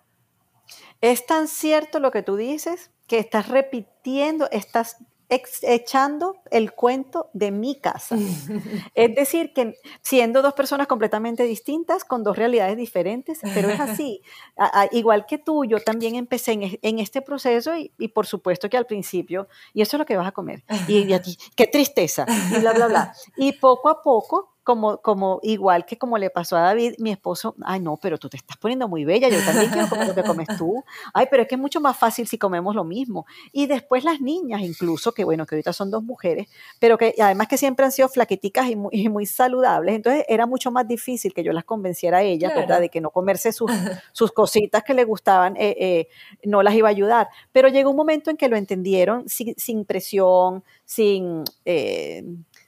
Es 1.02 1.26
tan 1.26 1.46
cierto 1.46 2.00
lo 2.00 2.10
que 2.10 2.22
tú 2.22 2.36
dices 2.36 2.90
que 3.06 3.18
estás 3.18 3.48
repitiendo, 3.48 4.48
estás 4.50 4.96
echando 5.28 6.36
el 6.50 6.72
cuento 6.72 7.30
de 7.32 7.50
mi 7.50 7.76
casa. 7.80 8.16
es 8.94 9.14
decir, 9.14 9.52
que 9.52 9.74
siendo 10.02 10.42
dos 10.42 10.54
personas 10.54 10.86
completamente 10.86 11.42
distintas, 11.44 12.04
con 12.04 12.22
dos 12.22 12.36
realidades 12.36 12.76
diferentes, 12.76 13.40
pero 13.54 13.68
es 13.68 13.80
así. 13.80 14.22
igual 14.92 15.26
que 15.26 15.38
tú, 15.38 15.64
yo 15.64 15.80
también 15.80 16.14
empecé 16.14 16.78
en, 16.82 16.98
este 16.98 17.22
proceso 17.22 17.72
y, 17.76 18.08
por 18.08 18.26
supuesto 18.26 18.68
que 18.68 18.76
al 18.76 18.86
principio, 18.86 19.48
y 19.74 19.82
eso 19.82 19.96
es 19.96 19.98
lo 19.98 20.06
que 20.06 20.16
vas 20.16 20.28
a 20.28 20.32
comer, 20.32 20.64
y, 20.88 21.12
y 21.12 21.20
ti, 21.20 21.36
qué 21.54 21.66
tristeza, 21.66 22.24
y 22.56 22.60
bla, 22.60 22.72
bla, 22.72 22.86
bla. 22.86 23.12
Y 23.36 23.52
poco 23.52 23.88
a 23.88 24.02
poco 24.02 24.55
como, 24.66 24.98
como 24.98 25.38
igual 25.44 25.86
que 25.86 25.96
como 25.96 26.18
le 26.18 26.28
pasó 26.28 26.56
a 26.56 26.60
David, 26.62 26.94
mi 26.98 27.12
esposo, 27.12 27.54
ay 27.62 27.78
no, 27.78 27.98
pero 27.98 28.18
tú 28.18 28.28
te 28.28 28.36
estás 28.36 28.56
poniendo 28.56 28.88
muy 28.88 29.04
bella, 29.04 29.28
yo 29.28 29.38
también 29.44 29.70
quiero 29.70 29.88
comer 29.88 30.08
lo 30.08 30.14
que 30.16 30.24
comes 30.24 30.48
tú. 30.58 30.82
Ay, 31.14 31.28
pero 31.30 31.44
es 31.44 31.48
que 31.48 31.54
es 31.54 31.60
mucho 31.60 31.80
más 31.80 31.96
fácil 31.96 32.26
si 32.26 32.36
comemos 32.36 32.74
lo 32.74 32.82
mismo. 32.82 33.26
Y 33.52 33.66
después 33.66 34.02
las 34.02 34.20
niñas, 34.20 34.62
incluso, 34.62 35.12
que 35.12 35.22
bueno, 35.22 35.46
que 35.46 35.54
ahorita 35.54 35.72
son 35.72 35.92
dos 35.92 36.02
mujeres, 36.02 36.48
pero 36.80 36.98
que 36.98 37.14
además 37.20 37.46
que 37.46 37.58
siempre 37.58 37.84
han 37.86 37.92
sido 37.92 38.08
flaquiticas 38.08 38.68
y 38.68 38.74
muy, 38.74 39.08
muy 39.08 39.24
saludables, 39.24 39.94
entonces 39.94 40.24
era 40.28 40.46
mucho 40.46 40.72
más 40.72 40.88
difícil 40.88 41.32
que 41.32 41.44
yo 41.44 41.52
las 41.52 41.62
convenciera 41.62 42.18
a 42.18 42.22
ellas, 42.22 42.52
¿verdad? 42.52 42.80
De 42.80 42.88
que 42.88 43.00
no 43.00 43.10
comerse 43.10 43.52
sus, 43.52 43.70
sus 44.10 44.32
cositas 44.32 44.82
que 44.82 44.94
les 44.94 45.06
gustaban, 45.06 45.56
eh, 45.56 45.76
eh, 45.78 46.08
no 46.42 46.64
las 46.64 46.74
iba 46.74 46.88
a 46.88 46.90
ayudar. 46.90 47.28
Pero 47.52 47.68
llegó 47.68 47.90
un 47.90 47.96
momento 47.96 48.30
en 48.30 48.36
que 48.36 48.48
lo 48.48 48.56
entendieron 48.56 49.28
sin, 49.28 49.54
sin 49.56 49.84
presión, 49.84 50.64
sin... 50.84 51.44
Eh, 51.64 52.24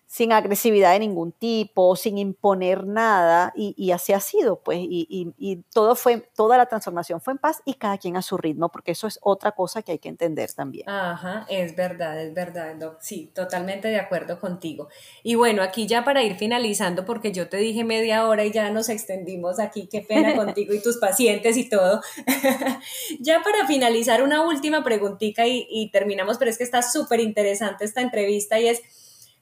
sin 0.08 0.32
agresividad 0.32 0.94
de 0.94 1.00
ningún 1.00 1.32
tipo, 1.32 1.94
sin 1.94 2.16
imponer 2.16 2.86
nada, 2.86 3.52
y, 3.54 3.90
así 3.90 4.14
ha 4.14 4.20
sido, 4.20 4.62
pues, 4.62 4.78
y, 4.80 5.64
todo 5.70 5.94
fue, 5.94 6.26
toda 6.34 6.56
la 6.56 6.64
transformación 6.64 7.20
fue 7.20 7.34
en 7.34 7.38
paz 7.38 7.60
y 7.66 7.74
cada 7.74 7.98
quien 7.98 8.16
a 8.16 8.22
su 8.22 8.38
ritmo, 8.38 8.70
porque 8.70 8.92
eso 8.92 9.06
es 9.06 9.18
otra 9.20 9.52
cosa 9.52 9.82
que 9.82 9.92
hay 9.92 9.98
que 9.98 10.08
entender 10.08 10.50
también. 10.54 10.88
Ajá, 10.88 11.44
es 11.50 11.76
verdad, 11.76 12.18
es 12.22 12.32
verdad, 12.32 12.74
sí, 13.00 13.30
totalmente 13.34 13.88
de 13.88 14.00
acuerdo 14.00 14.40
contigo. 14.40 14.88
Y 15.22 15.34
bueno, 15.34 15.62
aquí 15.62 15.86
ya 15.86 16.04
para 16.04 16.22
ir 16.22 16.36
finalizando, 16.36 17.04
porque 17.04 17.30
yo 17.30 17.50
te 17.50 17.58
dije 17.58 17.84
media 17.84 18.26
hora 18.26 18.46
y 18.46 18.50
ya 18.50 18.70
nos 18.70 18.88
extendimos 18.88 19.60
aquí, 19.60 19.88
qué 19.92 20.00
pena 20.00 20.34
contigo 20.36 20.72
y 20.72 20.80
tus 20.80 20.96
pacientes 20.96 21.58
y 21.58 21.68
todo. 21.68 22.00
ya 23.20 23.42
para 23.42 23.66
finalizar, 23.66 24.22
una 24.22 24.40
última 24.40 24.82
preguntita 24.82 25.46
y, 25.46 25.66
y 25.68 25.90
terminamos, 25.90 26.38
pero 26.38 26.50
es 26.50 26.56
que 26.56 26.64
está 26.64 26.80
súper 26.80 27.20
interesante 27.20 27.84
esta 27.84 28.00
entrevista 28.00 28.58
y 28.58 28.68
es 28.68 28.82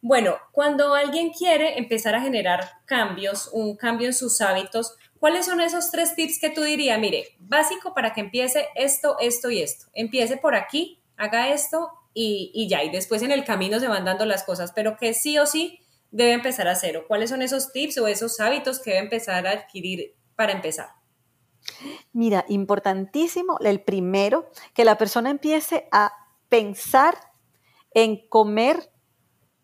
bueno, 0.02 0.36
cuando 0.52 0.94
alguien 0.94 1.30
quiere 1.30 1.78
empezar 1.78 2.14
a 2.14 2.20
generar 2.20 2.82
cambios, 2.84 3.50
un 3.52 3.76
cambio 3.76 4.06
en 4.06 4.14
sus 4.14 4.40
hábitos, 4.40 4.94
¿cuáles 5.18 5.46
son 5.46 5.60
esos 5.60 5.90
tres 5.90 6.14
tips 6.14 6.38
que 6.40 6.50
tú 6.50 6.62
dirías? 6.62 6.98
Mire, 6.98 7.36
básico 7.38 7.94
para 7.94 8.12
que 8.12 8.20
empiece 8.20 8.68
esto, 8.74 9.16
esto 9.20 9.50
y 9.50 9.62
esto. 9.62 9.86
Empiece 9.94 10.36
por 10.36 10.54
aquí, 10.54 11.02
haga 11.16 11.48
esto 11.52 11.90
y, 12.14 12.66
ya. 12.68 12.84
Y 12.84 12.90
después 12.90 13.22
en 13.22 13.32
el 13.32 13.44
camino 13.44 13.80
se 13.80 13.88
van 13.88 14.04
dando 14.04 14.26
las 14.26 14.44
cosas, 14.44 14.72
pero 14.72 14.96
que 14.96 15.14
sí 15.14 15.38
o 15.38 15.46
sí 15.46 15.80
debe 16.10 16.32
empezar 16.32 16.68
a 16.68 16.72
hacer. 16.72 16.96
¿O 16.96 17.06
cuáles 17.06 17.30
son 17.30 17.42
esos 17.42 17.72
tips 17.72 17.98
o 17.98 18.06
esos 18.06 18.40
hábitos 18.40 18.80
que 18.80 18.90
debe 18.90 19.02
empezar 19.04 19.46
a 19.46 19.52
adquirir 19.52 20.14
para 20.34 20.52
empezar? 20.52 20.90
Mira, 22.12 22.44
importantísimo, 22.48 23.58
el 23.60 23.80
primero, 23.80 24.50
que 24.72 24.84
la 24.84 24.96
persona 24.96 25.30
empiece 25.30 25.88
a 25.90 26.12
pensar 26.48 27.18
en 27.92 28.28
comer 28.28 28.90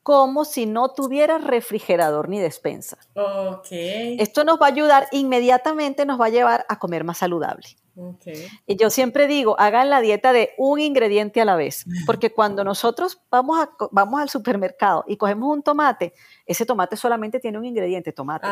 como 0.02 0.44
si 0.44 0.66
no 0.66 0.90
tuviera 0.90 1.38
refrigerador 1.38 2.28
ni 2.28 2.40
despensa. 2.40 2.98
Okay. 3.14 4.16
Esto 4.18 4.44
nos 4.44 4.58
va 4.60 4.66
a 4.66 4.70
ayudar 4.70 5.06
inmediatamente, 5.12 6.06
nos 6.06 6.20
va 6.20 6.26
a 6.26 6.30
llevar 6.30 6.64
a 6.68 6.78
comer 6.78 7.04
más 7.04 7.18
saludable. 7.18 7.66
Okay. 7.94 8.48
Y 8.66 8.76
yo 8.76 8.88
siempre 8.88 9.26
digo, 9.26 9.54
hagan 9.60 9.90
la 9.90 10.00
dieta 10.00 10.32
de 10.32 10.54
un 10.56 10.80
ingrediente 10.80 11.42
a 11.42 11.44
la 11.44 11.56
vez, 11.56 11.84
porque 12.06 12.32
cuando 12.32 12.64
nosotros 12.64 13.20
vamos, 13.30 13.60
a, 13.60 13.70
vamos 13.90 14.18
al 14.18 14.30
supermercado 14.30 15.04
y 15.06 15.18
cogemos 15.18 15.54
un 15.54 15.62
tomate, 15.62 16.14
ese 16.46 16.64
tomate 16.64 16.96
solamente 16.96 17.38
tiene 17.38 17.58
un 17.58 17.66
ingrediente, 17.66 18.10
tomate. 18.12 18.48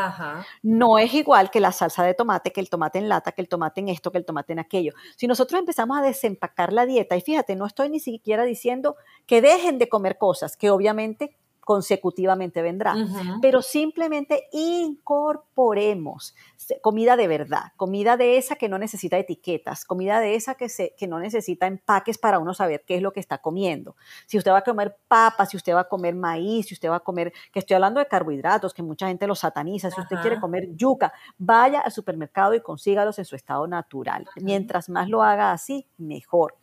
No 0.62 0.98
es 0.98 1.14
igual 1.14 1.50
que 1.50 1.58
la 1.58 1.72
salsa 1.72 2.04
de 2.04 2.12
tomate, 2.12 2.52
que 2.52 2.60
el 2.60 2.68
tomate 2.68 2.98
en 2.98 3.08
lata, 3.08 3.32
que 3.32 3.40
el 3.40 3.48
tomate 3.48 3.80
en 3.80 3.88
esto, 3.88 4.12
que 4.12 4.18
el 4.18 4.26
tomate 4.26 4.52
en 4.52 4.58
aquello. 4.58 4.92
Si 5.16 5.26
nosotros 5.26 5.58
empezamos 5.58 5.98
a 5.98 6.02
desempacar 6.02 6.74
la 6.74 6.84
dieta, 6.84 7.16
y 7.16 7.22
fíjate, 7.22 7.56
no 7.56 7.64
estoy 7.64 7.88
ni 7.88 7.98
siquiera 7.98 8.44
diciendo 8.44 8.96
que 9.24 9.40
dejen 9.40 9.78
de 9.78 9.88
comer 9.88 10.18
cosas, 10.18 10.58
que 10.58 10.68
obviamente 10.68 11.38
consecutivamente 11.70 12.62
vendrá, 12.62 12.96
pero 13.40 13.62
simplemente 13.62 14.48
incorporemos 14.50 16.34
comida 16.82 17.16
de 17.16 17.28
verdad, 17.28 17.70
comida 17.76 18.16
de 18.16 18.38
esa 18.38 18.56
que 18.56 18.68
no 18.68 18.76
necesita 18.76 19.18
etiquetas, 19.18 19.84
comida 19.84 20.18
de 20.18 20.34
esa 20.34 20.56
que, 20.56 20.68
se, 20.68 20.96
que 20.98 21.06
no 21.06 21.20
necesita 21.20 21.68
empaques 21.68 22.18
para 22.18 22.40
uno 22.40 22.54
saber 22.54 22.82
qué 22.84 22.96
es 22.96 23.02
lo 23.02 23.12
que 23.12 23.20
está 23.20 23.38
comiendo. 23.38 23.94
Si 24.26 24.36
usted 24.36 24.50
va 24.50 24.58
a 24.58 24.62
comer 24.62 24.96
papas, 25.06 25.50
si 25.50 25.56
usted 25.56 25.72
va 25.72 25.82
a 25.82 25.88
comer 25.88 26.16
maíz, 26.16 26.66
si 26.66 26.74
usted 26.74 26.90
va 26.90 26.96
a 26.96 27.00
comer, 27.04 27.32
que 27.52 27.60
estoy 27.60 27.76
hablando 27.76 28.00
de 28.00 28.08
carbohidratos, 28.08 28.74
que 28.74 28.82
mucha 28.82 29.06
gente 29.06 29.28
los 29.28 29.38
sataniza, 29.38 29.92
si 29.92 30.00
usted 30.00 30.16
quiere 30.22 30.40
comer 30.40 30.74
yuca, 30.74 31.12
vaya 31.38 31.78
al 31.82 31.92
supermercado 31.92 32.52
y 32.54 32.62
consígalos 32.62 33.20
en 33.20 33.26
su 33.26 33.36
estado 33.36 33.68
natural. 33.68 34.26
Mientras 34.42 34.88
más 34.88 35.08
lo 35.08 35.22
haga 35.22 35.52
así, 35.52 35.86
mejor. 35.98 36.56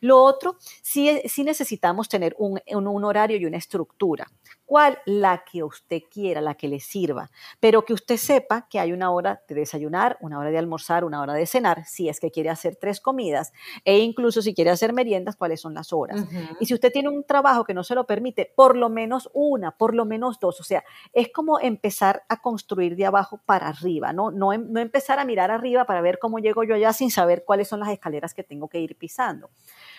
Lo 0.00 0.22
otro, 0.22 0.56
sí, 0.82 1.22
necesitamos 1.38 2.08
tener 2.08 2.34
un, 2.38 3.04
horario 3.04 3.36
y 3.36 3.46
una 3.46 3.56
estructura. 3.56 4.30
¿Cuál? 4.72 5.00
La 5.04 5.44
que 5.44 5.62
usted 5.62 6.00
quiera, 6.10 6.40
la 6.40 6.54
que 6.54 6.66
le 6.66 6.80
sirva, 6.80 7.30
pero 7.60 7.84
que 7.84 7.92
usted 7.92 8.16
sepa 8.16 8.68
que 8.70 8.80
hay 8.80 8.94
una 8.94 9.10
hora 9.10 9.42
de 9.46 9.54
desayunar, 9.54 10.16
una 10.22 10.38
hora 10.38 10.48
de 10.48 10.56
almorzar, 10.56 11.04
una 11.04 11.20
hora 11.20 11.34
de 11.34 11.44
cenar, 11.44 11.84
si 11.84 12.08
es 12.08 12.18
que 12.18 12.30
quiere 12.30 12.48
hacer 12.48 12.76
tres 12.76 12.98
comidas, 12.98 13.52
e 13.84 13.98
incluso 13.98 14.40
si 14.40 14.54
quiere 14.54 14.70
hacer 14.70 14.94
meriendas, 14.94 15.36
cuáles 15.36 15.60
son 15.60 15.74
las 15.74 15.92
horas. 15.92 16.24
Y 16.58 16.64
si 16.64 16.72
usted 16.72 16.90
tiene 16.90 17.10
un 17.10 17.22
trabajo 17.24 17.64
que 17.64 17.74
no 17.74 17.84
se 17.84 17.94
lo 17.94 18.06
permite, 18.06 18.50
por 18.56 18.74
lo 18.74 18.88
menos 18.88 19.28
una, 19.34 19.76
por 19.76 19.94
lo 19.94 20.06
menos 20.06 20.40
dos. 20.40 20.58
O 20.58 20.64
sea, 20.64 20.82
es 21.12 21.30
como 21.30 21.60
empezar 21.60 22.22
a 22.30 22.40
construir 22.40 22.96
de 22.96 23.04
abajo 23.04 23.42
para 23.44 23.68
arriba, 23.68 24.14
¿no? 24.14 24.30
No, 24.30 24.56
no 24.56 24.80
empezar 24.80 25.18
a 25.18 25.26
mirar 25.26 25.50
arriba 25.50 25.84
para 25.84 26.00
ver 26.00 26.18
cómo 26.18 26.38
llego 26.38 26.64
yo 26.64 26.76
allá 26.76 26.94
sin 26.94 27.10
saber 27.10 27.44
cuáles 27.44 27.68
son 27.68 27.80
las 27.80 27.90
escaleras 27.90 28.32
que 28.32 28.42
tengo 28.42 28.68
que 28.68 28.80
ir 28.80 28.96
pisando. 28.96 29.50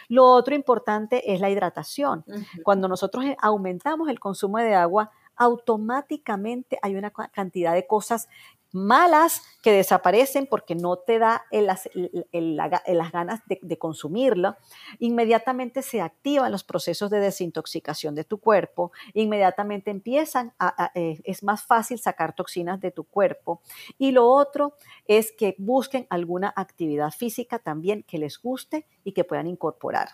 Lo 0.08 0.26
otro 0.26 0.56
importante 0.56 1.34
es 1.34 1.39
la 1.39 1.49
hidratación. 1.49 2.26
Cuando 2.64 2.88
nosotros 2.88 3.26
eh, 3.26 3.38
aumentamos 3.39 4.10
el 4.10 4.20
consumo 4.20 4.58
de 4.58 4.76
agua, 4.76 5.12
automáticamente 5.36 6.78
hay 6.82 6.95
una 6.95 7.12
cantidad 7.12 7.74
de 7.74 7.88
cosas 7.88 8.28
malas 8.74 9.44
que 9.62 9.72
desaparecen 9.72 10.48
porque 10.48 10.76
no 10.76 10.98
te 10.98 11.20
da 11.20 11.46
las 11.52 13.12
ganas 13.12 13.42
de, 13.46 13.60
de, 13.62 13.78
consumirla, 13.78 14.58
inmediatamente 15.00 15.82
se 15.82 16.02
activan 16.02 16.52
los 16.52 16.64
procesos 16.64 17.10
de 17.10 17.20
desintoxicación 17.20 18.16
de 18.16 18.26
tu 18.26 18.40
cuerpo, 18.40 18.92
inmediatamente 19.14 19.92
empiezan 19.92 20.54
a, 20.60 20.92
eh, 20.96 21.22
es 21.24 21.44
más 21.44 21.64
fácil 21.64 22.00
sacar 22.00 22.36
toxinas 22.36 22.82
de 22.82 22.92
tu 22.92 23.06
cuerpo. 23.06 23.62
Y 23.98 24.12
lo 24.12 24.28
otro 24.30 24.76
es 25.06 25.32
que 25.32 25.56
busquen 25.60 26.08
alguna 26.10 26.52
actividad 26.56 27.12
física 27.12 27.60
también 27.60 28.04
que 28.04 28.18
les 28.18 28.42
guste 28.42 28.88
y 29.04 29.14
que 29.14 29.24
puedan 29.24 29.48
incorporar. 29.48 30.10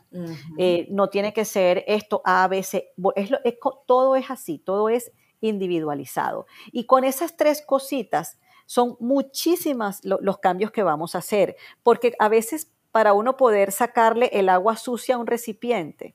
Eh, 0.58 0.88
no 0.92 1.10
tiene 1.10 1.34
que 1.34 1.46
ser 1.46 1.84
esto 1.88 2.22
A, 2.26 2.48
B, 2.48 2.62
C, 2.62 2.92
todo 3.88 4.16
es 4.16 4.30
así, 4.30 4.60
todo 4.60 4.90
es 4.90 5.12
individualizado. 5.42 6.46
Y 6.72 6.86
con 6.86 7.04
esas 7.04 7.38
tres 7.38 7.64
cositas, 7.66 8.38
son 8.70 8.98
muchísimas 9.00 10.00
los 10.04 10.38
cambios 10.38 10.70
que 10.70 10.84
vamos 10.84 11.16
a 11.16 11.18
hacer, 11.18 11.56
porque 11.82 12.14
a 12.20 12.30
veces 12.30 12.72
para 12.92 13.14
uno 13.14 13.36
poder 13.36 13.72
sacarle 13.72 14.30
el 14.32 14.48
agua 14.48 14.78
sucia 14.78 15.16
a 15.16 15.18
un 15.18 15.26
recipiente, 15.26 16.14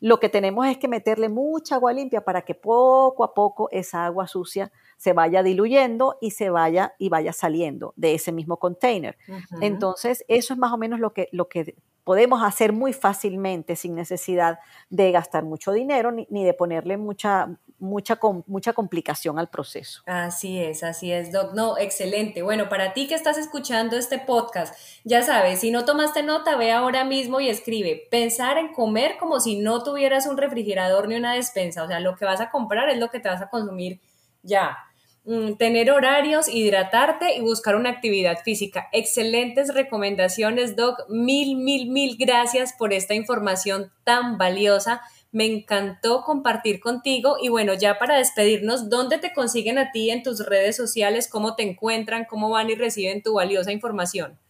lo 0.00 0.18
que 0.18 0.30
tenemos 0.30 0.66
es 0.66 0.78
que 0.78 0.88
meterle 0.88 1.28
mucha 1.28 1.74
agua 1.74 1.92
limpia 1.92 2.24
para 2.24 2.46
que 2.46 2.54
poco 2.54 3.24
a 3.24 3.34
poco 3.34 3.68
esa 3.70 4.06
agua 4.06 4.26
sucia 4.26 4.72
se 4.96 5.12
vaya 5.12 5.42
diluyendo 5.42 6.16
y 6.22 6.30
se 6.30 6.48
vaya 6.48 6.94
y 6.96 7.10
vaya 7.10 7.34
saliendo 7.34 7.92
de 7.96 8.14
ese 8.14 8.32
mismo 8.32 8.56
container. 8.56 9.18
Entonces, 9.60 10.24
eso 10.28 10.54
es 10.54 10.58
más 10.58 10.72
o 10.72 10.78
menos 10.78 10.98
lo 10.98 11.12
que, 11.12 11.28
lo 11.30 11.50
que 11.50 11.76
podemos 12.04 12.42
hacer 12.42 12.72
muy 12.72 12.92
fácilmente 12.92 13.76
sin 13.76 13.94
necesidad 13.94 14.58
de 14.90 15.12
gastar 15.12 15.44
mucho 15.44 15.72
dinero 15.72 16.10
ni, 16.12 16.44
de 16.44 16.54
ponerle 16.54 16.96
mucha, 16.96 17.48
mucha, 17.78 18.18
mucha 18.46 18.72
complicación 18.72 19.38
al 19.38 19.48
proceso. 19.48 20.02
Así 20.06 20.58
es, 20.60 20.82
así 20.82 21.12
es, 21.12 21.32
Doc. 21.32 21.54
No, 21.54 21.78
excelente. 21.78 22.42
Bueno, 22.42 22.68
para 22.68 22.92
ti 22.92 23.06
que 23.06 23.14
estás 23.14 23.38
escuchando 23.38 23.96
este 23.96 24.18
podcast, 24.18 24.74
ya 25.04 25.22
sabes, 25.22 25.60
si 25.60 25.70
no 25.70 25.84
tomaste 25.84 26.22
nota, 26.22 26.56
ve 26.56 26.72
ahora 26.72 27.04
mismo 27.04 27.40
y 27.40 27.48
escribe, 27.48 28.08
pensar 28.10 28.58
en 28.58 28.72
comer 28.72 29.16
como 29.18 29.40
si 29.40 29.58
no 29.58 29.82
tuvieras 29.82 30.26
un 30.26 30.36
refrigerador 30.36 31.08
ni 31.08 31.16
una 31.16 31.34
despensa. 31.34 31.84
O 31.84 31.86
sea, 31.86 32.00
lo 32.00 32.16
que 32.16 32.24
vas 32.24 32.40
a 32.40 32.50
comprar 32.50 32.88
es 32.88 32.98
lo 32.98 33.10
que 33.10 33.20
te 33.20 33.28
vas 33.28 33.42
a 33.42 33.48
consumir 33.48 34.00
ya. 34.42 34.76
Mm, 35.24 35.54
tener 35.54 35.90
horarios, 35.92 36.48
hidratarte 36.48 37.36
y 37.36 37.40
buscar 37.42 37.76
una 37.76 37.90
actividad 37.90 38.38
física. 38.42 38.88
Excelentes 38.92 39.72
recomendaciones, 39.72 40.74
Doc. 40.74 40.98
Mil, 41.08 41.56
mil, 41.56 41.90
mil 41.90 42.16
gracias 42.18 42.72
por 42.72 42.92
esta 42.92 43.14
información 43.14 43.92
tan 44.02 44.36
valiosa. 44.36 45.00
Me 45.30 45.46
encantó 45.46 46.24
compartir 46.24 46.80
contigo 46.80 47.36
y 47.40 47.48
bueno, 47.50 47.72
ya 47.74 47.98
para 47.98 48.18
despedirnos, 48.18 48.90
¿dónde 48.90 49.18
te 49.18 49.32
consiguen 49.32 49.78
a 49.78 49.92
ti 49.92 50.10
en 50.10 50.24
tus 50.24 50.44
redes 50.44 50.76
sociales? 50.76 51.28
¿Cómo 51.28 51.54
te 51.54 51.62
encuentran? 51.62 52.26
¿Cómo 52.28 52.50
van 52.50 52.70
y 52.70 52.74
reciben 52.74 53.22
tu 53.22 53.34
valiosa 53.34 53.70
información? 53.72 54.41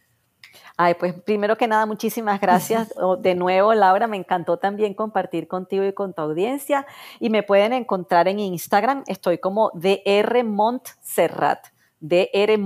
Ay, 0.84 0.94
pues 0.94 1.14
primero 1.14 1.56
que 1.56 1.68
nada, 1.68 1.86
muchísimas 1.86 2.40
gracias. 2.40 2.92
De 3.20 3.36
nuevo, 3.36 3.72
Laura, 3.72 4.08
me 4.08 4.16
encantó 4.16 4.56
también 4.56 4.94
compartir 4.94 5.46
contigo 5.46 5.84
y 5.84 5.92
con 5.92 6.12
tu 6.12 6.22
audiencia. 6.22 6.86
Y 7.20 7.30
me 7.30 7.44
pueden 7.44 7.72
encontrar 7.72 8.26
en 8.26 8.40
Instagram, 8.40 9.04
estoy 9.06 9.38
como 9.38 9.70
DR 9.74 10.42
Montserrat. 10.42 11.66
DR 12.02 12.58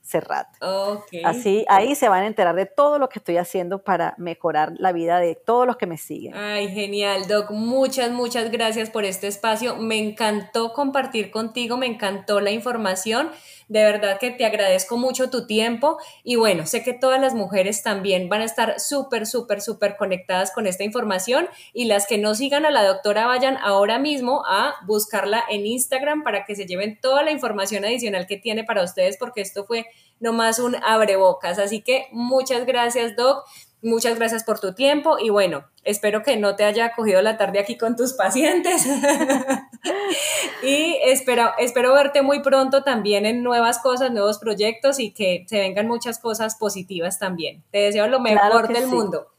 Serrat. 0.00 0.48
Así, 1.24 1.64
ahí 1.68 1.94
se 1.94 2.08
van 2.08 2.24
a 2.24 2.26
enterar 2.26 2.56
de 2.56 2.66
todo 2.66 2.98
lo 2.98 3.08
que 3.08 3.20
estoy 3.20 3.36
haciendo 3.36 3.84
para 3.84 4.14
mejorar 4.18 4.72
la 4.76 4.90
vida 4.90 5.20
de 5.20 5.36
todos 5.36 5.68
los 5.68 5.76
que 5.76 5.86
me 5.86 5.96
siguen. 5.96 6.34
Ay, 6.34 6.68
genial, 6.68 7.28
Doc. 7.28 7.52
Muchas, 7.52 8.10
muchas 8.10 8.50
gracias 8.50 8.90
por 8.90 9.04
este 9.04 9.28
espacio. 9.28 9.76
Me 9.76 9.98
encantó 9.98 10.72
compartir 10.72 11.30
contigo, 11.30 11.76
me 11.76 11.86
encantó 11.86 12.40
la 12.40 12.50
información. 12.50 13.30
De 13.72 13.84
verdad 13.84 14.18
que 14.18 14.30
te 14.30 14.44
agradezco 14.44 14.98
mucho 14.98 15.30
tu 15.30 15.46
tiempo 15.46 15.96
y 16.22 16.36
bueno, 16.36 16.66
sé 16.66 16.82
que 16.82 16.92
todas 16.92 17.18
las 17.18 17.32
mujeres 17.32 17.82
también 17.82 18.28
van 18.28 18.42
a 18.42 18.44
estar 18.44 18.78
súper, 18.78 19.26
súper, 19.26 19.62
súper 19.62 19.96
conectadas 19.96 20.50
con 20.50 20.66
esta 20.66 20.84
información 20.84 21.48
y 21.72 21.86
las 21.86 22.06
que 22.06 22.18
no 22.18 22.34
sigan 22.34 22.66
a 22.66 22.70
la 22.70 22.84
doctora 22.84 23.26
vayan 23.26 23.56
ahora 23.62 23.98
mismo 23.98 24.42
a 24.46 24.74
buscarla 24.86 25.42
en 25.48 25.64
Instagram 25.64 26.22
para 26.22 26.44
que 26.44 26.54
se 26.54 26.66
lleven 26.66 27.00
toda 27.00 27.22
la 27.22 27.30
información 27.30 27.86
adicional 27.86 28.26
que 28.26 28.36
tiene 28.36 28.62
para 28.62 28.84
ustedes 28.84 29.16
porque 29.16 29.40
esto 29.40 29.64
fue 29.64 29.86
nomás 30.20 30.58
un 30.58 30.76
abrebocas. 30.84 31.58
Así 31.58 31.80
que 31.80 32.08
muchas 32.12 32.66
gracias, 32.66 33.16
Doc. 33.16 33.46
Muchas 33.82 34.16
gracias 34.16 34.44
por 34.44 34.60
tu 34.60 34.74
tiempo 34.74 35.16
y 35.18 35.30
bueno, 35.30 35.64
espero 35.82 36.22
que 36.22 36.36
no 36.36 36.54
te 36.54 36.62
haya 36.62 36.92
cogido 36.92 37.20
la 37.20 37.36
tarde 37.36 37.58
aquí 37.58 37.76
con 37.76 37.96
tus 37.96 38.12
pacientes 38.12 38.86
y 40.62 40.98
espero, 41.04 41.50
espero 41.58 41.92
verte 41.92 42.22
muy 42.22 42.42
pronto 42.42 42.84
también 42.84 43.26
en 43.26 43.42
nuevas 43.42 43.80
cosas, 43.80 44.12
nuevos 44.12 44.38
proyectos 44.38 45.00
y 45.00 45.10
que 45.10 45.44
se 45.48 45.58
vengan 45.58 45.88
muchas 45.88 46.20
cosas 46.20 46.54
positivas 46.54 47.18
también. 47.18 47.64
Te 47.72 47.78
deseo 47.78 48.06
lo 48.06 48.20
mejor 48.20 48.72
del 48.72 48.86
mundo. 48.86 49.32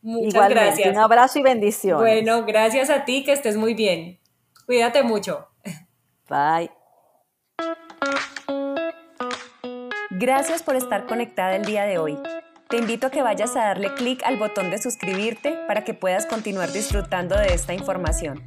Muchas 0.00 0.48
gracias. 0.48 0.94
Un 0.94 0.98
abrazo 0.98 1.40
y 1.40 1.42
bendiciones. 1.42 2.00
Bueno, 2.00 2.46
gracias 2.46 2.90
a 2.90 3.04
ti, 3.04 3.24
que 3.24 3.32
estés 3.32 3.56
muy 3.56 3.74
bien. 3.74 4.20
Cuídate 4.64 5.02
mucho. 5.02 5.48
Bye. 6.28 6.70
Gracias 10.10 10.62
por 10.62 10.76
estar 10.76 11.06
conectada 11.06 11.56
el 11.56 11.64
día 11.64 11.82
de 11.84 11.98
hoy. 11.98 12.18
Te 12.68 12.76
invito 12.76 13.06
a 13.06 13.10
que 13.10 13.22
vayas 13.22 13.56
a 13.56 13.60
darle 13.60 13.94
clic 13.94 14.22
al 14.24 14.36
botón 14.36 14.68
de 14.68 14.76
suscribirte 14.76 15.58
para 15.66 15.84
que 15.84 15.94
puedas 15.94 16.26
continuar 16.26 16.70
disfrutando 16.70 17.34
de 17.34 17.54
esta 17.54 17.72
información. 17.72 18.42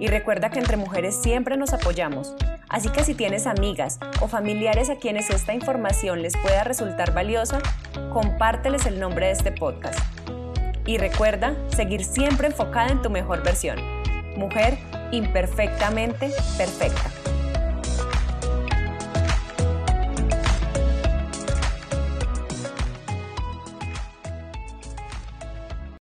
Y 0.00 0.06
recuerda 0.06 0.48
que 0.50 0.58
entre 0.58 0.78
mujeres 0.78 1.20
siempre 1.20 1.58
nos 1.58 1.74
apoyamos, 1.74 2.34
así 2.70 2.88
que 2.88 3.04
si 3.04 3.12
tienes 3.12 3.46
amigas 3.46 3.98
o 4.22 4.28
familiares 4.28 4.88
a 4.88 4.96
quienes 4.96 5.28
esta 5.28 5.52
información 5.52 6.22
les 6.22 6.34
pueda 6.38 6.64
resultar 6.64 7.12
valiosa, 7.12 7.60
compárteles 8.10 8.86
el 8.86 8.98
nombre 8.98 9.26
de 9.26 9.32
este 9.32 9.52
podcast. 9.52 10.00
Y 10.86 10.96
recuerda 10.96 11.54
seguir 11.76 12.06
siempre 12.06 12.46
enfocada 12.46 12.88
en 12.88 13.02
tu 13.02 13.10
mejor 13.10 13.42
versión. 13.42 13.78
Mujer 14.34 14.78
imperfectamente 15.10 16.30
perfecta. 16.56 17.21